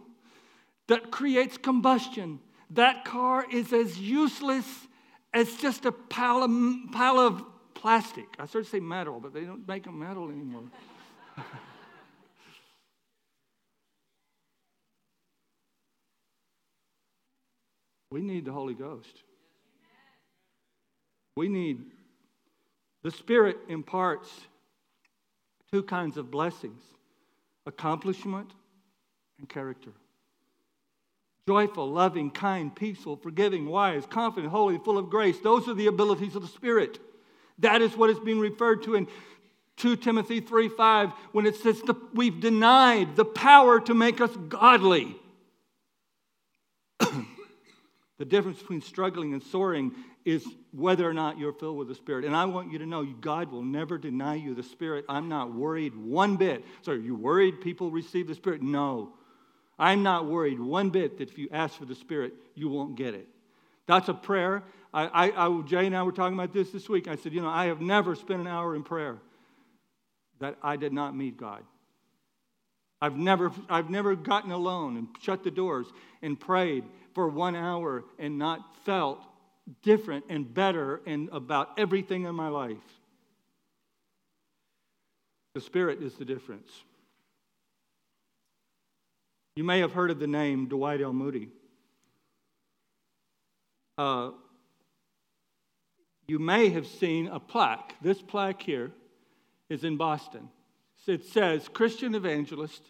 that 0.88 1.12
creates 1.12 1.58
combustion, 1.58 2.40
that 2.72 3.06
car 3.06 3.46
is 3.50 3.72
as 3.74 3.98
useless 4.00 4.66
as 5.34 5.56
just 5.58 5.86
a 5.86 5.92
pile 5.92 6.44
of, 6.44 6.52
pile 6.92 7.20
of 7.20 7.44
plastic. 7.74 8.26
I 8.40 8.46
started 8.46 8.66
to 8.66 8.72
say 8.72 8.80
metal, 8.80 9.20
but 9.20 9.34
they 9.34 9.46
don't 9.46 9.68
make 9.68 9.84
them 9.84 10.00
metal 10.00 10.30
anymore. 10.30 10.64
we 18.12 18.22
need 18.22 18.46
the 18.46 18.52
Holy 18.52 18.74
Ghost. 18.74 19.24
We 21.36 21.50
need 21.50 21.92
the 23.04 23.12
Spirit 23.12 23.58
imparts 23.70 24.30
two 25.72 25.84
kinds 25.84 26.18
of 26.18 26.32
blessings 26.32 26.82
accomplishment 27.66 28.50
and 29.40 29.48
character 29.48 29.92
joyful, 31.48 31.90
loving, 31.90 32.30
kind, 32.30 32.76
peaceful, 32.76 33.16
forgiving, 33.16 33.68
wise, 33.68 34.06
confident, 34.06 34.52
holy, 34.52 34.78
full 34.80 34.98
of 34.98 35.10
grace. 35.10 35.40
Those 35.40 35.68
are 35.70 35.74
the 35.74 35.88
abilities 35.88 36.36
of 36.36 36.42
the 36.42 36.48
Spirit. 36.50 37.00
That 37.60 37.82
is 37.82 37.96
what 37.96 38.10
is 38.10 38.20
being 38.20 38.40
referred 38.40 38.84
to 38.84 38.96
in 38.96 39.08
2 39.78 39.96
Timothy 39.96 40.42
3 40.42 40.68
5 40.68 41.12
when 41.32 41.46
it 41.46 41.56
says 41.56 41.82
the, 41.84 41.96
we've 42.14 42.42
denied 42.42 43.16
the 43.16 43.24
power 43.24 43.80
to 43.80 43.94
make 43.94 44.20
us 44.20 44.36
godly. 44.50 45.16
the 47.00 48.26
difference 48.26 48.60
between 48.60 48.82
struggling 48.82 49.32
and 49.32 49.42
soaring 49.42 49.94
is 50.26 50.46
whether 50.74 51.10
or 51.10 51.14
not 51.14 51.38
you're 51.38 51.54
filled 51.54 51.78
with 51.78 51.88
the 51.88 51.96
Spirit. 51.96 52.26
And 52.26 52.36
I 52.36 52.44
want 52.44 52.74
you 52.74 52.80
to 52.80 52.86
know 52.86 53.06
God 53.06 53.50
will 53.54 53.64
never 53.64 53.98
deny 53.98 54.36
you 54.36 54.54
the 54.54 54.64
Spirit. 54.64 55.06
I'm 55.08 55.30
not 55.30 55.54
worried 55.54 55.96
one 55.96 56.36
bit. 56.36 56.66
So, 56.82 56.92
are 56.92 56.98
you 56.98 57.16
worried 57.16 57.62
people 57.62 57.90
receive 57.90 58.28
the 58.28 58.36
Spirit? 58.36 58.62
No. 58.62 59.14
I'm 59.80 60.04
not 60.04 60.26
worried 60.26 60.60
one 60.60 60.90
bit 60.90 61.18
that 61.18 61.30
if 61.30 61.38
you 61.38 61.50
ask 61.52 61.76
for 61.78 61.86
the 61.86 61.96
Spirit, 61.96 62.34
you 62.56 62.70
won't 62.70 62.96
get 62.96 63.14
it. 63.14 63.28
That's 63.86 64.10
a 64.10 64.14
prayer. 64.14 64.64
I, 64.94 65.06
I, 65.06 65.48
I, 65.48 65.62
Jay 65.62 65.86
and 65.86 65.96
I 65.96 66.04
were 66.04 66.12
talking 66.12 66.34
about 66.34 66.54
this 66.54 66.72
this 66.72 66.90
week. 66.90 67.08
I 67.08 67.16
said, 67.16 67.34
You 67.34 67.42
know, 67.42 67.50
I 67.50 67.66
have 67.66 67.82
never 67.82 68.16
spent 68.16 68.42
an 68.42 68.48
hour 68.48 68.76
in 68.76 68.84
prayer 68.84 69.18
that 70.40 70.58
I 70.62 70.76
did 70.76 70.94
not 70.94 71.16
meet 71.16 71.38
God. 71.38 71.64
I've 73.02 73.16
never, 73.16 73.52
I've 73.70 73.90
never 73.90 74.16
gotten 74.16 74.52
alone 74.52 74.98
and 74.98 75.08
shut 75.22 75.44
the 75.44 75.52
doors 75.52 75.88
and 76.22 76.40
prayed 76.40 76.84
for 77.14 77.28
one 77.28 77.56
hour 77.56 78.04
and 78.18 78.38
not 78.38 78.76
felt 78.86 79.24
different 79.84 80.26
and 80.30 80.52
better 80.52 81.02
and 81.06 81.30
about 81.32 81.78
everything 81.78 82.24
in 82.24 82.34
my 82.34 82.48
life. 82.48 82.78
The 85.54 85.62
Spirit 85.62 86.02
is 86.02 86.16
the 86.16 86.26
difference. 86.26 86.72
You 89.58 89.64
may 89.64 89.80
have 89.80 89.94
heard 89.94 90.12
of 90.12 90.20
the 90.20 90.28
name 90.28 90.68
Dwight 90.68 91.02
L. 91.02 91.14
Moody. 91.14 91.50
Uh, 93.98 94.30
you 96.28 96.38
may 96.38 96.70
have 96.70 96.86
seen 96.86 97.26
a 97.26 97.40
plaque. 97.40 97.96
This 98.00 98.22
plaque 98.22 98.62
here 98.62 98.92
is 99.68 99.84
in 99.84 99.98
Boston. 99.98 100.50
It 101.08 101.26
says 101.26 101.68
Christian 101.70 102.14
evangelist, 102.14 102.84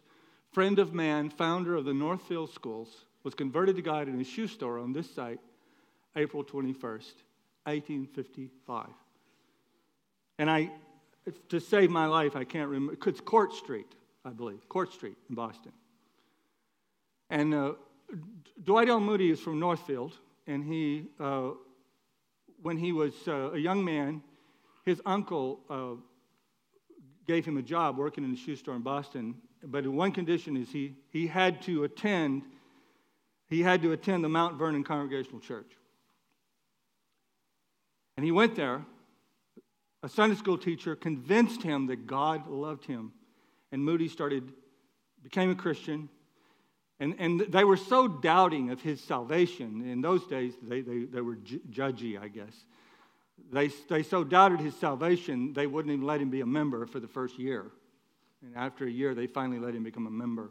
friend 0.52 0.78
of 0.78 0.94
man, 0.94 1.30
founder 1.30 1.74
of 1.74 1.86
the 1.86 1.94
Northfield 1.94 2.54
Schools, 2.54 3.06
was 3.24 3.34
converted 3.34 3.78
to 3.78 3.82
God 3.82 4.10
in 4.10 4.20
a 4.20 4.26
shoe 4.26 4.48
store 4.48 4.78
on 4.78 4.92
this 4.92 5.10
site, 5.10 5.40
April 6.18 6.44
21st, 6.44 7.14
1855. 7.64 8.88
And 10.38 10.50
I, 10.50 10.70
to 11.48 11.62
save 11.62 11.92
my 11.92 12.08
life, 12.08 12.36
I 12.36 12.44
can't 12.44 12.70
remember. 12.70 12.98
It's 13.08 13.22
Court 13.22 13.54
Street, 13.54 13.88
I 14.26 14.32
believe. 14.32 14.68
Court 14.68 14.92
Street 14.92 15.16
in 15.30 15.36
Boston. 15.36 15.72
And 17.30 17.54
uh, 17.54 17.74
Dwight 18.64 18.90
L. 18.90 19.00
Moody 19.00 19.32
is 19.32 19.40
from 19.40 19.60
Northfield, 19.60 20.18
and 20.46 20.64
he, 20.64 21.08
uh, 21.20 21.52
when 22.62 22.78
he 22.78 22.92
was 22.92 23.14
uh, 23.28 23.52
a 23.52 23.58
young 23.58 23.84
man, 23.84 24.22
his 24.86 25.02
uncle 25.06 25.60
uh, 25.70 26.02
gave 27.28 27.46
him 27.46 27.58
a 27.58 27.62
job 27.62 27.98
working 27.98 28.24
in 28.24 28.34
a 28.34 28.38
shoe 28.38 28.56
store 28.56 28.76
in 28.76 28.82
Boston. 28.82 29.36
But 29.64 29.86
one 29.88 30.12
condition 30.12 30.56
is 30.56 30.70
he, 30.70 30.96
he 31.10 31.28
had 31.28 31.62
to 31.64 31.84
attend 31.84 32.44
he 33.50 33.62
had 33.62 33.82
to 33.82 33.94
attend 33.94 34.24
the 34.24 34.30
Mount 34.30 34.58
Vernon 34.58 34.84
Congregational 34.84 35.40
Church. 35.40 35.72
And 38.18 38.26
he 38.26 38.32
went 38.32 38.56
there. 38.56 38.86
A 40.04 40.10
Sunday 40.10 40.36
school 40.36 40.58
teacher 40.58 40.96
convinced 40.96 41.64
him 41.64 41.88
that 41.88 42.08
God 42.08 42.48
loved 42.48 42.86
him. 42.86 43.14
And 43.72 43.84
Moody 43.84 44.10
started, 44.10 44.52
became 45.24 45.50
a 45.50 45.56
Christian, 45.56 46.10
and, 47.00 47.16
and 47.20 47.40
they 47.42 47.64
were 47.64 47.78
so 47.78 48.08
doubting 48.08 48.72
of 48.72 48.82
his 48.82 49.00
salvation. 49.02 49.88
In 49.88 50.02
those 50.02 50.26
days, 50.26 50.54
they, 50.62 50.82
they, 50.82 51.04
they 51.04 51.22
were 51.22 51.36
ju- 51.36 51.62
judgy, 51.70 52.20
I 52.20 52.28
guess. 52.28 52.54
They, 53.52 53.68
they 53.90 54.02
so 54.02 54.24
doubted 54.24 54.60
his 54.60 54.76
salvation, 54.76 55.54
they 55.54 55.68
wouldn't 55.68 55.94
even 55.94 56.06
let 56.06 56.22
him 56.22 56.30
be 56.30 56.42
a 56.42 56.46
member 56.46 56.86
for 56.88 57.00
the 57.00 57.08
first 57.08 57.38
year. 57.38 57.72
And 58.42 58.56
after 58.56 58.86
a 58.86 58.90
year, 58.90 59.14
they 59.14 59.28
finally 59.28 59.60
let 59.60 59.76
him 59.76 59.84
become 59.84 60.08
a 60.08 60.12
member. 60.12 60.50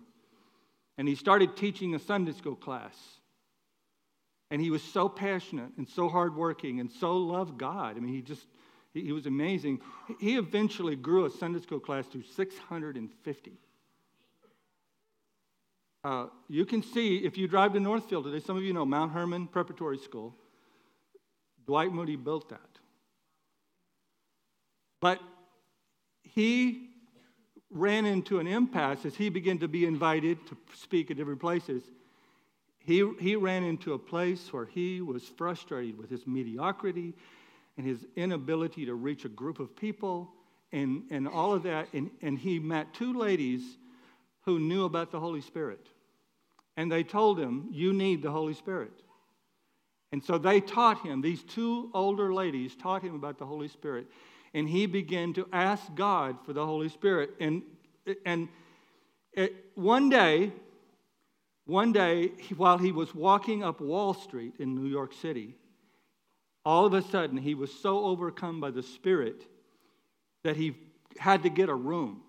And 0.98 1.08
he 1.08 1.14
started 1.14 1.56
teaching 1.56 1.94
a 1.94 1.98
Sunday 1.98 2.32
school 2.32 2.54
class. 2.54 2.96
And 4.50 4.62
he 4.62 4.70
was 4.70 4.82
so 4.82 5.08
passionate 5.08 5.70
and 5.76 5.88
so 5.88 6.08
hardworking 6.08 6.78
and 6.78 6.90
so 6.90 7.16
loved 7.16 7.58
God. 7.58 7.96
I 7.96 8.00
mean, 8.00 8.14
he 8.14 8.22
just, 8.22 8.46
he, 8.94 9.02
he 9.02 9.12
was 9.12 9.26
amazing. 9.26 9.80
He 10.20 10.36
eventually 10.36 10.94
grew 10.94 11.26
a 11.26 11.30
Sunday 11.30 11.60
school 11.60 11.80
class 11.80 12.06
to 12.08 12.22
650. 12.22 13.52
Uh, 16.06 16.28
you 16.48 16.64
can 16.64 16.84
see 16.84 17.16
if 17.16 17.36
you 17.36 17.48
drive 17.48 17.72
to 17.72 17.80
Northfield 17.80 18.22
today, 18.22 18.38
some 18.38 18.56
of 18.56 18.62
you 18.62 18.72
know 18.72 18.86
Mount 18.86 19.10
Hermon 19.10 19.48
Preparatory 19.48 19.98
School. 19.98 20.36
Dwight 21.66 21.92
Moody 21.92 22.14
built 22.14 22.48
that. 22.50 22.60
But 25.00 25.18
he 26.22 26.90
ran 27.72 28.06
into 28.06 28.38
an 28.38 28.46
impasse 28.46 29.04
as 29.04 29.16
he 29.16 29.30
began 29.30 29.58
to 29.58 29.66
be 29.66 29.84
invited 29.84 30.38
to 30.46 30.56
speak 30.74 31.10
at 31.10 31.16
different 31.16 31.40
places. 31.40 31.82
He, 32.78 33.04
he 33.18 33.34
ran 33.34 33.64
into 33.64 33.94
a 33.94 33.98
place 33.98 34.52
where 34.52 34.66
he 34.66 35.00
was 35.00 35.24
frustrated 35.24 35.98
with 35.98 36.08
his 36.08 36.24
mediocrity 36.24 37.14
and 37.76 37.84
his 37.84 38.06
inability 38.14 38.86
to 38.86 38.94
reach 38.94 39.24
a 39.24 39.28
group 39.28 39.58
of 39.58 39.74
people 39.74 40.30
and, 40.70 41.02
and 41.10 41.26
all 41.26 41.52
of 41.52 41.64
that. 41.64 41.88
And, 41.92 42.12
and 42.22 42.38
he 42.38 42.60
met 42.60 42.94
two 42.94 43.12
ladies 43.12 43.62
who 44.42 44.60
knew 44.60 44.84
about 44.84 45.10
the 45.10 45.18
Holy 45.18 45.40
Spirit. 45.40 45.84
And 46.76 46.90
they 46.90 47.02
told 47.02 47.38
him, 47.38 47.68
You 47.70 47.92
need 47.92 48.22
the 48.22 48.30
Holy 48.30 48.54
Spirit. 48.54 48.92
And 50.12 50.22
so 50.22 50.38
they 50.38 50.60
taught 50.60 51.04
him, 51.04 51.20
these 51.20 51.42
two 51.42 51.90
older 51.92 52.32
ladies 52.32 52.76
taught 52.76 53.02
him 53.02 53.14
about 53.14 53.38
the 53.38 53.46
Holy 53.46 53.68
Spirit. 53.68 54.06
And 54.54 54.68
he 54.68 54.86
began 54.86 55.32
to 55.34 55.48
ask 55.52 55.94
God 55.94 56.38
for 56.44 56.52
the 56.52 56.64
Holy 56.64 56.88
Spirit. 56.88 57.30
And, 57.40 57.62
and 58.24 58.48
it, 59.32 59.54
one 59.74 60.08
day, 60.08 60.52
one 61.66 61.92
day, 61.92 62.32
while 62.56 62.78
he 62.78 62.92
was 62.92 63.14
walking 63.14 63.62
up 63.64 63.80
Wall 63.80 64.14
Street 64.14 64.54
in 64.58 64.74
New 64.74 64.88
York 64.88 65.12
City, 65.12 65.56
all 66.64 66.86
of 66.86 66.94
a 66.94 67.02
sudden 67.02 67.36
he 67.36 67.54
was 67.54 67.72
so 67.72 68.04
overcome 68.04 68.60
by 68.60 68.70
the 68.70 68.82
Spirit 68.82 69.44
that 70.44 70.56
he 70.56 70.76
had 71.18 71.42
to 71.42 71.48
get 71.48 71.68
a 71.68 71.74
room. 71.74 72.22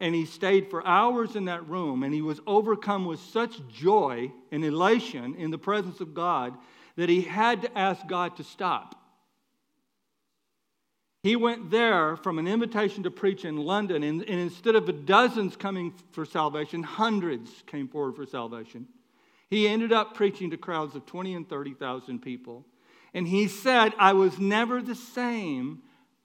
And 0.00 0.14
he 0.14 0.24
stayed 0.24 0.70
for 0.70 0.86
hours 0.86 1.36
in 1.36 1.44
that 1.44 1.68
room, 1.68 2.02
and 2.02 2.14
he 2.14 2.22
was 2.22 2.40
overcome 2.46 3.04
with 3.04 3.20
such 3.20 3.60
joy 3.68 4.32
and 4.50 4.64
elation 4.64 5.34
in 5.36 5.50
the 5.50 5.58
presence 5.58 6.00
of 6.00 6.14
God 6.14 6.56
that 6.96 7.08
he 7.10 7.20
had 7.22 7.62
to 7.62 7.78
ask 7.78 8.06
God 8.06 8.36
to 8.38 8.44
stop. 8.44 8.96
He 11.22 11.36
went 11.36 11.70
there 11.70 12.16
from 12.16 12.38
an 12.38 12.48
invitation 12.48 13.02
to 13.02 13.10
preach 13.10 13.44
in 13.44 13.58
London, 13.58 14.02
and, 14.02 14.22
and 14.22 14.40
instead 14.40 14.74
of 14.74 15.04
dozens 15.04 15.54
coming 15.54 15.92
for 16.12 16.24
salvation, 16.24 16.82
hundreds 16.82 17.50
came 17.66 17.88
forward 17.88 18.16
for 18.16 18.24
salvation. 18.24 18.86
He 19.50 19.68
ended 19.68 19.92
up 19.92 20.14
preaching 20.14 20.50
to 20.50 20.56
crowds 20.56 20.94
of 20.94 21.04
20 21.04 21.34
and 21.34 21.48
30,000 21.48 22.20
people. 22.20 22.64
And 23.12 23.26
he 23.26 23.48
said, 23.48 23.92
I 23.98 24.12
was 24.14 24.38
never 24.38 24.80
the 24.80 24.94
same. 24.94 25.82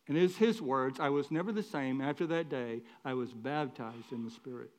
And 0.07 0.17
it's 0.17 0.37
his 0.37 0.61
words, 0.61 0.99
I 0.99 1.09
was 1.09 1.31
never 1.31 1.51
the 1.51 1.63
same 1.63 1.99
after 1.99 2.27
that 2.27 2.49
day. 2.49 2.81
I 3.03 3.13
was 3.13 3.33
baptized 3.33 4.11
in 4.11 4.23
the 4.23 4.31
Spirit. 4.31 4.69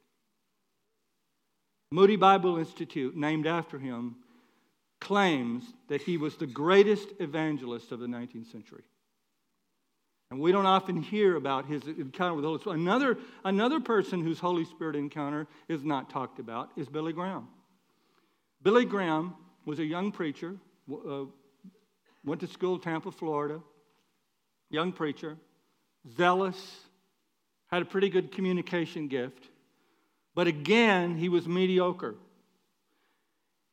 Moody 1.90 2.16
Bible 2.16 2.58
Institute, 2.58 3.16
named 3.16 3.46
after 3.46 3.78
him, 3.78 4.16
claims 5.00 5.64
that 5.88 6.02
he 6.02 6.16
was 6.16 6.36
the 6.36 6.46
greatest 6.46 7.08
evangelist 7.18 7.92
of 7.92 8.00
the 8.00 8.06
19th 8.06 8.50
century. 8.50 8.84
And 10.30 10.40
we 10.40 10.50
don't 10.50 10.66
often 10.66 11.02
hear 11.02 11.36
about 11.36 11.66
his 11.66 11.86
encounter 11.86 12.34
with 12.34 12.42
the 12.42 12.48
Holy 12.48 12.60
Spirit. 12.60 12.80
Another, 12.80 13.18
another 13.44 13.78
person 13.78 14.22
whose 14.22 14.40
Holy 14.40 14.64
Spirit 14.64 14.96
encounter 14.96 15.46
is 15.68 15.84
not 15.84 16.10
talked 16.10 16.40
about 16.40 16.70
is 16.76 16.88
Billy 16.88 17.12
Graham. 17.12 17.48
Billy 18.62 18.84
Graham 18.84 19.34
was 19.64 19.78
a 19.78 19.84
young 19.84 20.10
preacher, 20.10 20.56
uh, 20.90 21.24
went 22.24 22.40
to 22.40 22.48
school 22.48 22.74
in 22.74 22.80
Tampa, 22.80 23.12
Florida, 23.12 23.60
young 24.70 24.92
preacher, 24.92 25.36
zealous, 26.16 26.56
had 27.68 27.82
a 27.82 27.84
pretty 27.84 28.08
good 28.08 28.32
communication 28.32 29.08
gift, 29.08 29.48
but 30.34 30.46
again, 30.46 31.16
he 31.16 31.28
was 31.28 31.46
mediocre. 31.48 32.14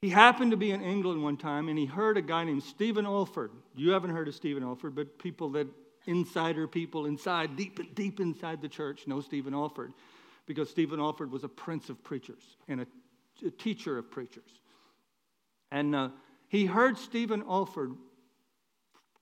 He 0.01 0.09
happened 0.09 0.51
to 0.51 0.57
be 0.57 0.71
in 0.71 0.81
England 0.81 1.23
one 1.23 1.37
time 1.37 1.69
and 1.69 1.77
he 1.77 1.85
heard 1.85 2.17
a 2.17 2.21
guy 2.21 2.43
named 2.43 2.63
Stephen 2.63 3.05
Olford. 3.05 3.51
You 3.75 3.91
haven't 3.91 4.09
heard 4.09 4.27
of 4.27 4.35
Stephen 4.35 4.63
Olford, 4.63 4.95
but 4.95 5.17
people 5.17 5.49
that 5.51 5.67
insider 6.05 6.67
people 6.67 7.05
inside, 7.05 7.55
deep, 7.55 7.95
deep 7.95 8.19
inside 8.19 8.61
the 8.61 8.67
church, 8.67 9.07
know 9.07 9.21
Stephen 9.21 9.53
Olford 9.53 9.93
because 10.45 10.69
Stephen 10.69 10.99
Olford 10.99 11.29
was 11.29 11.43
a 11.43 11.49
prince 11.49 11.89
of 11.89 12.03
preachers 12.03 12.43
and 12.67 12.81
a, 12.81 12.87
a 13.45 13.51
teacher 13.51 13.97
of 13.97 14.11
preachers. 14.11 14.49
And 15.71 15.95
uh, 15.95 16.09
he 16.49 16.65
heard 16.65 16.97
Stephen 16.97 17.41
Olford 17.43 17.95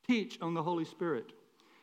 teach 0.07 0.39
on 0.41 0.53
the 0.53 0.63
Holy 0.63 0.86
Spirit. 0.86 1.32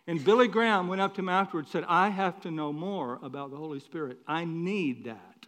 And 0.09 0.25
Billy 0.25 0.49
Graham 0.49 0.89
went 0.89 1.01
up 1.01 1.15
to 1.15 1.21
him 1.21 1.29
afterwards 1.29 1.67
and 1.67 1.85
said, 1.85 1.85
I 1.89 2.09
have 2.09 2.41
to 2.41 2.51
know 2.51 2.73
more 2.73 3.21
about 3.23 3.53
the 3.53 3.57
Holy 3.57 3.79
Spirit. 3.79 4.19
I 4.27 4.45
need 4.45 5.05
that. 5.05 5.47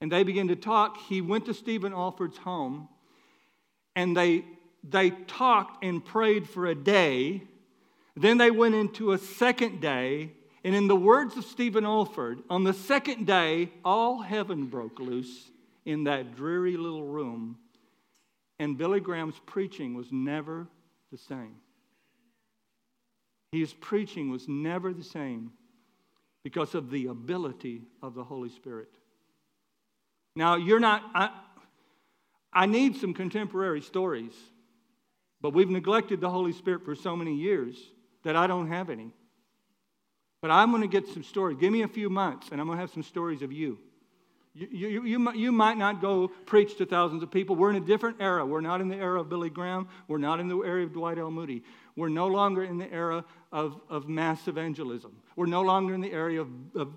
And 0.00 0.12
they 0.12 0.22
began 0.22 0.46
to 0.48 0.56
talk. 0.56 0.98
He 1.08 1.20
went 1.20 1.46
to 1.46 1.54
Stephen 1.54 1.92
Olford's 1.92 2.36
home 2.36 2.88
and 3.96 4.16
they, 4.16 4.44
they 4.84 5.10
talked 5.10 5.82
and 5.82 6.04
prayed 6.04 6.48
for 6.48 6.66
a 6.66 6.74
day 6.76 7.42
then 8.16 8.38
they 8.38 8.50
went 8.50 8.74
into 8.74 9.12
a 9.12 9.18
second 9.18 9.80
day, 9.80 10.32
and 10.64 10.74
in 10.74 10.88
the 10.88 10.96
words 10.96 11.36
of 11.36 11.44
Stephen 11.44 11.84
Olford, 11.84 12.42
on 12.48 12.64
the 12.64 12.72
second 12.72 13.26
day, 13.26 13.70
all 13.84 14.22
heaven 14.22 14.66
broke 14.66 14.98
loose 14.98 15.50
in 15.84 16.04
that 16.04 16.34
dreary 16.34 16.78
little 16.78 17.04
room, 17.04 17.58
and 18.58 18.78
Billy 18.78 19.00
Graham's 19.00 19.38
preaching 19.44 19.94
was 19.94 20.10
never 20.10 20.66
the 21.12 21.18
same. 21.18 21.56
His 23.52 23.72
preaching 23.72 24.30
was 24.30 24.48
never 24.48 24.92
the 24.92 25.04
same 25.04 25.52
because 26.42 26.74
of 26.74 26.90
the 26.90 27.06
ability 27.06 27.82
of 28.02 28.14
the 28.14 28.24
Holy 28.24 28.48
Spirit. 28.50 28.90
Now, 30.34 30.56
you're 30.56 30.80
not, 30.80 31.02
I, 31.14 31.30
I 32.52 32.66
need 32.66 32.96
some 32.96 33.14
contemporary 33.14 33.80
stories, 33.80 34.32
but 35.40 35.54
we've 35.54 35.70
neglected 35.70 36.20
the 36.20 36.30
Holy 36.30 36.52
Spirit 36.52 36.84
for 36.84 36.94
so 36.94 37.16
many 37.16 37.34
years 37.34 37.76
that 38.24 38.36
I 38.36 38.46
don't 38.46 38.68
have 38.68 38.90
any. 38.90 39.12
But 40.42 40.50
I'm 40.50 40.70
going 40.70 40.82
to 40.82 40.88
get 40.88 41.08
some 41.08 41.22
stories. 41.22 41.56
Give 41.58 41.72
me 41.72 41.82
a 41.82 41.88
few 41.88 42.10
months, 42.10 42.48
and 42.52 42.60
I'm 42.60 42.66
going 42.66 42.76
to 42.76 42.80
have 42.80 42.90
some 42.90 43.02
stories 43.02 43.42
of 43.42 43.52
you. 43.52 43.78
You, 44.54 44.68
you, 44.70 45.04
you, 45.04 45.32
you, 45.32 45.52
might 45.52 45.76
not 45.76 46.00
go 46.00 46.28
preach 46.28 46.78
to 46.78 46.86
thousands 46.86 47.22
of 47.22 47.30
people. 47.30 47.56
We're 47.56 47.70
in 47.70 47.76
a 47.76 47.80
different 47.80 48.18
era. 48.20 48.44
We're 48.46 48.62
not 48.62 48.80
in 48.80 48.88
the 48.88 48.96
era 48.96 49.20
of 49.20 49.28
Billy 49.28 49.50
Graham. 49.50 49.88
We're 50.08 50.16
not 50.16 50.40
in 50.40 50.48
the 50.48 50.58
era 50.60 50.82
of 50.82 50.94
Dwight 50.94 51.18
L. 51.18 51.30
Moody. 51.30 51.62
We're 51.96 52.08
no 52.08 52.26
longer 52.26 52.62
in 52.62 52.78
the 52.78 52.92
era 52.92 53.24
of, 53.52 53.80
of 53.88 54.08
mass 54.08 54.46
evangelism. 54.48 55.16
We're 55.34 55.46
no 55.46 55.62
longer 55.62 55.94
in 55.94 56.02
the 56.02 56.12
area 56.12 56.42
of, 56.42 56.48
of 56.74 56.92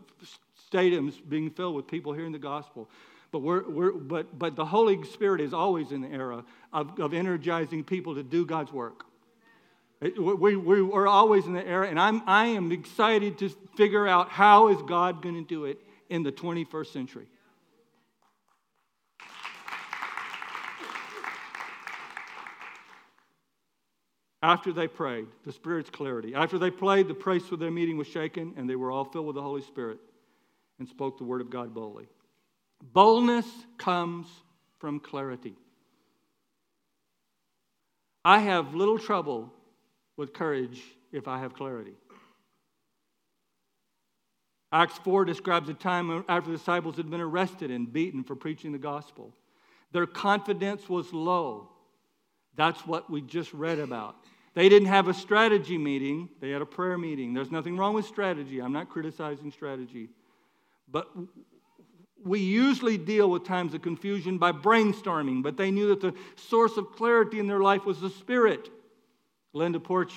stadiums 0.71 1.15
being 1.27 1.49
filled 1.49 1.75
with 1.75 1.87
people 1.87 2.13
hearing 2.13 2.33
the 2.33 2.39
gospel. 2.39 2.89
But, 3.31 3.39
we're, 3.39 3.67
we're, 3.69 3.91
but, 3.91 4.37
but 4.37 4.55
the 4.55 4.65
Holy 4.65 5.03
Spirit 5.05 5.39
is 5.41 5.53
always 5.53 5.91
in 5.91 6.01
the 6.01 6.09
era 6.09 6.43
of, 6.73 6.99
of 6.99 7.13
energizing 7.13 7.83
people 7.83 8.15
to 8.15 8.23
do 8.23 8.45
God's 8.45 8.73
work. 8.73 9.05
We, 10.01 10.55
we, 10.55 10.81
we're 10.81 11.07
always 11.07 11.45
in 11.45 11.53
the 11.53 11.65
era, 11.65 11.87
and 11.87 11.99
I'm, 11.99 12.23
I 12.25 12.47
am 12.47 12.71
excited 12.71 13.37
to 13.39 13.49
figure 13.75 14.07
out 14.07 14.29
how 14.29 14.69
is 14.69 14.81
God 14.83 15.21
going 15.21 15.35
to 15.35 15.43
do 15.43 15.65
it 15.65 15.77
in 16.09 16.23
the 16.23 16.31
21st 16.31 16.87
century. 16.87 17.27
After 24.41 24.71
they 24.71 24.87
prayed, 24.87 25.27
the 25.43 25.51
Spirit's 25.51 25.89
clarity. 25.89 26.33
After 26.33 26.57
they 26.57 26.71
prayed, 26.71 27.07
the 27.07 27.13
place 27.13 27.45
for 27.45 27.57
their 27.57 27.71
meeting 27.71 27.97
was 27.97 28.07
shaken, 28.07 28.53
and 28.55 28.69
they 28.69 28.75
were 28.75 28.89
all 28.89 29.03
filled 29.03 29.27
with 29.27 29.35
the 29.35 29.41
Holy 29.41 29.61
Spirit 29.61 29.99
and 30.79 30.87
spoke 30.87 31.17
the 31.17 31.25
word 31.25 31.41
of 31.41 31.49
God 31.49 31.73
boldly. 31.73 32.07
Boldness 32.81 33.45
comes 33.77 34.27
from 34.79 35.01
clarity. 35.01 35.55
I 38.23 38.39
have 38.39 38.75
little 38.75 38.97
trouble 38.97 39.53
with 40.15 40.33
courage 40.33 40.81
if 41.11 41.27
I 41.27 41.39
have 41.39 41.53
clarity. 41.53 41.95
Acts 44.71 44.97
4 44.99 45.25
describes 45.25 45.67
a 45.67 45.73
time 45.73 46.23
after 46.29 46.51
the 46.51 46.57
disciples 46.57 46.95
had 46.95 47.09
been 47.09 47.21
arrested 47.21 47.71
and 47.71 47.91
beaten 47.91 48.23
for 48.23 48.35
preaching 48.35 48.71
the 48.71 48.77
gospel. 48.77 49.33
Their 49.91 50.05
confidence 50.05 50.87
was 50.87 51.11
low. 51.11 51.71
That's 52.59 52.85
what 52.85 53.09
we 53.09 53.21
just 53.21 53.53
read 53.53 53.79
about. 53.79 54.17
They 54.53 54.67
didn't 54.67 54.89
have 54.89 55.07
a 55.07 55.13
strategy 55.13 55.77
meeting, 55.77 56.27
they 56.41 56.49
had 56.49 56.61
a 56.61 56.65
prayer 56.65 56.97
meeting. 56.97 57.33
There's 57.33 57.51
nothing 57.51 57.77
wrong 57.77 57.93
with 57.93 58.05
strategy. 58.05 58.59
I'm 58.59 58.73
not 58.73 58.89
criticizing 58.89 59.49
strategy. 59.49 60.09
But 60.91 61.07
we 62.21 62.41
usually 62.41 62.97
deal 62.97 63.29
with 63.29 63.45
times 63.45 63.73
of 63.75 63.81
confusion 63.81 64.37
by 64.37 64.51
brainstorming, 64.51 65.41
but 65.41 65.55
they 65.55 65.71
knew 65.71 65.87
that 65.87 66.01
the 66.01 66.13
source 66.35 66.75
of 66.75 66.91
clarity 66.91 67.39
in 67.39 67.47
their 67.47 67.61
life 67.61 67.85
was 67.85 68.01
the 68.01 68.09
Spirit. 68.09 68.67
Linda 69.53 69.79
Porch 69.79 70.11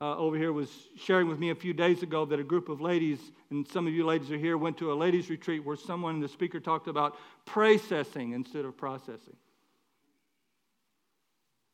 uh, 0.00 0.16
over 0.16 0.36
here 0.36 0.52
was 0.52 0.68
sharing 0.96 1.28
with 1.28 1.38
me 1.38 1.50
a 1.50 1.54
few 1.54 1.72
days 1.72 2.02
ago 2.02 2.24
that 2.24 2.40
a 2.40 2.44
group 2.44 2.68
of 2.68 2.80
ladies, 2.80 3.20
and 3.50 3.64
some 3.68 3.86
of 3.86 3.92
you 3.92 4.04
ladies 4.04 4.32
are 4.32 4.38
here, 4.38 4.58
went 4.58 4.76
to 4.78 4.90
a 4.90 4.94
ladies' 4.94 5.30
retreat 5.30 5.64
where 5.64 5.76
someone, 5.76 6.18
the 6.18 6.26
speaker, 6.26 6.58
talked 6.58 6.88
about 6.88 7.16
processing 7.44 8.32
instead 8.32 8.64
of 8.64 8.76
processing. 8.76 9.36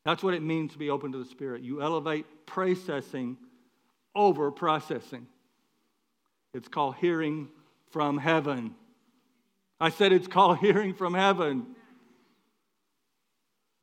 That's 0.05 0.23
what 0.23 0.35
it 0.35 0.43
means 0.43 0.71
to 0.73 0.77
be 0.77 0.89
open 0.89 1.11
to 1.11 1.17
the 1.17 1.25
Spirit. 1.25 1.63
You 1.63 1.81
elevate 1.81 2.25
processing 2.45 3.37
over 4.15 4.51
processing. 4.51 5.27
It's 6.53 6.69
called 6.69 6.95
hearing 6.95 7.49
from 7.91 8.17
heaven. 8.17 8.75
I 9.79 9.89
said 9.89 10.13
it's 10.13 10.27
called 10.27 10.57
hearing 10.59 10.93
from 10.93 11.13
heaven. 11.13 11.65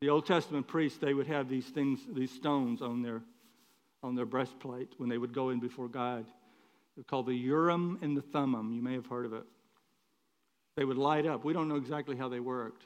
The 0.00 0.08
Old 0.08 0.26
Testament 0.26 0.66
priests, 0.66 0.98
they 0.98 1.12
would 1.12 1.26
have 1.26 1.48
these 1.48 1.66
things, 1.66 2.00
these 2.12 2.30
stones 2.30 2.82
on 2.82 3.02
their, 3.02 3.22
on 4.02 4.14
their 4.14 4.26
breastplate 4.26 4.88
when 4.96 5.08
they 5.08 5.18
would 5.18 5.32
go 5.32 5.50
in 5.50 5.60
before 5.60 5.88
God. 5.88 6.24
They're 6.96 7.04
called 7.04 7.26
the 7.26 7.34
Urim 7.34 7.98
and 8.02 8.16
the 8.16 8.22
Thummim. 8.22 8.72
You 8.72 8.82
may 8.82 8.94
have 8.94 9.06
heard 9.06 9.26
of 9.26 9.32
it. 9.32 9.44
They 10.76 10.84
would 10.84 10.98
light 10.98 11.26
up. 11.26 11.44
We 11.44 11.52
don't 11.52 11.68
know 11.68 11.76
exactly 11.76 12.16
how 12.16 12.28
they 12.28 12.40
worked, 12.40 12.84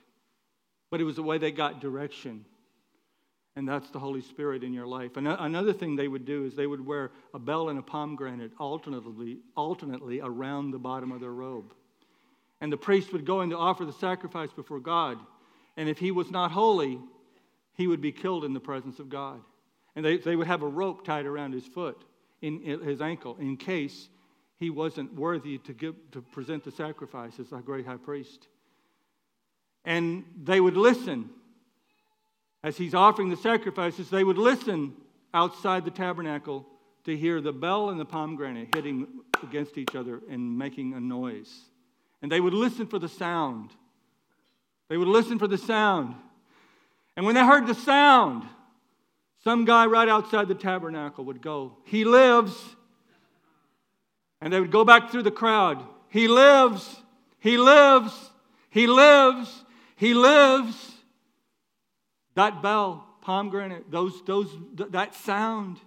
but 0.91 1.01
it 1.01 1.05
was 1.05 1.17
the 1.17 1.23
way 1.23 1.39
they 1.39 1.53
got 1.53 1.81
direction. 1.81 2.45
And 3.57 3.67
that's 3.67 3.89
the 3.89 3.99
Holy 3.99 4.21
Spirit 4.21 4.63
in 4.63 4.75
your 4.75 4.87
life. 4.87 5.17
And 5.17 5.27
Another 5.27 5.73
thing 5.73 5.97
they 5.97 6.09
would 6.09 6.27
do 6.27 6.45
is 6.45 6.55
they 6.55 6.67
would 6.67 6.85
wear 6.85 7.11
a 7.33 7.39
bell 7.39 7.71
and 7.71 7.79
a 7.79 7.83
pomegranate 7.83 8.53
alternately, 8.59 9.39
alternately 9.57 10.21
around 10.21 10.71
the 10.71 10.79
bottom 10.79 11.11
of 11.11 11.21
their 11.21 11.33
robe. 11.33 11.73
And 12.61 12.71
the 12.71 12.77
priest 12.77 13.13
would 13.13 13.25
go 13.25 13.41
in 13.41 13.51
to 13.51 13.57
offer 13.57 13.87
the 13.87 13.95
sacrifice 13.95 14.53
before 14.53 14.81
God. 14.81 15.19
And 15.79 15.89
if 15.89 15.99
he 15.99 16.11
was 16.11 16.31
not 16.31 16.53
holy, 16.53 17.01
he 17.75 17.87
would 17.87 18.03
be 18.03 18.13
killed 18.13 18.45
in 18.45 18.53
the 18.53 18.61
presence 18.61 18.99
of 18.99 19.09
God. 19.09 19.41
And 19.95 20.05
they, 20.05 20.19
they 20.19 20.37
would 20.37 20.47
have 20.47 20.63
a 20.63 20.69
rope 20.69 21.05
tied 21.05 21.25
around 21.25 21.53
his 21.53 21.67
foot, 21.67 22.03
in, 22.43 22.61
in 22.63 22.83
his 22.83 23.01
ankle, 23.01 23.37
in 23.41 23.57
case 23.57 24.11
he 24.59 24.69
wasn't 24.69 25.15
worthy 25.15 25.59
to, 25.59 25.73
give, 25.73 25.95
to 26.13 26.21
present 26.21 26.65
the 26.65 26.71
sacrifice 26.71 27.39
as 27.39 27.53
a 27.53 27.57
great 27.57 27.87
high 27.87 27.97
priest. 27.97 28.49
And 29.85 30.25
they 30.43 30.61
would 30.61 30.77
listen 30.77 31.31
as 32.67 32.77
he's 32.77 32.95
offering 32.95 33.29
the 33.29 33.37
sacrifices, 33.37 34.11
they 34.11 34.25
would 34.25 34.39
listen 34.39 34.93
outside 35.33 35.85
the 35.85 35.91
tabernacle 35.91 36.67
to 37.05 37.17
hear 37.17 37.41
the 37.41 37.53
bell 37.53 37.91
and 37.91 38.01
the 38.01 38.05
pomegranate 38.05 38.75
hitting 38.75 39.07
against 39.41 39.79
each 39.79 39.95
other 39.95 40.21
and 40.29 40.59
making 40.59 40.93
a 40.93 40.99
noise. 40.99 41.61
And 42.23 42.33
they 42.33 42.41
would 42.41 42.53
listen 42.53 42.89
for 42.89 42.99
the 42.99 43.09
sound. 43.09 43.71
They 44.89 44.97
would 44.97 45.07
listen 45.07 45.39
for 45.39 45.47
the 45.47 45.57
sound. 45.57 46.17
And 47.17 47.25
when 47.25 47.37
they 47.37 47.45
heard 47.45 47.69
the 47.69 47.75
sound, 47.75 48.43
some 49.45 49.65
guy 49.65 49.87
right 49.87 50.09
outside 50.09 50.49
the 50.49 50.57
tabernacle 50.57 51.25
would 51.27 51.41
go, 51.41 51.77
He 51.85 52.05
lives. 52.05 52.53
And 54.41 54.53
they 54.53 54.59
would 54.59 54.73
go 54.73 54.85
back 54.85 55.13
through 55.13 55.23
the 55.23 55.31
crowd. 55.31 55.87
He 56.09 56.27
lives. 56.27 56.97
He 57.39 57.59
lives. 57.59 58.13
He 58.71 58.89
lives. 58.89 59.65
He 59.95 60.15
lives. 60.15 60.96
That 62.37 62.63
bell, 62.63 63.07
pomegranate, 63.23 63.91
those, 63.91 64.23
those, 64.25 64.49
th- 64.77 64.91
that 64.93 65.15
sound. 65.15 65.79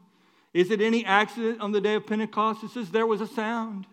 Is 0.53 0.71
it 0.71 0.81
any 0.81 1.05
accident 1.05 1.61
on 1.61 1.71
the 1.71 1.79
day 1.79 1.93
of 1.93 2.07
Pentecost? 2.07 2.63
It 2.63 2.71
says 2.71 2.89
there 2.89 3.07
was 3.07 3.21
a 3.21 3.27
sound. 3.27 3.85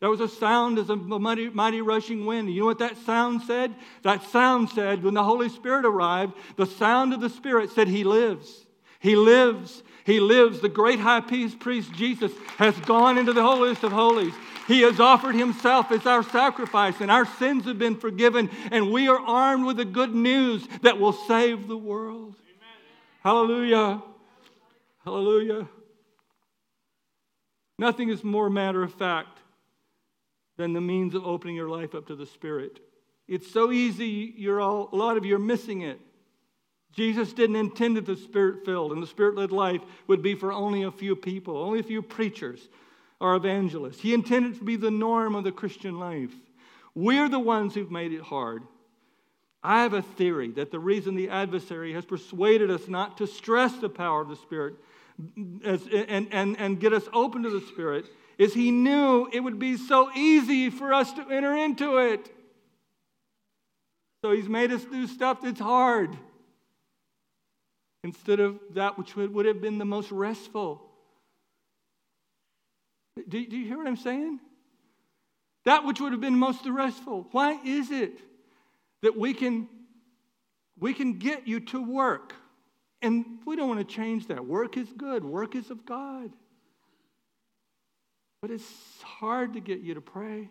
There 0.00 0.10
was 0.10 0.20
a 0.20 0.28
sound 0.28 0.78
as 0.78 0.90
a 0.90 0.96
mighty, 0.96 1.48
mighty 1.48 1.80
rushing 1.80 2.26
wind. 2.26 2.52
You 2.52 2.60
know 2.60 2.66
what 2.66 2.80
that 2.80 2.98
sound 2.98 3.42
said? 3.42 3.72
That 4.02 4.24
sound 4.24 4.70
said, 4.70 5.04
when 5.04 5.14
the 5.14 5.22
Holy 5.22 5.48
Spirit 5.48 5.86
arrived, 5.86 6.34
the 6.56 6.66
sound 6.66 7.14
of 7.14 7.20
the 7.20 7.30
Spirit 7.30 7.70
said, 7.70 7.86
He 7.86 8.02
lives. 8.02 8.66
He 8.98 9.14
lives. 9.14 9.84
He 10.04 10.18
lives. 10.18 10.60
The 10.60 10.68
great 10.68 10.98
high 10.98 11.20
priest 11.20 11.92
Jesus 11.92 12.32
has 12.56 12.76
gone 12.80 13.16
into 13.16 13.32
the 13.32 13.44
holiest 13.44 13.84
of 13.84 13.92
holies. 13.92 14.34
He 14.68 14.82
has 14.82 15.00
offered 15.00 15.34
himself 15.34 15.90
as 15.90 16.06
our 16.06 16.22
sacrifice, 16.22 17.00
and 17.00 17.10
our 17.10 17.26
sins 17.26 17.64
have 17.64 17.78
been 17.78 17.96
forgiven, 17.96 18.50
and 18.70 18.92
we 18.92 19.08
are 19.08 19.18
armed 19.18 19.66
with 19.66 19.76
the 19.76 19.84
good 19.84 20.14
news 20.14 20.66
that 20.82 20.98
will 20.98 21.12
save 21.12 21.68
the 21.68 21.76
world. 21.76 22.34
Amen. 22.34 22.68
Hallelujah. 23.22 24.02
Hallelujah. 25.04 25.68
Nothing 27.78 28.10
is 28.10 28.22
more 28.22 28.48
matter 28.48 28.82
of 28.82 28.94
fact 28.94 29.38
than 30.56 30.72
the 30.72 30.80
means 30.80 31.14
of 31.14 31.26
opening 31.26 31.56
your 31.56 31.68
life 31.68 31.94
up 31.94 32.06
to 32.06 32.14
the 32.14 32.26
Spirit. 32.26 32.78
It's 33.26 33.50
so 33.50 33.72
easy, 33.72 34.34
you're 34.36 34.60
all, 34.60 34.88
a 34.92 34.96
lot 34.96 35.16
of 35.16 35.24
you 35.24 35.34
are 35.36 35.40
missing 35.40 35.82
it. 35.82 35.98
Jesus 36.92 37.32
didn't 37.32 37.56
intend 37.56 37.96
that 37.96 38.06
the 38.06 38.16
Spirit 38.16 38.64
filled 38.64 38.92
and 38.92 39.02
the 39.02 39.06
Spirit 39.06 39.34
led 39.34 39.50
life 39.50 39.80
would 40.06 40.22
be 40.22 40.34
for 40.34 40.52
only 40.52 40.82
a 40.82 40.90
few 40.90 41.16
people, 41.16 41.56
only 41.56 41.80
a 41.80 41.84
few 41.84 42.02
preachers 42.02 42.68
or 43.22 43.36
evangelists. 43.36 44.00
He 44.00 44.14
intended 44.14 44.58
to 44.58 44.64
be 44.64 44.74
the 44.74 44.90
norm 44.90 45.36
of 45.36 45.44
the 45.44 45.52
Christian 45.52 46.00
life. 46.00 46.32
We're 46.96 47.28
the 47.28 47.38
ones 47.38 47.72
who've 47.72 47.90
made 47.90 48.12
it 48.12 48.20
hard. 48.20 48.64
I 49.62 49.84
have 49.84 49.94
a 49.94 50.02
theory 50.02 50.50
that 50.52 50.72
the 50.72 50.80
reason 50.80 51.14
the 51.14 51.28
adversary 51.28 51.92
has 51.92 52.04
persuaded 52.04 52.68
us 52.68 52.88
not 52.88 53.18
to 53.18 53.28
stress 53.28 53.76
the 53.76 53.88
power 53.88 54.22
of 54.22 54.28
the 54.28 54.34
Spirit 54.34 54.74
as, 55.64 55.86
and, 55.86 56.26
and, 56.32 56.58
and 56.58 56.80
get 56.80 56.92
us 56.92 57.04
open 57.12 57.44
to 57.44 57.50
the 57.50 57.64
Spirit 57.68 58.06
is 58.38 58.54
he 58.54 58.72
knew 58.72 59.28
it 59.32 59.38
would 59.38 59.60
be 59.60 59.76
so 59.76 60.10
easy 60.16 60.68
for 60.68 60.92
us 60.92 61.12
to 61.12 61.20
enter 61.30 61.54
into 61.54 61.98
it. 61.98 62.28
So 64.24 64.32
he's 64.32 64.48
made 64.48 64.72
us 64.72 64.84
do 64.84 65.06
stuff 65.06 65.42
that's 65.42 65.60
hard 65.60 66.18
instead 68.02 68.40
of 68.40 68.58
that 68.72 68.98
which 68.98 69.14
would 69.14 69.46
have 69.46 69.60
been 69.60 69.78
the 69.78 69.84
most 69.84 70.10
restful. 70.10 70.91
Do, 73.16 73.46
do 73.46 73.56
you 73.56 73.66
hear 73.66 73.76
what 73.76 73.86
I'm 73.86 73.96
saying? 73.96 74.40
That 75.64 75.84
which 75.84 76.00
would 76.00 76.12
have 76.12 76.20
been 76.20 76.38
most 76.38 76.66
restful. 76.66 77.28
Why 77.32 77.58
is 77.64 77.90
it 77.90 78.18
that 79.02 79.16
we 79.16 79.34
can, 79.34 79.68
we 80.78 80.92
can 80.92 81.18
get 81.18 81.46
you 81.46 81.60
to 81.60 81.82
work? 81.82 82.34
And 83.00 83.38
we 83.44 83.56
don't 83.56 83.68
want 83.68 83.80
to 83.80 83.94
change 83.94 84.28
that. 84.28 84.44
Work 84.44 84.76
is 84.76 84.88
good, 84.96 85.24
work 85.24 85.54
is 85.54 85.70
of 85.70 85.84
God. 85.84 86.30
But 88.40 88.50
it's 88.50 88.64
hard 89.02 89.54
to 89.54 89.60
get 89.60 89.80
you 89.80 89.94
to 89.94 90.00
pray. 90.00 90.50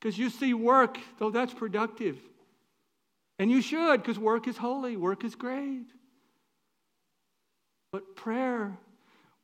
Because 0.00 0.18
you 0.18 0.30
see 0.30 0.54
work, 0.54 0.98
though 1.18 1.30
that's 1.30 1.52
productive. 1.52 2.16
And 3.38 3.50
you 3.50 3.60
should, 3.62 4.02
because 4.02 4.18
work 4.18 4.48
is 4.48 4.56
holy, 4.56 4.96
work 4.96 5.24
is 5.24 5.34
great. 5.34 5.86
But 7.92 8.16
prayer, 8.16 8.76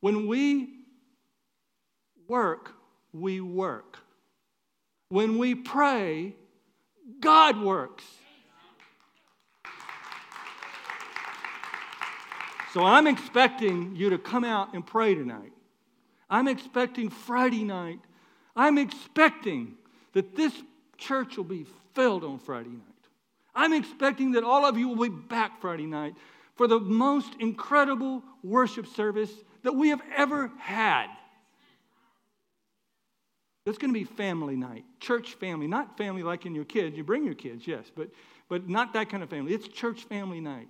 when 0.01 0.27
we 0.27 0.84
work, 2.27 2.71
we 3.13 3.41
work. 3.41 3.99
When 5.09 5.37
we 5.37 5.55
pray, 5.55 6.35
God 7.19 7.61
works. 7.61 8.03
So 12.73 12.83
I'm 12.83 13.07
expecting 13.07 13.95
you 13.95 14.09
to 14.09 14.17
come 14.17 14.43
out 14.43 14.73
and 14.73 14.85
pray 14.85 15.15
tonight. 15.15 15.53
I'm 16.29 16.47
expecting 16.47 17.09
Friday 17.09 17.63
night. 17.63 17.99
I'm 18.55 18.77
expecting 18.77 19.75
that 20.13 20.35
this 20.35 20.53
church 20.97 21.37
will 21.37 21.45
be 21.45 21.65
filled 21.93 22.23
on 22.23 22.39
Friday 22.39 22.71
night. 22.71 22.81
I'm 23.53 23.71
expecting 23.71 24.33
that 24.33 24.43
all 24.43 24.65
of 24.65 24.77
you 24.77 24.89
will 24.89 25.09
be 25.09 25.15
back 25.15 25.61
Friday 25.61 25.85
night 25.85 26.15
for 26.55 26.67
the 26.67 26.79
most 26.79 27.33
incredible 27.39 28.23
worship 28.43 28.87
service 28.87 29.31
that 29.63 29.73
we 29.73 29.89
have 29.89 30.01
ever 30.15 30.51
had. 30.59 31.07
It's 33.65 33.77
going 33.77 33.91
to 33.91 33.99
be 33.99 34.03
family 34.03 34.55
night, 34.55 34.85
church 34.99 35.33
family, 35.33 35.67
not 35.67 35.97
family 35.97 36.21
like 36.21 36.45
in 36.45 36.53
your 36.53 36.65
kids. 36.65 36.95
You 36.95 37.03
bring 37.03 37.25
your 37.25 37.33
kids, 37.33 37.65
yes, 37.65 37.85
but, 37.95 38.09
but 38.47 38.69
not 38.69 38.93
that 38.93 39.09
kind 39.09 39.23
of 39.23 39.29
family. 39.29 39.53
It's 39.53 39.67
church 39.67 40.03
family 40.03 40.39
night. 40.39 40.67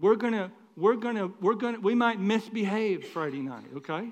We're 0.00 0.16
going 0.16 0.32
to, 0.32 0.50
we're 0.76 0.96
going 0.96 1.16
to, 1.16 1.34
we're 1.40 1.54
going 1.54 1.74
to, 1.74 1.80
we 1.80 1.94
might 1.94 2.18
misbehave 2.18 3.06
Friday 3.08 3.42
night, 3.42 3.66
okay? 3.76 4.10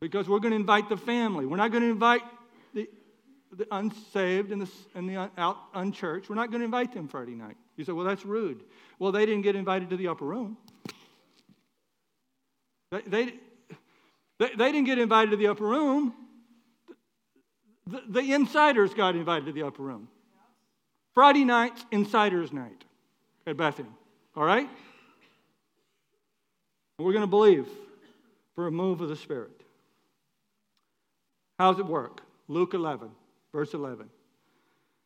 because 0.00 0.28
we're 0.28 0.38
going 0.38 0.52
to 0.52 0.56
invite 0.56 0.88
the 0.88 0.96
family. 0.96 1.46
We're 1.46 1.56
not 1.56 1.70
going 1.70 1.82
to 1.82 1.90
invite 1.90 2.22
the, 2.74 2.88
the 3.52 3.66
unsaved 3.70 4.52
and 4.52 4.60
the, 4.62 4.70
and 4.94 5.08
the 5.08 5.16
un, 5.16 5.30
out, 5.38 5.56
unchurched. 5.74 6.28
We're 6.28 6.36
not 6.36 6.50
going 6.50 6.60
to 6.60 6.64
invite 6.64 6.92
them 6.92 7.08
Friday 7.08 7.34
night. 7.34 7.56
You 7.76 7.84
say, 7.84 7.92
well, 7.92 8.06
that's 8.06 8.24
rude. 8.24 8.62
Well, 8.98 9.12
they 9.12 9.26
didn't 9.26 9.42
get 9.42 9.56
invited 9.56 9.90
to 9.90 9.96
the 9.96 10.08
upper 10.08 10.24
room. 10.24 10.56
They, 12.90 13.00
they, 13.06 13.34
they, 14.38 14.48
they 14.56 14.72
didn't 14.72 14.84
get 14.84 14.98
invited 14.98 15.30
to 15.30 15.36
the 15.36 15.48
upper 15.48 15.66
room. 15.66 16.14
The, 17.86 18.02
the 18.08 18.32
insiders 18.32 18.94
got 18.94 19.16
invited 19.16 19.46
to 19.46 19.52
the 19.52 19.62
upper 19.62 19.82
room. 19.82 20.08
Friday 21.14 21.44
night's 21.44 21.84
insiders 21.90 22.52
night 22.52 22.84
at 23.46 23.56
Bethany. 23.56 23.88
All 24.34 24.44
right? 24.44 24.68
We're 26.98 27.12
going 27.12 27.22
to 27.22 27.26
believe 27.26 27.66
for 28.54 28.66
a 28.66 28.70
move 28.70 29.00
of 29.00 29.08
the 29.08 29.16
Spirit. 29.16 29.62
How's 31.58 31.78
it 31.78 31.86
work? 31.86 32.22
Luke 32.48 32.74
11, 32.74 33.10
verse 33.52 33.72
11. 33.72 34.08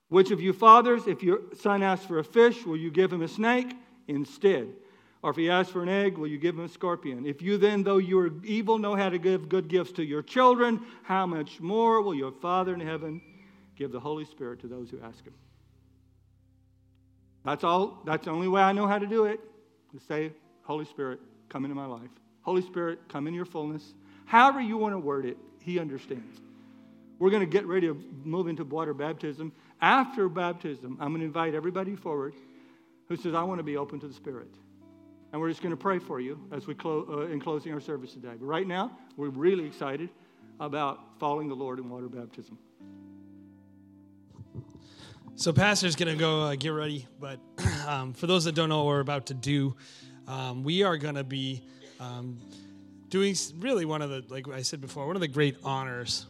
Which 0.08 0.30
of 0.30 0.40
you 0.40 0.52
fathers, 0.52 1.06
if 1.06 1.22
your 1.22 1.40
son 1.56 1.82
asks 1.82 2.06
for 2.06 2.18
a 2.18 2.24
fish, 2.24 2.64
will 2.64 2.76
you 2.76 2.90
give 2.90 3.12
him 3.12 3.22
a 3.22 3.28
snake 3.28 3.76
instead? 4.08 4.68
Or 5.22 5.30
if 5.30 5.36
he 5.36 5.50
asks 5.50 5.70
for 5.70 5.82
an 5.82 5.88
egg, 5.88 6.16
will 6.16 6.28
you 6.28 6.38
give 6.38 6.54
him 6.54 6.64
a 6.64 6.68
scorpion? 6.68 7.26
If 7.26 7.42
you 7.42 7.58
then, 7.58 7.82
though 7.82 7.98
you 7.98 8.18
are 8.20 8.30
evil, 8.42 8.78
know 8.78 8.94
how 8.94 9.10
to 9.10 9.18
give 9.18 9.48
good 9.48 9.68
gifts 9.68 9.92
to 9.92 10.04
your 10.04 10.22
children, 10.22 10.80
how 11.02 11.26
much 11.26 11.60
more 11.60 12.00
will 12.00 12.14
your 12.14 12.32
Father 12.32 12.72
in 12.72 12.80
heaven 12.80 13.20
give 13.76 13.92
the 13.92 14.00
Holy 14.00 14.24
Spirit 14.24 14.60
to 14.60 14.66
those 14.66 14.88
who 14.88 14.98
ask 15.02 15.22
him? 15.22 15.34
That's 17.44 17.64
all. 17.64 18.02
That's 18.06 18.24
the 18.24 18.30
only 18.30 18.48
way 18.48 18.62
I 18.62 18.72
know 18.72 18.86
how 18.86 18.98
to 18.98 19.06
do 19.06 19.26
it. 19.26 19.40
To 19.92 20.00
say, 20.06 20.32
Holy 20.62 20.84
Spirit, 20.84 21.20
come 21.48 21.64
into 21.64 21.74
my 21.74 21.86
life. 21.86 22.10
Holy 22.42 22.62
Spirit, 22.62 23.00
come 23.08 23.26
in 23.26 23.34
your 23.34 23.44
fullness. 23.44 23.94
However 24.24 24.60
you 24.60 24.76
want 24.76 24.94
to 24.94 24.98
word 24.98 25.26
it, 25.26 25.36
he 25.58 25.78
understands. 25.78 26.40
We're 27.18 27.30
going 27.30 27.42
to 27.42 27.46
get 27.46 27.66
ready 27.66 27.88
to 27.88 28.02
move 28.24 28.48
into 28.48 28.64
water 28.64 28.94
baptism. 28.94 29.52
After 29.82 30.28
baptism, 30.28 30.96
I'm 31.00 31.08
going 31.08 31.20
to 31.20 31.26
invite 31.26 31.54
everybody 31.54 31.96
forward 31.96 32.34
who 33.08 33.16
says, 33.16 33.34
I 33.34 33.42
want 33.42 33.58
to 33.58 33.64
be 33.64 33.76
open 33.76 34.00
to 34.00 34.08
the 34.08 34.14
Spirit. 34.14 34.48
And 35.32 35.40
we're 35.40 35.48
just 35.48 35.62
going 35.62 35.70
to 35.70 35.76
pray 35.76 35.98
for 35.98 36.20
you 36.20 36.40
as 36.52 36.66
we 36.66 36.74
close 36.74 37.08
uh, 37.08 37.26
in 37.26 37.40
closing 37.40 37.72
our 37.72 37.80
service 37.80 38.12
today. 38.12 38.32
But 38.38 38.46
right 38.46 38.66
now, 38.66 38.98
we're 39.16 39.28
really 39.28 39.64
excited 39.64 40.10
about 40.58 40.98
following 41.20 41.48
the 41.48 41.54
Lord 41.54 41.78
in 41.78 41.88
water 41.88 42.08
baptism. 42.08 42.58
So, 45.36 45.52
Pastor's 45.52 45.96
going 45.96 46.12
to 46.12 46.18
go 46.18 46.42
uh, 46.42 46.56
get 46.56 46.70
ready. 46.70 47.06
But 47.18 47.38
um, 47.86 48.12
for 48.12 48.26
those 48.26 48.44
that 48.44 48.54
don't 48.54 48.68
know 48.68 48.78
what 48.78 48.86
we're 48.86 49.00
about 49.00 49.26
to 49.26 49.34
do, 49.34 49.76
um, 50.26 50.64
we 50.64 50.82
are 50.82 50.96
going 50.96 51.14
to 51.14 51.24
be 51.24 51.62
um, 52.00 52.40
doing 53.08 53.34
really 53.58 53.84
one 53.84 54.02
of 54.02 54.10
the, 54.10 54.24
like 54.28 54.48
I 54.48 54.62
said 54.62 54.80
before, 54.80 55.06
one 55.06 55.16
of 55.16 55.20
the 55.20 55.28
great 55.28 55.56
honors 55.62 56.26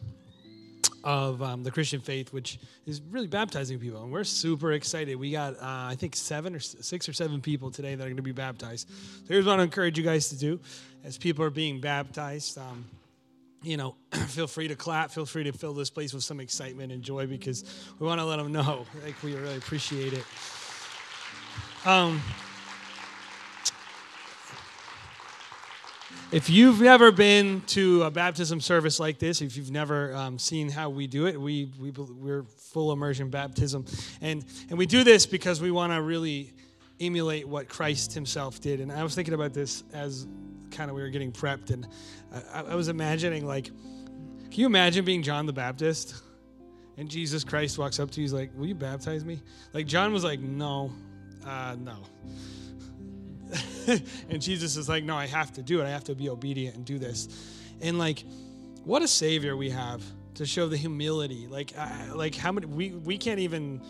of 1.02 1.42
um, 1.42 1.62
the 1.62 1.70
Christian 1.70 2.00
faith, 2.00 2.32
which 2.32 2.58
is 2.86 3.00
really 3.10 3.26
baptizing 3.26 3.78
people. 3.78 4.02
And 4.02 4.12
we're 4.12 4.24
super 4.24 4.72
excited. 4.72 5.16
We 5.16 5.32
got, 5.32 5.54
uh, 5.54 5.58
I 5.62 5.96
think, 5.98 6.14
seven 6.16 6.54
or 6.54 6.60
six 6.60 7.08
or 7.08 7.12
seven 7.12 7.40
people 7.40 7.70
today 7.70 7.94
that 7.94 8.02
are 8.02 8.08
going 8.08 8.16
to 8.16 8.22
be 8.22 8.32
baptized. 8.32 8.88
So 8.88 9.28
here's 9.28 9.46
what 9.46 9.60
I 9.60 9.62
encourage 9.62 9.96
you 9.98 10.04
guys 10.04 10.28
to 10.28 10.36
do 10.36 10.60
as 11.04 11.16
people 11.18 11.44
are 11.44 11.50
being 11.50 11.80
baptized. 11.80 12.58
Um, 12.58 12.84
you 13.62 13.76
know, 13.76 13.96
feel 14.28 14.46
free 14.46 14.68
to 14.68 14.76
clap. 14.76 15.10
Feel 15.10 15.26
free 15.26 15.44
to 15.44 15.52
fill 15.52 15.74
this 15.74 15.90
place 15.90 16.12
with 16.12 16.24
some 16.24 16.40
excitement 16.40 16.92
and 16.92 17.02
joy 17.02 17.26
because 17.26 17.64
we 17.98 18.06
want 18.06 18.20
to 18.20 18.24
let 18.24 18.36
them 18.36 18.52
know, 18.52 18.86
like, 19.04 19.22
we 19.22 19.34
really 19.34 19.56
appreciate 19.56 20.12
it. 20.12 20.24
Um, 21.84 22.20
If 26.32 26.48
you've 26.48 26.80
never 26.80 27.10
been 27.10 27.60
to 27.68 28.04
a 28.04 28.10
baptism 28.10 28.60
service 28.60 29.00
like 29.00 29.18
this, 29.18 29.42
if 29.42 29.56
you've 29.56 29.72
never 29.72 30.14
um, 30.14 30.38
seen 30.38 30.68
how 30.68 30.88
we 30.88 31.08
do 31.08 31.26
it, 31.26 31.40
we, 31.40 31.72
we, 31.80 31.90
we're 31.90 32.44
full 32.44 32.92
immersion 32.92 33.30
baptism. 33.30 33.84
And, 34.20 34.44
and 34.68 34.78
we 34.78 34.86
do 34.86 35.02
this 35.02 35.26
because 35.26 35.60
we 35.60 35.72
want 35.72 35.92
to 35.92 36.00
really 36.00 36.52
emulate 37.00 37.48
what 37.48 37.68
Christ 37.68 38.12
himself 38.12 38.60
did. 38.60 38.80
And 38.80 38.92
I 38.92 39.02
was 39.02 39.16
thinking 39.16 39.34
about 39.34 39.52
this 39.54 39.82
as 39.92 40.28
kind 40.70 40.88
of 40.88 40.94
we 40.94 41.02
were 41.02 41.08
getting 41.08 41.32
prepped. 41.32 41.70
And 41.70 41.88
I, 42.54 42.60
I 42.60 42.74
was 42.76 42.86
imagining, 42.86 43.44
like, 43.44 43.64
can 43.64 44.60
you 44.60 44.66
imagine 44.66 45.04
being 45.04 45.24
John 45.24 45.46
the 45.46 45.52
Baptist? 45.52 46.14
And 46.96 47.08
Jesus 47.08 47.42
Christ 47.42 47.76
walks 47.76 47.98
up 47.98 48.08
to 48.12 48.20
you, 48.20 48.24
he's 48.24 48.32
like, 48.32 48.50
Will 48.56 48.66
you 48.66 48.74
baptize 48.76 49.24
me? 49.24 49.40
Like, 49.72 49.88
John 49.88 50.12
was 50.12 50.22
like, 50.22 50.38
No. 50.38 50.92
uh, 51.44 51.74
no. 51.80 51.96
and 54.28 54.40
Jesus 54.40 54.76
is 54.76 54.88
like, 54.88 55.04
no, 55.04 55.16
I 55.16 55.26
have 55.26 55.52
to 55.54 55.62
do 55.62 55.80
it. 55.80 55.84
I 55.84 55.90
have 55.90 56.04
to 56.04 56.14
be 56.14 56.28
obedient 56.28 56.76
and 56.76 56.84
do 56.84 56.98
this. 56.98 57.28
And 57.80 57.98
like, 57.98 58.24
what 58.84 59.02
a 59.02 59.08
savior 59.08 59.56
we 59.56 59.70
have 59.70 60.02
to 60.34 60.46
show 60.46 60.68
the 60.68 60.76
humility. 60.76 61.46
Like, 61.46 61.72
uh, 61.76 62.14
like 62.14 62.34
how 62.34 62.52
many 62.52 62.66
we 62.66 62.90
we 62.90 63.18
can't 63.18 63.40
even 63.40 63.82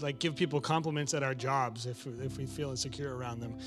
like 0.00 0.18
give 0.18 0.34
people 0.34 0.60
compliments 0.60 1.14
at 1.14 1.22
our 1.22 1.34
jobs 1.34 1.86
if 1.86 2.06
if 2.06 2.38
we 2.38 2.46
feel 2.46 2.70
insecure 2.70 3.14
around 3.14 3.40
them. 3.40 3.58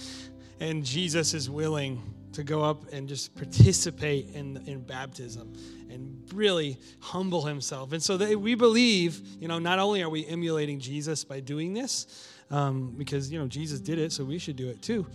And 0.59 0.85
Jesus 0.85 1.33
is 1.33 1.49
willing 1.49 2.01
to 2.33 2.43
go 2.43 2.63
up 2.63 2.91
and 2.91 3.07
just 3.07 3.35
participate 3.35 4.29
in 4.29 4.63
in 4.65 4.81
baptism 4.81 5.53
and 5.89 6.23
really 6.33 6.79
humble 6.99 7.43
himself. 7.43 7.91
And 7.93 8.01
so 8.01 8.17
they, 8.17 8.35
we 8.35 8.55
believe, 8.55 9.21
you 9.39 9.47
know, 9.47 9.59
not 9.59 9.77
only 9.77 10.01
are 10.01 10.09
we 10.09 10.25
emulating 10.25 10.79
Jesus 10.79 11.23
by 11.23 11.39
doing 11.39 11.73
this, 11.73 12.07
um, 12.53 12.93
because 12.97 13.31
you 13.31 13.39
know 13.39 13.47
Jesus 13.47 13.79
did 13.79 13.97
it, 13.97 14.11
so 14.11 14.23
we 14.23 14.37
should 14.37 14.55
do 14.55 14.69
it 14.69 14.81
too. 14.81 15.05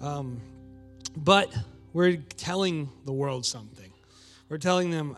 Um, 0.00 0.40
but 1.16 1.54
we're 1.92 2.16
telling 2.36 2.88
the 3.04 3.12
world 3.12 3.44
something. 3.44 3.92
We're 4.48 4.58
telling 4.58 4.90
them, 4.90 5.16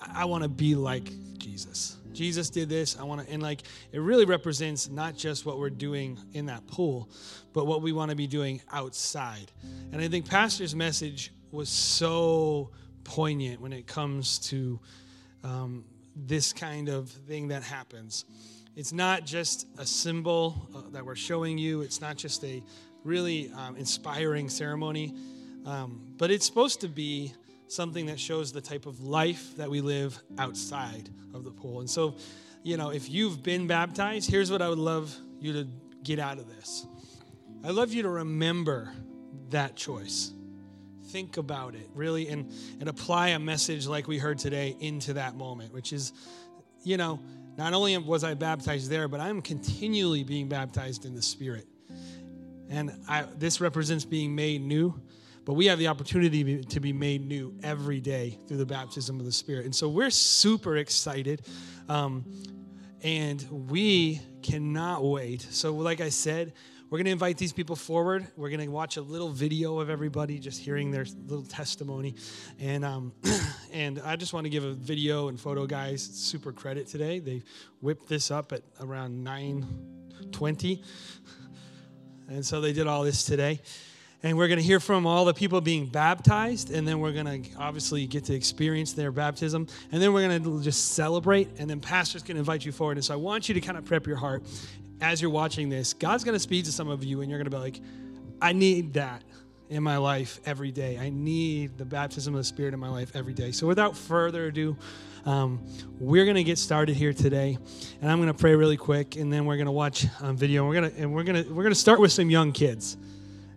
I 0.00 0.26
want 0.26 0.42
to 0.42 0.48
be 0.48 0.74
like 0.74 1.10
Jesus. 1.38 1.96
Jesus 2.12 2.50
did 2.50 2.68
this. 2.68 2.98
I 2.98 3.02
want 3.04 3.26
to, 3.26 3.32
and 3.32 3.42
like, 3.42 3.62
it 3.92 3.98
really 3.98 4.24
represents 4.24 4.88
not 4.88 5.16
just 5.16 5.46
what 5.46 5.58
we're 5.58 5.70
doing 5.70 6.18
in 6.32 6.46
that 6.46 6.66
pool, 6.66 7.08
but 7.52 7.66
what 7.66 7.82
we 7.82 7.92
want 7.92 8.10
to 8.10 8.16
be 8.16 8.26
doing 8.26 8.60
outside. 8.70 9.50
And 9.92 10.00
I 10.00 10.08
think 10.08 10.28
Pastor's 10.28 10.74
message 10.74 11.32
was 11.50 11.68
so 11.68 12.70
poignant 13.02 13.60
when 13.60 13.72
it 13.72 13.86
comes 13.86 14.38
to 14.50 14.78
um, 15.42 15.84
this 16.14 16.52
kind 16.52 16.88
of 16.88 17.08
thing 17.08 17.48
that 17.48 17.62
happens. 17.62 18.24
It's 18.76 18.92
not 18.92 19.24
just 19.24 19.66
a 19.78 19.86
symbol 19.86 20.68
uh, 20.74 20.90
that 20.90 21.06
we're 21.06 21.14
showing 21.14 21.58
you, 21.58 21.82
it's 21.82 22.00
not 22.00 22.16
just 22.16 22.42
a 22.44 22.62
really 23.04 23.52
um, 23.56 23.76
inspiring 23.76 24.48
ceremony, 24.48 25.14
um, 25.64 26.00
but 26.16 26.30
it's 26.30 26.44
supposed 26.44 26.80
to 26.80 26.88
be 26.88 27.32
something 27.68 28.06
that 28.06 28.18
shows 28.18 28.52
the 28.52 28.60
type 28.60 28.86
of 28.86 29.00
life 29.00 29.56
that 29.56 29.70
we 29.70 29.80
live 29.80 30.20
outside 30.38 31.08
of 31.32 31.44
the 31.44 31.50
pool. 31.50 31.80
And 31.80 31.88
so, 31.88 32.16
you 32.62 32.76
know, 32.76 32.90
if 32.90 33.08
you've 33.08 33.42
been 33.42 33.66
baptized, 33.66 34.28
here's 34.28 34.50
what 34.50 34.60
I 34.60 34.68
would 34.68 34.78
love 34.78 35.14
you 35.38 35.52
to 35.52 35.68
get 36.02 36.18
out 36.18 36.38
of 36.38 36.48
this. 36.48 36.86
I'd 37.62 37.72
love 37.72 37.92
you 37.92 38.02
to 38.02 38.08
remember 38.08 38.92
that 39.50 39.76
choice. 39.76 40.32
Think 41.10 41.36
about 41.36 41.74
it, 41.74 41.88
really, 41.94 42.28
and, 42.28 42.50
and 42.80 42.88
apply 42.88 43.28
a 43.28 43.38
message 43.38 43.86
like 43.86 44.08
we 44.08 44.18
heard 44.18 44.38
today 44.38 44.76
into 44.80 45.12
that 45.14 45.36
moment, 45.36 45.72
which 45.72 45.92
is, 45.92 46.12
you 46.82 46.96
know, 46.96 47.20
not 47.56 47.72
only 47.72 47.96
was 47.98 48.24
I 48.24 48.34
baptized 48.34 48.90
there, 48.90 49.08
but 49.08 49.20
I'm 49.20 49.40
continually 49.40 50.24
being 50.24 50.48
baptized 50.48 51.04
in 51.04 51.14
the 51.14 51.22
Spirit. 51.22 51.66
And 52.68 52.92
I, 53.08 53.24
this 53.38 53.60
represents 53.60 54.04
being 54.04 54.34
made 54.34 54.62
new, 54.62 55.00
but 55.44 55.52
we 55.54 55.66
have 55.66 55.78
the 55.78 55.88
opportunity 55.88 56.62
to 56.62 56.80
be 56.80 56.92
made 56.92 57.26
new 57.26 57.54
every 57.62 58.00
day 58.00 58.38
through 58.48 58.56
the 58.56 58.66
baptism 58.66 59.20
of 59.20 59.26
the 59.26 59.32
Spirit. 59.32 59.66
And 59.66 59.74
so 59.74 59.88
we're 59.88 60.10
super 60.10 60.76
excited. 60.76 61.42
Um, 61.88 62.24
and 63.02 63.46
we 63.68 64.20
cannot 64.42 65.04
wait. 65.04 65.42
So, 65.42 65.74
like 65.74 66.00
I 66.00 66.08
said, 66.08 66.54
we're 66.94 66.98
going 66.98 67.06
to 67.06 67.10
invite 67.10 67.38
these 67.38 67.52
people 67.52 67.74
forward. 67.74 68.24
We're 68.36 68.50
going 68.50 68.60
to 68.60 68.68
watch 68.68 68.98
a 68.98 69.02
little 69.02 69.28
video 69.28 69.80
of 69.80 69.90
everybody 69.90 70.38
just 70.38 70.60
hearing 70.60 70.92
their 70.92 71.04
little 71.26 71.42
testimony. 71.42 72.14
And, 72.60 72.84
um, 72.84 73.12
and 73.72 74.00
I 74.04 74.14
just 74.14 74.32
want 74.32 74.44
to 74.44 74.48
give 74.48 74.62
a 74.62 74.74
video 74.74 75.26
and 75.26 75.40
photo 75.40 75.66
guys 75.66 76.04
super 76.04 76.52
credit 76.52 76.86
today. 76.86 77.18
They 77.18 77.42
whipped 77.80 78.08
this 78.08 78.30
up 78.30 78.52
at 78.52 78.62
around 78.80 79.26
9.20. 79.26 80.84
And 82.28 82.46
so 82.46 82.60
they 82.60 82.72
did 82.72 82.86
all 82.86 83.02
this 83.02 83.24
today. 83.24 83.60
And 84.22 84.38
we're 84.38 84.46
going 84.46 84.60
to 84.60 84.64
hear 84.64 84.78
from 84.78 85.04
all 85.04 85.24
the 85.24 85.34
people 85.34 85.60
being 85.60 85.86
baptized, 85.86 86.70
and 86.70 86.88
then 86.88 87.00
we're 87.00 87.12
going 87.12 87.42
to 87.42 87.50
obviously 87.58 88.06
get 88.06 88.24
to 88.26 88.34
experience 88.34 88.92
their 88.92 89.10
baptism. 89.10 89.66
And 89.90 90.00
then 90.00 90.12
we're 90.12 90.26
going 90.26 90.44
to 90.44 90.62
just 90.62 90.92
celebrate, 90.92 91.48
and 91.58 91.68
then 91.68 91.80
pastors 91.80 92.22
can 92.22 92.36
invite 92.36 92.64
you 92.64 92.70
forward. 92.70 92.96
And 92.96 93.04
so 93.04 93.14
I 93.14 93.16
want 93.16 93.48
you 93.48 93.54
to 93.54 93.60
kind 93.60 93.76
of 93.76 93.84
prep 93.84 94.06
your 94.06 94.16
heart 94.16 94.44
as 95.04 95.20
you're 95.20 95.30
watching 95.30 95.68
this, 95.68 95.92
God's 95.92 96.24
going 96.24 96.34
to 96.34 96.40
speak 96.40 96.64
to 96.64 96.72
some 96.72 96.88
of 96.88 97.04
you, 97.04 97.20
and 97.20 97.30
you're 97.30 97.38
going 97.38 97.50
to 97.50 97.56
be 97.56 97.62
like, 97.62 97.80
I 98.40 98.52
need 98.52 98.94
that 98.94 99.22
in 99.68 99.82
my 99.82 99.98
life 99.98 100.40
every 100.46 100.72
day. 100.72 100.98
I 100.98 101.10
need 101.10 101.76
the 101.76 101.84
baptism 101.84 102.34
of 102.34 102.38
the 102.38 102.44
Spirit 102.44 102.74
in 102.74 102.80
my 102.80 102.88
life 102.88 103.14
every 103.14 103.34
day. 103.34 103.52
So, 103.52 103.66
without 103.66 103.96
further 103.96 104.46
ado, 104.46 104.76
um, 105.26 105.60
we're 106.00 106.24
going 106.24 106.36
to 106.36 106.44
get 106.44 106.58
started 106.58 106.96
here 106.96 107.12
today, 107.12 107.58
and 108.00 108.10
I'm 108.10 108.18
going 108.18 108.32
to 108.32 108.38
pray 108.38 108.54
really 108.54 108.76
quick, 108.76 109.16
and 109.16 109.32
then 109.32 109.44
we're 109.44 109.56
going 109.56 109.66
to 109.66 109.72
watch 109.72 110.06
um, 110.20 110.36
video. 110.36 110.66
We're 110.66 110.80
going 110.80 110.90
to 110.90 111.00
and 111.00 111.14
we're 111.14 111.24
going 111.24 111.44
to 111.44 111.50
we're 111.50 111.62
going 111.62 111.74
to 111.74 111.78
start 111.78 112.00
with 112.00 112.12
some 112.12 112.30
young 112.30 112.52
kids, 112.52 112.96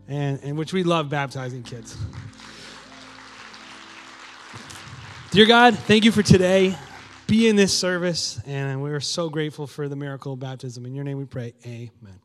and 0.08 0.40
and 0.44 0.58
which 0.58 0.74
we 0.74 0.84
love 0.84 1.10
baptizing 1.10 1.64
kids. 1.64 1.98
Dear 5.32 5.46
God, 5.46 5.78
thank 5.78 6.06
you 6.06 6.12
for 6.12 6.24
today 6.24 6.78
be 7.28 7.48
in 7.50 7.58
this 7.58 7.78
service, 7.78 8.40
and 8.46 8.82
we're 8.82 9.02
so 9.02 9.30
grateful 9.30 9.68
for 9.68 9.90
the 9.90 9.96
miracle 9.98 10.34
of 10.34 10.40
baptism. 10.40 10.86
In 10.86 10.96
your 10.96 11.04
name 11.04 11.18
we 11.18 11.26
pray. 11.26 11.54
Amen. 11.66 12.20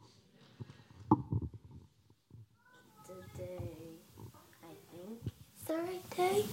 Today, 3.04 3.58
I 4.62 4.74
think 4.92 5.18
the 5.66 5.74
right 5.74 6.10
day. 6.16 6.44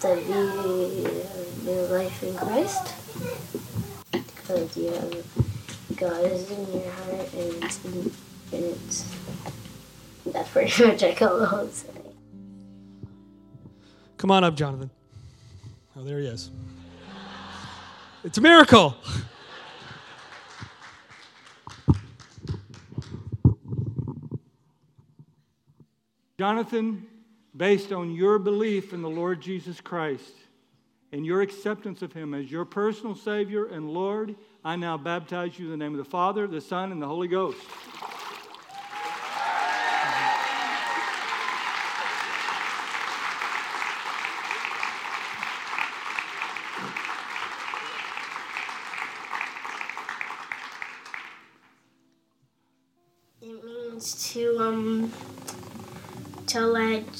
To 0.00 0.16
be 0.16 1.70
new 1.70 1.80
life 1.86 2.22
in 2.24 2.34
Christ. 2.34 2.94
Because 4.10 4.76
you 4.76 4.88
have 4.88 5.24
God 5.96 6.24
is 6.24 6.50
in 6.50 6.72
your 6.72 6.90
heart, 6.90 7.32
and 7.34 7.62
and 7.62 8.12
it's 8.52 9.04
that's 10.26 10.50
pretty 10.50 10.84
much 10.84 11.02
I 11.04 11.12
can 11.12 11.70
say. 11.70 11.91
Come 14.22 14.30
on 14.30 14.44
up, 14.44 14.54
Jonathan. 14.54 14.88
Oh, 15.96 16.04
there 16.04 16.20
he 16.20 16.26
is. 16.26 16.48
It's 18.22 18.38
a 18.38 18.40
miracle. 18.40 18.94
Jonathan, 26.38 27.04
based 27.56 27.90
on 27.90 28.14
your 28.14 28.38
belief 28.38 28.92
in 28.92 29.02
the 29.02 29.10
Lord 29.10 29.40
Jesus 29.40 29.80
Christ 29.80 30.34
and 31.10 31.26
your 31.26 31.42
acceptance 31.42 32.00
of 32.00 32.12
him 32.12 32.32
as 32.32 32.48
your 32.48 32.64
personal 32.64 33.16
Savior 33.16 33.66
and 33.66 33.90
Lord, 33.90 34.36
I 34.64 34.76
now 34.76 34.96
baptize 34.96 35.58
you 35.58 35.64
in 35.64 35.72
the 35.72 35.76
name 35.76 35.98
of 35.98 35.98
the 35.98 36.08
Father, 36.08 36.46
the 36.46 36.60
Son, 36.60 36.92
and 36.92 37.02
the 37.02 37.08
Holy 37.08 37.26
Ghost. 37.26 37.58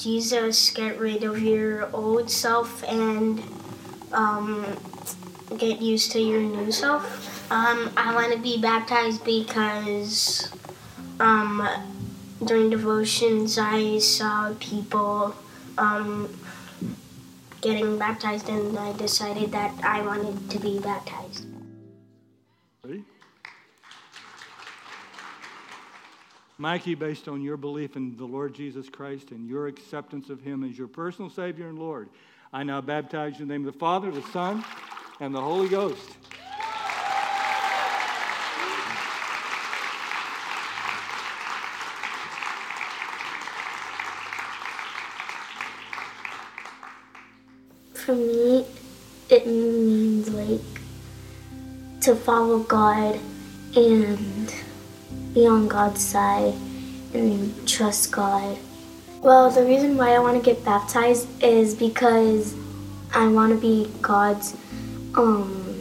Jesus 0.03 0.71
get 0.71 0.99
rid 0.99 1.23
of 1.23 1.41
your 1.41 1.89
old 1.95 2.29
self 2.29 2.83
and 2.83 3.41
um, 4.11 4.67
get 5.57 5.81
used 5.81 6.11
to 6.11 6.19
your 6.19 6.41
new 6.41 6.73
self. 6.73 7.31
Um, 7.53 7.89
I 7.97 8.13
want 8.13 8.33
to 8.33 8.39
be 8.41 8.61
baptized 8.61 9.25
because 9.25 10.51
um, 11.21 11.69
during 12.45 12.71
devotions 12.71 13.59
I 13.59 14.01
saw 14.01 14.53
people 14.59 15.37
um, 15.79 16.37
getting 17.61 17.97
baptized 17.97 18.49
and 18.49 18.77
I 18.77 18.93
decided 18.95 19.53
that 19.53 19.73
I 19.85 20.03
wanted 20.03 20.51
to 20.51 20.59
be 20.59 20.81
baptized. 20.81 21.52
Mikey, 26.63 26.95
based 26.95 27.27
on 27.27 27.43
your 27.43 27.57
belief 27.57 27.97
in 27.97 28.17
the 28.17 28.25
Lord 28.25 28.55
Jesus 28.55 28.89
Christ 28.89 29.33
and 29.33 29.49
your 29.49 29.67
acceptance 29.67 30.31
of 30.31 30.41
Him 30.41 30.63
as 30.63 30.79
your 30.79 30.87
personal 30.87 31.29
Savior 31.29 31.69
and 31.69 31.77
Lord, 31.77 32.09
I 32.53 32.63
now 32.63 32.81
baptize 32.81 33.37
you 33.37 33.43
in 33.43 33.49
the 33.49 33.55
name 33.55 33.67
of 33.67 33.73
the 33.73 33.79
Father, 33.81 34.13
the 34.13 34.23
Son, 34.31 34.65
and 35.19 35.35
the 35.35 35.41
Holy 35.41 35.69
Ghost. 35.69 36.09
For 47.93 48.15
me, 48.15 48.65
it 49.29 49.49
means 49.49 50.29
like 50.31 50.61
to 52.03 52.15
follow 52.15 52.61
God 52.61 53.19
and 53.75 54.55
be 55.35 55.47
on 55.47 55.69
God's 55.69 56.01
side 56.01 56.55
and 57.15 57.69
trust 57.69 58.13
God. 58.13 58.59
Well, 59.21 59.51
the 59.51 59.65
reason 59.65 59.97
why 59.97 60.15
I 60.15 60.19
want 60.19 60.37
to 60.37 60.43
get 60.43 60.65
baptized 60.65 61.29
is 61.43 61.75
because 61.75 62.55
I 63.15 63.29
want 63.29 63.53
to 63.53 63.61
be 63.61 63.91
God's 64.01 64.57
um, 65.15 65.81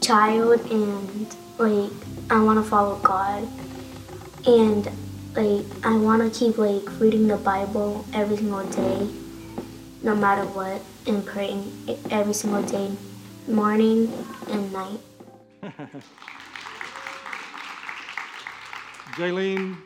child 0.00 0.60
and 0.70 1.36
like 1.58 1.92
I 2.30 2.42
want 2.42 2.62
to 2.62 2.68
follow 2.68 2.96
God 2.96 3.48
and 4.46 4.90
like 5.34 5.64
I 5.84 5.96
want 5.96 6.20
to 6.22 6.38
keep 6.38 6.58
like 6.58 7.00
reading 7.00 7.28
the 7.28 7.36
Bible 7.36 8.04
every 8.12 8.36
single 8.36 8.64
day 8.66 9.08
no 10.02 10.14
matter 10.14 10.44
what 10.46 10.80
and 11.06 11.24
praying 11.24 11.70
every 12.10 12.32
single 12.32 12.62
day 12.62 12.90
morning 13.46 14.12
and 14.48 14.72
night. 14.72 15.00
Jaylene, 19.12 19.76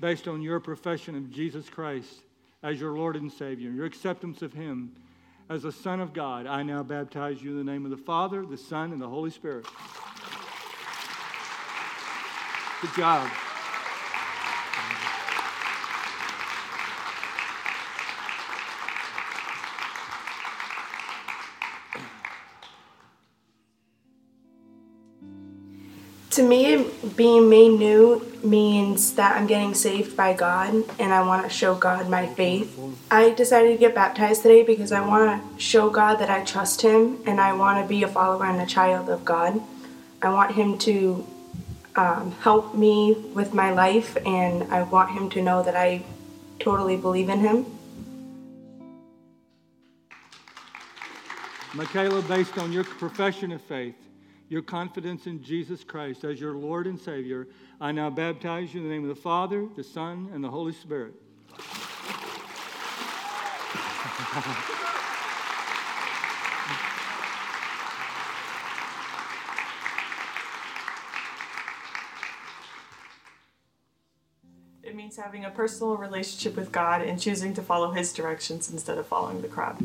based 0.00 0.28
on 0.28 0.42
your 0.42 0.60
profession 0.60 1.14
of 1.14 1.30
Jesus 1.30 1.68
Christ 1.68 2.22
as 2.62 2.80
your 2.80 2.96
Lord 2.96 3.16
and 3.16 3.30
Savior, 3.30 3.70
your 3.70 3.86
acceptance 3.86 4.42
of 4.42 4.52
Him 4.52 4.92
as 5.48 5.62
the 5.62 5.72
Son 5.72 6.00
of 6.00 6.12
God, 6.12 6.46
I 6.46 6.62
now 6.62 6.82
baptize 6.82 7.42
you 7.42 7.50
in 7.52 7.64
the 7.64 7.72
name 7.72 7.84
of 7.84 7.90
the 7.90 7.96
Father, 7.96 8.44
the 8.44 8.56
Son, 8.56 8.92
and 8.92 9.00
the 9.00 9.08
Holy 9.08 9.30
Spirit. 9.30 9.66
Good 12.80 12.94
job. 12.96 13.30
To 26.32 26.42
me, 26.42 26.86
being 27.14 27.50
made 27.50 27.78
new 27.78 28.26
means 28.42 29.12
that 29.16 29.36
I'm 29.36 29.46
getting 29.46 29.74
saved 29.74 30.16
by 30.16 30.32
God 30.32 30.72
and 30.98 31.12
I 31.12 31.20
want 31.26 31.42
to 31.42 31.50
show 31.50 31.74
God 31.74 32.08
my 32.08 32.26
faith. 32.26 32.80
I 33.10 33.34
decided 33.34 33.72
to 33.72 33.76
get 33.78 33.94
baptized 33.94 34.40
today 34.40 34.62
because 34.62 34.92
I 34.92 35.06
want 35.06 35.28
to 35.28 35.60
show 35.62 35.90
God 35.90 36.20
that 36.20 36.30
I 36.30 36.42
trust 36.42 36.80
Him 36.80 37.18
and 37.26 37.38
I 37.38 37.52
want 37.52 37.84
to 37.84 37.86
be 37.86 38.02
a 38.02 38.08
follower 38.08 38.46
and 38.46 38.62
a 38.62 38.64
child 38.64 39.10
of 39.10 39.26
God. 39.26 39.60
I 40.22 40.32
want 40.32 40.54
Him 40.54 40.78
to 40.78 41.26
um, 41.96 42.32
help 42.40 42.74
me 42.74 43.12
with 43.34 43.52
my 43.52 43.70
life 43.70 44.16
and 44.24 44.62
I 44.72 44.84
want 44.84 45.10
Him 45.10 45.28
to 45.30 45.42
know 45.42 45.62
that 45.62 45.76
I 45.76 46.02
totally 46.58 46.96
believe 46.96 47.28
in 47.28 47.40
Him. 47.40 47.66
Michaela, 51.74 52.22
based 52.22 52.56
on 52.56 52.72
your 52.72 52.84
profession 52.84 53.52
of 53.52 53.60
faith, 53.60 53.96
your 54.52 54.62
confidence 54.62 55.26
in 55.26 55.42
Jesus 55.42 55.82
Christ 55.82 56.24
as 56.24 56.38
your 56.38 56.52
Lord 56.52 56.86
and 56.86 57.00
Savior, 57.00 57.48
I 57.80 57.90
now 57.90 58.10
baptize 58.10 58.74
you 58.74 58.82
in 58.82 58.86
the 58.86 58.92
name 58.92 59.02
of 59.02 59.08
the 59.08 59.20
Father, 59.20 59.66
the 59.76 59.82
Son, 59.82 60.28
and 60.34 60.44
the 60.44 60.50
Holy 60.50 60.74
Spirit. 60.74 61.14
having 75.22 75.44
a 75.44 75.50
personal 75.50 75.96
relationship 75.96 76.56
with 76.56 76.72
God 76.72 77.00
and 77.00 77.20
choosing 77.20 77.54
to 77.54 77.62
follow 77.62 77.92
His 77.92 78.12
directions 78.12 78.72
instead 78.72 78.98
of 78.98 79.06
following 79.06 79.40
the 79.40 79.46
crowd. 79.46 79.78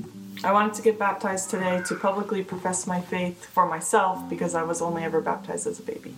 I 0.43 0.51
wanted 0.51 0.73
to 0.73 0.81
get 0.81 0.97
baptized 0.97 1.51
today 1.51 1.79
to 1.85 1.95
publicly 1.95 2.43
profess 2.43 2.87
my 2.87 3.01
faith 3.01 3.45
for 3.45 3.67
myself 3.67 4.27
because 4.31 4.55
I 4.55 4.63
was 4.63 4.81
only 4.81 5.03
ever 5.03 5.21
baptized 5.21 5.67
as 5.67 5.77
a 5.77 5.83
baby. 5.83 6.15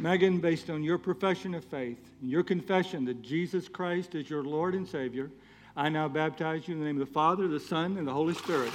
Megan, 0.00 0.40
based 0.40 0.70
on 0.70 0.82
your 0.82 0.98
profession 0.98 1.54
of 1.54 1.64
faith 1.64 1.98
your 2.20 2.42
confession 2.42 3.04
that 3.04 3.22
Jesus 3.22 3.68
Christ 3.68 4.16
is 4.16 4.28
your 4.28 4.42
Lord 4.42 4.74
and 4.74 4.88
Savior, 4.88 5.30
I 5.76 5.88
now 5.88 6.08
baptize 6.08 6.66
you 6.66 6.74
in 6.74 6.80
the 6.80 6.86
name 6.86 7.00
of 7.00 7.06
the 7.06 7.14
Father, 7.14 7.46
the 7.46 7.60
Son, 7.60 7.96
and 7.96 8.08
the 8.08 8.12
Holy 8.12 8.34
Spirit. 8.34 8.72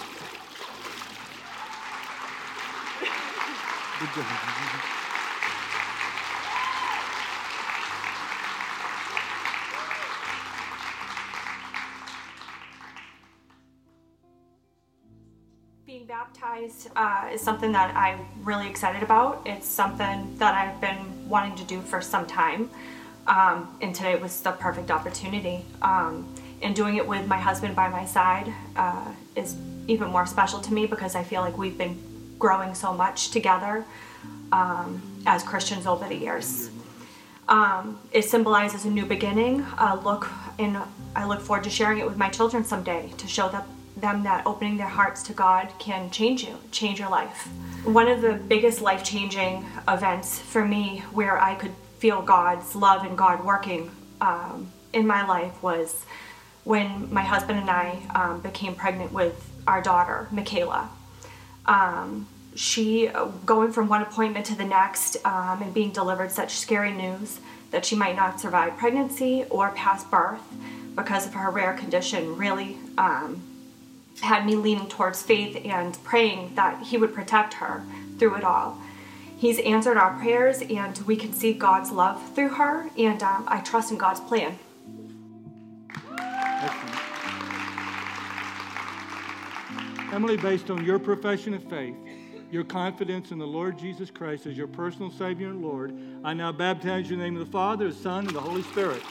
Good 4.00 4.10
job. 4.16 5.05
Baptized 16.56 16.90
uh, 16.96 17.30
is 17.34 17.42
something 17.42 17.74
that 17.74 17.94
I'm 17.98 18.26
really 18.44 18.68
excited 18.70 19.04
about. 19.04 19.42
It's 19.46 19.68
something 19.68 20.38
that 20.38 20.54
I've 20.54 20.80
been 20.80 21.28
wanting 21.28 21.56
to 21.58 21.66
do 21.66 21.82
for 21.82 22.02
some 22.02 22.26
time. 22.26 22.70
Um, 23.28 23.76
and 23.82 23.94
today 23.94 24.16
was 24.16 24.40
the 24.40 24.52
perfect 24.52 24.90
opportunity. 24.90 25.66
Um, 25.82 26.34
and 26.62 26.74
doing 26.74 26.96
it 26.96 27.06
with 27.06 27.28
my 27.28 27.38
husband 27.38 27.76
by 27.76 27.90
my 27.90 28.06
side 28.06 28.54
uh, 28.78 29.12
is 29.36 29.58
even 29.88 30.10
more 30.10 30.26
special 30.26 30.62
to 30.62 30.74
me 30.74 30.86
because 30.86 31.14
I 31.14 31.24
feel 31.24 31.42
like 31.42 31.58
we've 31.58 31.78
been 31.78 31.98
growing 32.40 32.74
so 32.74 32.94
much 32.94 33.32
together 33.32 33.84
um, 34.54 35.02
as 35.26 35.44
Christians 35.44 35.86
over 35.86 36.08
the 36.08 36.16
years. 36.16 36.70
Um, 37.50 38.00
it 38.14 38.24
symbolizes 38.24 38.86
a 38.86 38.90
new 38.90 39.06
beginning. 39.06 39.62
Uh, 39.78 40.00
look, 40.04 40.30
and 40.58 40.78
I 41.16 41.26
look 41.26 41.42
forward 41.42 41.66
to 41.66 41.70
sharing 41.70 41.98
it 42.00 42.08
with 42.08 42.18
my 42.18 42.30
children 42.30 42.64
someday 42.64 43.12
to 43.18 43.28
show 43.28 43.50
that, 43.50 43.68
them 44.06 44.24
that 44.24 44.46
opening 44.46 44.78
their 44.78 44.88
hearts 44.88 45.24
to 45.24 45.34
God 45.34 45.68
can 45.80 46.10
change 46.12 46.44
you, 46.44 46.58
change 46.72 47.00
your 47.00 47.10
life. 47.10 47.48
One 47.84 48.08
of 48.08 48.22
the 48.22 48.34
biggest 48.34 48.82
life 48.82 49.04
changing 49.04 49.66
events 49.88 50.40
for 50.40 50.64
me 50.64 51.04
where 51.12 51.42
I 51.42 51.56
could 51.56 51.74
feel 51.98 52.22
God's 52.22 52.76
love 52.76 53.04
and 53.04 53.18
God 53.18 53.44
working 53.44 53.90
um, 54.22 54.72
in 54.94 55.08
my 55.08 55.26
life 55.26 55.62
was 55.64 56.06
when 56.64 57.12
my 57.12 57.24
husband 57.24 57.60
and 57.60 57.70
I 57.70 58.00
um, 58.14 58.42
became 58.42 58.76
pregnant 58.76 59.12
with 59.12 59.36
our 59.68 59.82
daughter, 59.82 60.28
Michaela. 60.32 60.90
Um, 61.66 62.28
she 62.56 63.10
going 63.46 63.72
from 63.72 63.88
one 63.90 64.02
appointment 64.02 64.46
to 64.48 64.56
the 64.56 64.66
next 64.66 65.18
um, 65.26 65.62
and 65.62 65.74
being 65.74 65.92
delivered 65.92 66.32
such 66.32 66.52
scary 66.58 66.94
news 66.94 67.40
that 67.72 67.86
she 67.86 67.96
might 67.96 68.16
not 68.16 68.40
survive 68.40 68.78
pregnancy 68.78 69.46
or 69.50 69.72
past 69.72 70.10
birth 70.10 70.44
because 70.96 71.26
of 71.26 71.34
her 71.34 71.50
rare 71.50 71.74
condition 71.74 72.38
really 72.38 72.78
um, 72.98 73.42
had 74.22 74.46
me 74.46 74.56
leaning 74.56 74.88
towards 74.88 75.22
faith 75.22 75.60
and 75.66 75.98
praying 76.04 76.54
that 76.56 76.82
he 76.84 76.98
would 76.98 77.14
protect 77.14 77.56
her 77.56 77.84
through 78.18 78.36
it 78.36 78.44
all 78.44 78.78
he's 79.38 79.60
answered 79.60 79.98
our 79.98 80.18
prayers 80.20 80.62
and 80.62 80.98
we 81.00 81.16
can 81.16 81.34
see 81.34 81.54
god's 81.54 81.92
love 81.92 82.22
through 82.34 82.50
her 82.50 82.90
and 82.98 83.22
um, 83.22 83.44
i 83.48 83.60
trust 83.60 83.92
in 83.92 83.98
god's 83.98 84.20
plan. 84.22 84.58
Emily, 90.16 90.38
based 90.38 90.70
on 90.70 90.86
your 90.86 90.98
profession 90.98 91.54
of 91.54 91.64
faith, 91.66 91.94
your 92.50 92.64
confidence 92.64 93.32
in 93.32 93.38
the 93.38 93.46
Lord 93.46 93.78
Jesus 93.78 94.10
Christ 94.10 94.46
as 94.46 94.56
your 94.56 94.68
personal 94.68 95.12
Savior 95.12 95.50
and 95.50 95.62
Lord, 95.62 95.94
I 96.24 96.34
now 96.34 96.54
baptize 96.54 97.10
you 97.10 97.16
in 97.16 97.20
the 97.20 97.26
name 97.26 97.36
of 97.36 97.46
the 97.46 97.52
Father, 97.52 97.90
the 97.90 97.94
Son, 97.94 98.26
and 98.26 98.34
the 98.34 98.40
Holy 98.40 98.62
Spirit. 98.62 99.04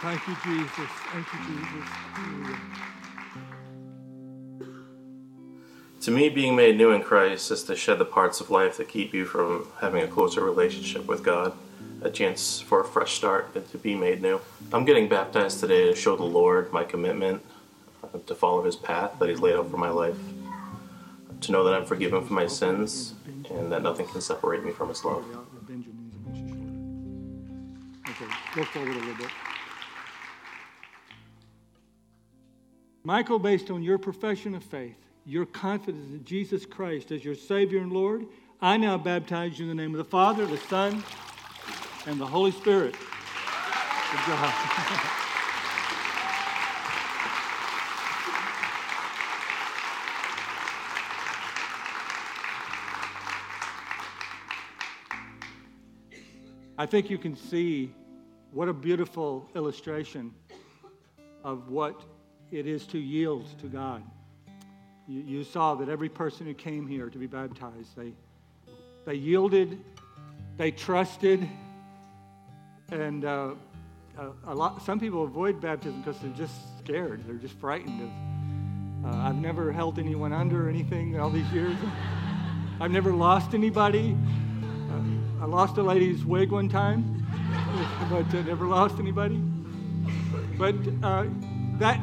Thank 0.00 0.28
you, 0.28 0.36
Jesus. 0.44 0.90
Thank 1.10 1.26
you, 1.32 1.38
Jesus. 1.40 1.88
Hallelujah. 2.12 2.60
To 6.02 6.10
me, 6.12 6.28
being 6.28 6.54
made 6.54 6.76
new 6.78 6.92
in 6.92 7.02
Christ 7.02 7.50
is 7.50 7.64
to 7.64 7.74
shed 7.74 7.98
the 7.98 8.04
parts 8.04 8.40
of 8.40 8.48
life 8.48 8.76
that 8.76 8.88
keep 8.88 9.12
you 9.12 9.24
from 9.24 9.66
having 9.80 10.04
a 10.04 10.06
closer 10.06 10.44
relationship 10.44 11.06
with 11.06 11.24
God, 11.24 11.52
a 12.00 12.10
chance 12.10 12.60
for 12.60 12.80
a 12.80 12.84
fresh 12.84 13.14
start 13.14 13.50
and 13.56 13.68
to 13.72 13.78
be 13.78 13.96
made 13.96 14.22
new. 14.22 14.40
I'm 14.72 14.84
getting 14.84 15.08
baptized 15.08 15.58
today 15.58 15.86
to 15.86 15.96
show 15.96 16.14
the 16.14 16.22
Lord 16.22 16.72
my 16.72 16.84
commitment 16.84 17.44
to 18.26 18.34
follow 18.36 18.62
His 18.62 18.76
path 18.76 19.18
that 19.18 19.28
He's 19.28 19.40
laid 19.40 19.56
out 19.56 19.68
for 19.68 19.78
my 19.78 19.90
life, 19.90 20.16
to 21.40 21.52
know 21.52 21.64
that 21.64 21.74
I'm 21.74 21.84
forgiven 21.84 22.24
for 22.24 22.34
my 22.34 22.46
sins 22.46 23.14
and 23.50 23.72
that 23.72 23.82
nothing 23.82 24.06
can 24.06 24.20
separate 24.20 24.64
me 24.64 24.70
from 24.70 24.90
His 24.90 25.04
love. 25.04 25.24
Bend 25.66 25.84
your 25.84 25.94
knees 25.94 26.14
against 26.14 26.40
your 26.40 26.48
shoulder. 26.50 26.70
Okay, 28.10 28.32
go 28.54 28.64
forward 28.64 28.90
a 28.90 28.98
little 29.00 29.14
bit. 29.16 29.30
Michael, 33.08 33.38
based 33.38 33.70
on 33.70 33.82
your 33.82 33.96
profession 33.96 34.54
of 34.54 34.62
faith, 34.62 34.98
your 35.24 35.46
confidence 35.46 36.10
in 36.10 36.22
Jesus 36.26 36.66
Christ 36.66 37.10
as 37.10 37.24
your 37.24 37.34
Savior 37.34 37.78
and 37.78 37.90
Lord, 37.90 38.26
I 38.60 38.76
now 38.76 38.98
baptize 38.98 39.58
you 39.58 39.64
in 39.64 39.74
the 39.74 39.82
name 39.82 39.92
of 39.92 39.96
the 39.96 40.04
Father, 40.04 40.44
the 40.44 40.58
Son, 40.58 41.02
and 42.04 42.20
the 42.20 42.26
Holy 42.26 42.50
Spirit. 42.50 42.92
Good 42.92 44.20
job. 44.26 44.52
I 56.76 56.84
think 56.84 57.08
you 57.08 57.16
can 57.16 57.34
see 57.34 57.90
what 58.52 58.68
a 58.68 58.74
beautiful 58.74 59.48
illustration 59.54 60.34
of 61.42 61.70
what 61.70 62.04
it 62.50 62.66
is 62.66 62.86
to 62.88 62.98
yield 62.98 63.46
to 63.60 63.66
God. 63.66 64.02
You, 65.06 65.20
you 65.20 65.44
saw 65.44 65.74
that 65.76 65.88
every 65.88 66.08
person 66.08 66.46
who 66.46 66.54
came 66.54 66.86
here 66.86 67.08
to 67.08 67.18
be 67.18 67.26
baptized, 67.26 67.96
they, 67.96 68.12
they 69.04 69.14
yielded, 69.14 69.78
they 70.56 70.70
trusted, 70.70 71.48
and 72.90 73.24
uh, 73.24 73.50
a, 74.18 74.52
a, 74.52 74.54
lot. 74.54 74.82
Some 74.82 74.98
people 74.98 75.24
avoid 75.24 75.60
baptism 75.60 76.00
because 76.00 76.20
they're 76.20 76.30
just 76.30 76.78
scared. 76.78 77.22
They're 77.26 77.36
just 77.36 77.54
frightened 77.58 78.02
of. 78.02 78.08
Uh, 79.10 79.16
I've 79.28 79.36
never 79.36 79.72
held 79.72 79.98
anyone 79.98 80.32
under 80.32 80.66
or 80.66 80.68
anything 80.68 81.18
all 81.20 81.30
these 81.30 81.50
years. 81.52 81.76
I've 82.80 82.90
never 82.90 83.12
lost 83.12 83.54
anybody. 83.54 84.16
Uh, 84.90 85.42
I 85.42 85.46
lost 85.46 85.76
a 85.78 85.82
lady's 85.82 86.24
wig 86.24 86.50
one 86.50 86.68
time, 86.68 87.26
but 88.10 88.34
uh, 88.34 88.42
never 88.42 88.66
lost 88.66 88.98
anybody. 88.98 89.40
But 90.56 90.74
uh, 91.02 91.26
that, 91.78 92.00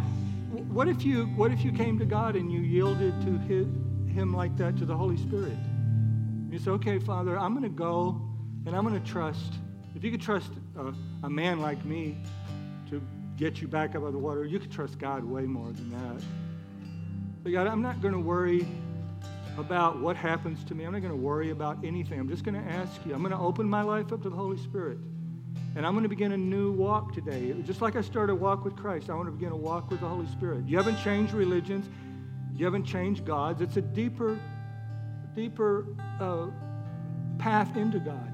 what 0.76 0.89
if 0.89 1.05
you, 1.05 1.28
what 1.38 1.53
if 1.53 1.63
you 1.63 1.71
came 1.71 1.97
to 1.99 2.05
God 2.05 2.36
and 2.36 2.51
you 2.51 2.59
yielded 2.59 3.21
to 3.21 3.38
his, 3.47 3.65
Him 4.13 4.34
like 4.34 4.57
that 4.57 4.76
to 4.76 4.86
the 4.86 4.93
Holy 4.93 5.15
Spirit? 5.15 5.55
You 6.49 6.59
say, 6.59 6.71
okay, 6.71 6.99
Father, 6.99 7.39
I'm 7.39 7.53
going 7.53 7.63
to 7.63 7.69
go 7.69 8.21
and 8.65 8.76
I'm 8.76 8.86
going 8.86 9.01
to 9.01 9.09
trust. 9.09 9.53
If 9.95 10.03
you 10.03 10.11
could 10.11 10.21
trust 10.21 10.51
a, 10.78 10.93
a 11.23 11.30
man 11.30 11.61
like 11.61 11.86
me 11.86 12.17
to 12.89 13.01
get 13.38 13.61
you 13.61 13.69
back 13.69 13.91
up 13.91 14.01
out 14.01 14.07
of 14.07 14.11
the 14.11 14.19
water, 14.19 14.43
you 14.43 14.59
could 14.59 14.69
trust 14.69 14.99
God 14.99 15.23
way 15.23 15.43
more 15.43 15.71
than 15.71 15.91
that. 15.91 16.21
But 17.41 17.53
God, 17.53 17.67
I'm 17.67 17.82
not 17.82 18.01
going 18.01 18.13
to 18.13 18.19
worry 18.19 18.67
about 19.57 20.01
what 20.01 20.17
happens 20.17 20.65
to 20.65 20.76
me. 20.76 20.84
I'm 20.84 20.91
not 20.91 21.01
going 21.01 21.13
to 21.13 21.17
worry 21.17 21.51
about 21.51 21.86
anything. 21.86 22.19
I'm 22.19 22.28
just 22.28 22.43
going 22.43 22.61
to 22.61 22.69
ask 22.69 22.91
you. 23.05 23.13
I'm 23.13 23.21
going 23.21 23.32
to 23.32 23.39
open 23.39 23.65
my 23.65 23.82
life 23.82 24.11
up 24.11 24.21
to 24.23 24.30
the 24.30 24.36
Holy 24.36 24.57
Spirit. 24.57 24.97
And 25.76 25.86
I'm 25.86 25.93
going 25.93 26.03
to 26.03 26.10
begin 26.10 26.32
a 26.32 26.38
new 26.38 26.72
walk 26.72 27.14
today. 27.14 27.53
Just 27.64 27.82
like 27.82 27.95
I 27.95 28.01
started 28.01 28.34
a 28.34 28.36
walk 28.36 28.64
with 28.64 28.76
Christ, 28.76 29.10
I 29.10 29.14
want 29.14 29.28
to 29.28 29.32
begin 29.32 29.51
a 29.51 29.58
walk 29.58 29.91
with 29.91 29.99
the 29.99 30.08
Holy 30.08 30.28
Spirit. 30.28 30.66
You 30.68 30.78
haven't 30.78 30.97
changed 31.03 31.34
religions, 31.34 31.89
you 32.56 32.66
haven't 32.66 32.86
changed 32.86 33.26
gods. 33.26 33.62
It's 33.62 33.78
a 33.78 33.82
deeper, 33.82 34.39
deeper 35.36 35.86
uh, 36.20 36.47
path 37.38 37.76
into 37.76 37.99
God. 37.99 38.32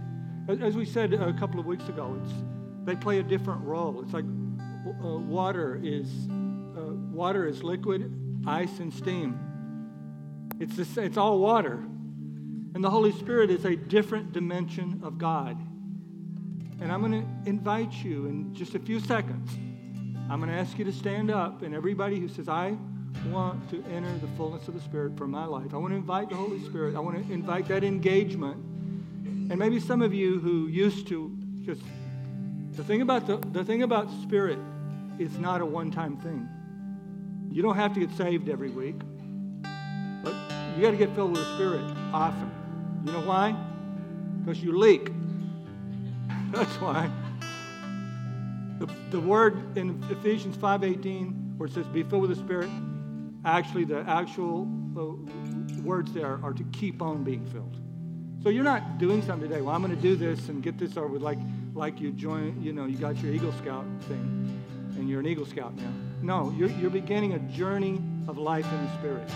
As 0.62 0.76
we 0.76 0.86
said 0.86 1.14
a 1.14 1.34
couple 1.34 1.60
of 1.60 1.66
weeks 1.66 1.88
ago, 1.88 2.20
it's, 2.24 2.34
they 2.84 2.96
play 2.96 3.20
a 3.20 3.24
different 3.24 3.64
role. 3.64 4.02
It's 4.04 4.14
like 4.14 4.26
uh, 4.26 5.18
water 5.18 5.80
is 5.82 6.08
uh, 6.76 6.94
water 7.12 7.48
is 7.48 7.64
liquid, 7.64 8.12
ice 8.48 8.80
and 8.80 8.94
steam. 8.94 9.40
It's, 10.60 10.76
the, 10.76 11.04
it's 11.04 11.18
all 11.18 11.40
water. 11.40 11.84
And 12.74 12.84
the 12.84 12.90
Holy 12.90 13.12
Spirit 13.12 13.50
is 13.50 13.66
a 13.66 13.76
different 13.76 14.32
dimension 14.32 15.02
of 15.04 15.18
God. 15.18 15.58
And 16.82 16.92
I'm 16.92 17.00
going 17.00 17.22
to 17.22 17.50
invite 17.50 17.94
you 17.94 18.26
in 18.26 18.54
just 18.56 18.74
a 18.74 18.80
few 18.80 19.00
seconds. 19.00 19.52
I'm 20.30 20.40
going 20.40 20.52
to 20.52 20.58
ask 20.58 20.80
you 20.80 20.86
to 20.86 20.92
stand 20.92 21.30
up, 21.30 21.62
and 21.62 21.76
everybody 21.76 22.20
who 22.20 22.28
says, 22.28 22.50
I 22.50 22.76
want 23.30 23.70
to 23.70 23.84
enter 23.86 24.12
the 24.18 24.28
fullness 24.36 24.68
of 24.68 24.74
the 24.74 24.80
Spirit 24.82 25.16
for 25.16 25.28
my 25.28 25.46
life, 25.46 25.74
I 25.74 25.78
want 25.78 25.92
to 25.92 25.98
invite 25.98 26.30
the 26.30 26.36
Holy 26.36 26.60
Spirit. 26.64 26.96
I 26.96 27.00
want 27.00 27.24
to 27.26 27.34
invite 27.34 27.68
that 27.68 27.84
engagement. 27.84 28.58
And 29.26 29.58
maybe 29.58 29.80
some 29.80 30.02
of 30.02 30.14
you 30.14 30.40
who 30.40 30.68
used 30.68 31.08
to 31.10 31.38
just, 31.64 31.82
the 32.72 32.84
thing 32.84 33.02
about 33.02 33.28
the, 33.28 33.38
the 33.38 33.64
thing 33.64 33.84
about 33.84 34.10
Spirit 34.24 34.58
is 35.20 35.38
not 35.38 35.62
a 35.62 35.66
one 35.66 35.92
time 35.92 36.18
thing. 36.18 36.50
You 37.52 37.62
don't 37.62 37.76
have 37.76 37.94
to 37.94 38.00
get 38.00 38.16
saved 38.18 38.50
every 38.50 38.70
week, 38.70 38.96
but 40.24 40.34
you 40.76 40.82
got 40.82 40.92
to 40.92 40.98
get 40.98 41.14
filled 41.14 41.32
with 41.32 41.42
the 41.42 41.56
Spirit 41.56 41.84
often. 42.14 42.50
You 43.06 43.12
know 43.12 43.22
why? 43.22 43.56
Because 44.40 44.64
you 44.64 44.78
leak. 44.78 45.12
That's 46.52 46.76
why. 46.82 47.10
The, 48.80 48.90
the 49.12 49.20
word 49.20 49.78
in 49.78 50.04
Ephesians 50.10 50.58
5.18 50.58 51.58
where 51.58 51.68
it 51.68 51.74
says 51.74 51.86
be 51.88 52.02
filled 52.02 52.24
with 52.24 52.32
the 52.32 52.36
Spirit, 52.36 52.70
actually 53.46 53.86
the 53.86 54.00
actual 54.08 54.66
words 55.84 56.12
there 56.12 56.40
are 56.44 56.54
to 56.54 56.64
keep 56.72 57.02
on 57.02 57.24
being 57.24 57.46
filled. 57.46 57.78
So 58.44 58.50
you're 58.50 58.64
not 58.64 58.98
doing 58.98 59.22
something 59.22 59.48
today. 59.48 59.62
Well, 59.62 59.76
I'm 59.76 59.84
going 59.84 59.96
to 59.96 60.02
do 60.02 60.16
this 60.16 60.50
and 60.50 60.64
get 60.64 60.80
this 60.80 60.98
over 60.98 61.08
with 61.08 61.22
like, 61.22 61.38
like 61.76 62.02
you 62.02 62.12
join, 62.12 62.60
you 62.62 62.74
know, 62.74 62.86
you 62.86 62.98
got 62.98 63.22
your 63.22 63.32
Eagle 63.32 63.54
Scout 63.54 63.86
thing 64.08 64.60
and 64.98 65.08
you're 65.08 65.20
an 65.20 65.28
Eagle 65.28 65.46
Scout 65.46 65.76
now. 65.76 65.94
No, 66.22 66.52
you're, 66.58 66.70
you're 66.72 66.90
beginning 66.90 67.34
a 67.34 67.40
journey 67.40 68.02
of 68.28 68.38
life 68.38 68.66
in 68.66 68.86
the 68.86 68.94
Spirit. 68.96 69.30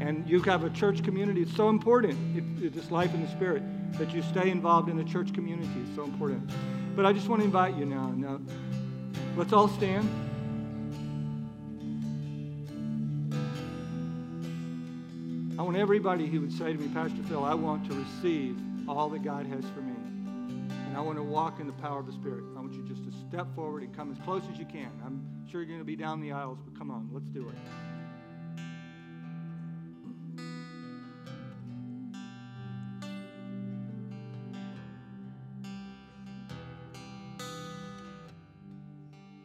And 0.00 0.28
you 0.28 0.40
have 0.42 0.64
a 0.64 0.70
church 0.70 1.04
community. 1.04 1.42
It's 1.42 1.54
so 1.54 1.68
important, 1.68 2.18
it, 2.34 2.64
it, 2.64 2.72
this 2.72 2.90
life 2.90 3.12
in 3.12 3.22
the 3.22 3.28
Spirit 3.28 3.62
that 3.92 4.12
you 4.12 4.22
stay 4.22 4.50
involved 4.50 4.88
in 4.88 4.96
the 4.96 5.04
church 5.04 5.32
community 5.32 5.80
is 5.88 5.96
so 5.96 6.04
important. 6.04 6.50
But 6.94 7.06
I 7.06 7.12
just 7.12 7.28
want 7.28 7.40
to 7.40 7.46
invite 7.46 7.76
you 7.76 7.86
now. 7.86 8.10
Now, 8.10 8.40
let's 9.36 9.52
all 9.52 9.68
stand. 9.68 10.08
I 15.58 15.62
want 15.62 15.76
everybody 15.76 16.26
who 16.26 16.40
would 16.40 16.52
say 16.52 16.72
to 16.72 16.78
me, 16.78 16.88
Pastor 16.94 17.22
Phil, 17.28 17.44
I 17.44 17.54
want 17.54 17.88
to 17.90 17.94
receive 17.96 18.56
all 18.88 19.08
that 19.10 19.24
God 19.24 19.46
has 19.46 19.64
for 19.74 19.80
me. 19.80 19.94
And 20.86 20.96
I 20.96 21.00
want 21.00 21.18
to 21.18 21.22
walk 21.22 21.60
in 21.60 21.66
the 21.66 21.72
power 21.74 21.98
of 21.98 22.06
the 22.06 22.12
Spirit. 22.12 22.44
I 22.56 22.60
want 22.60 22.74
you 22.74 22.82
just 22.82 23.04
to 23.04 23.12
step 23.28 23.46
forward 23.54 23.82
and 23.82 23.94
come 23.94 24.12
as 24.12 24.18
close 24.24 24.42
as 24.52 24.58
you 24.58 24.64
can. 24.66 24.90
I'm 25.04 25.20
sure 25.50 25.60
you're 25.60 25.68
going 25.68 25.80
to 25.80 25.84
be 25.84 25.96
down 25.96 26.20
the 26.20 26.32
aisles, 26.32 26.58
but 26.64 26.78
come 26.78 26.90
on, 26.90 27.10
let's 27.12 27.28
do 27.28 27.48
it. 27.48 27.87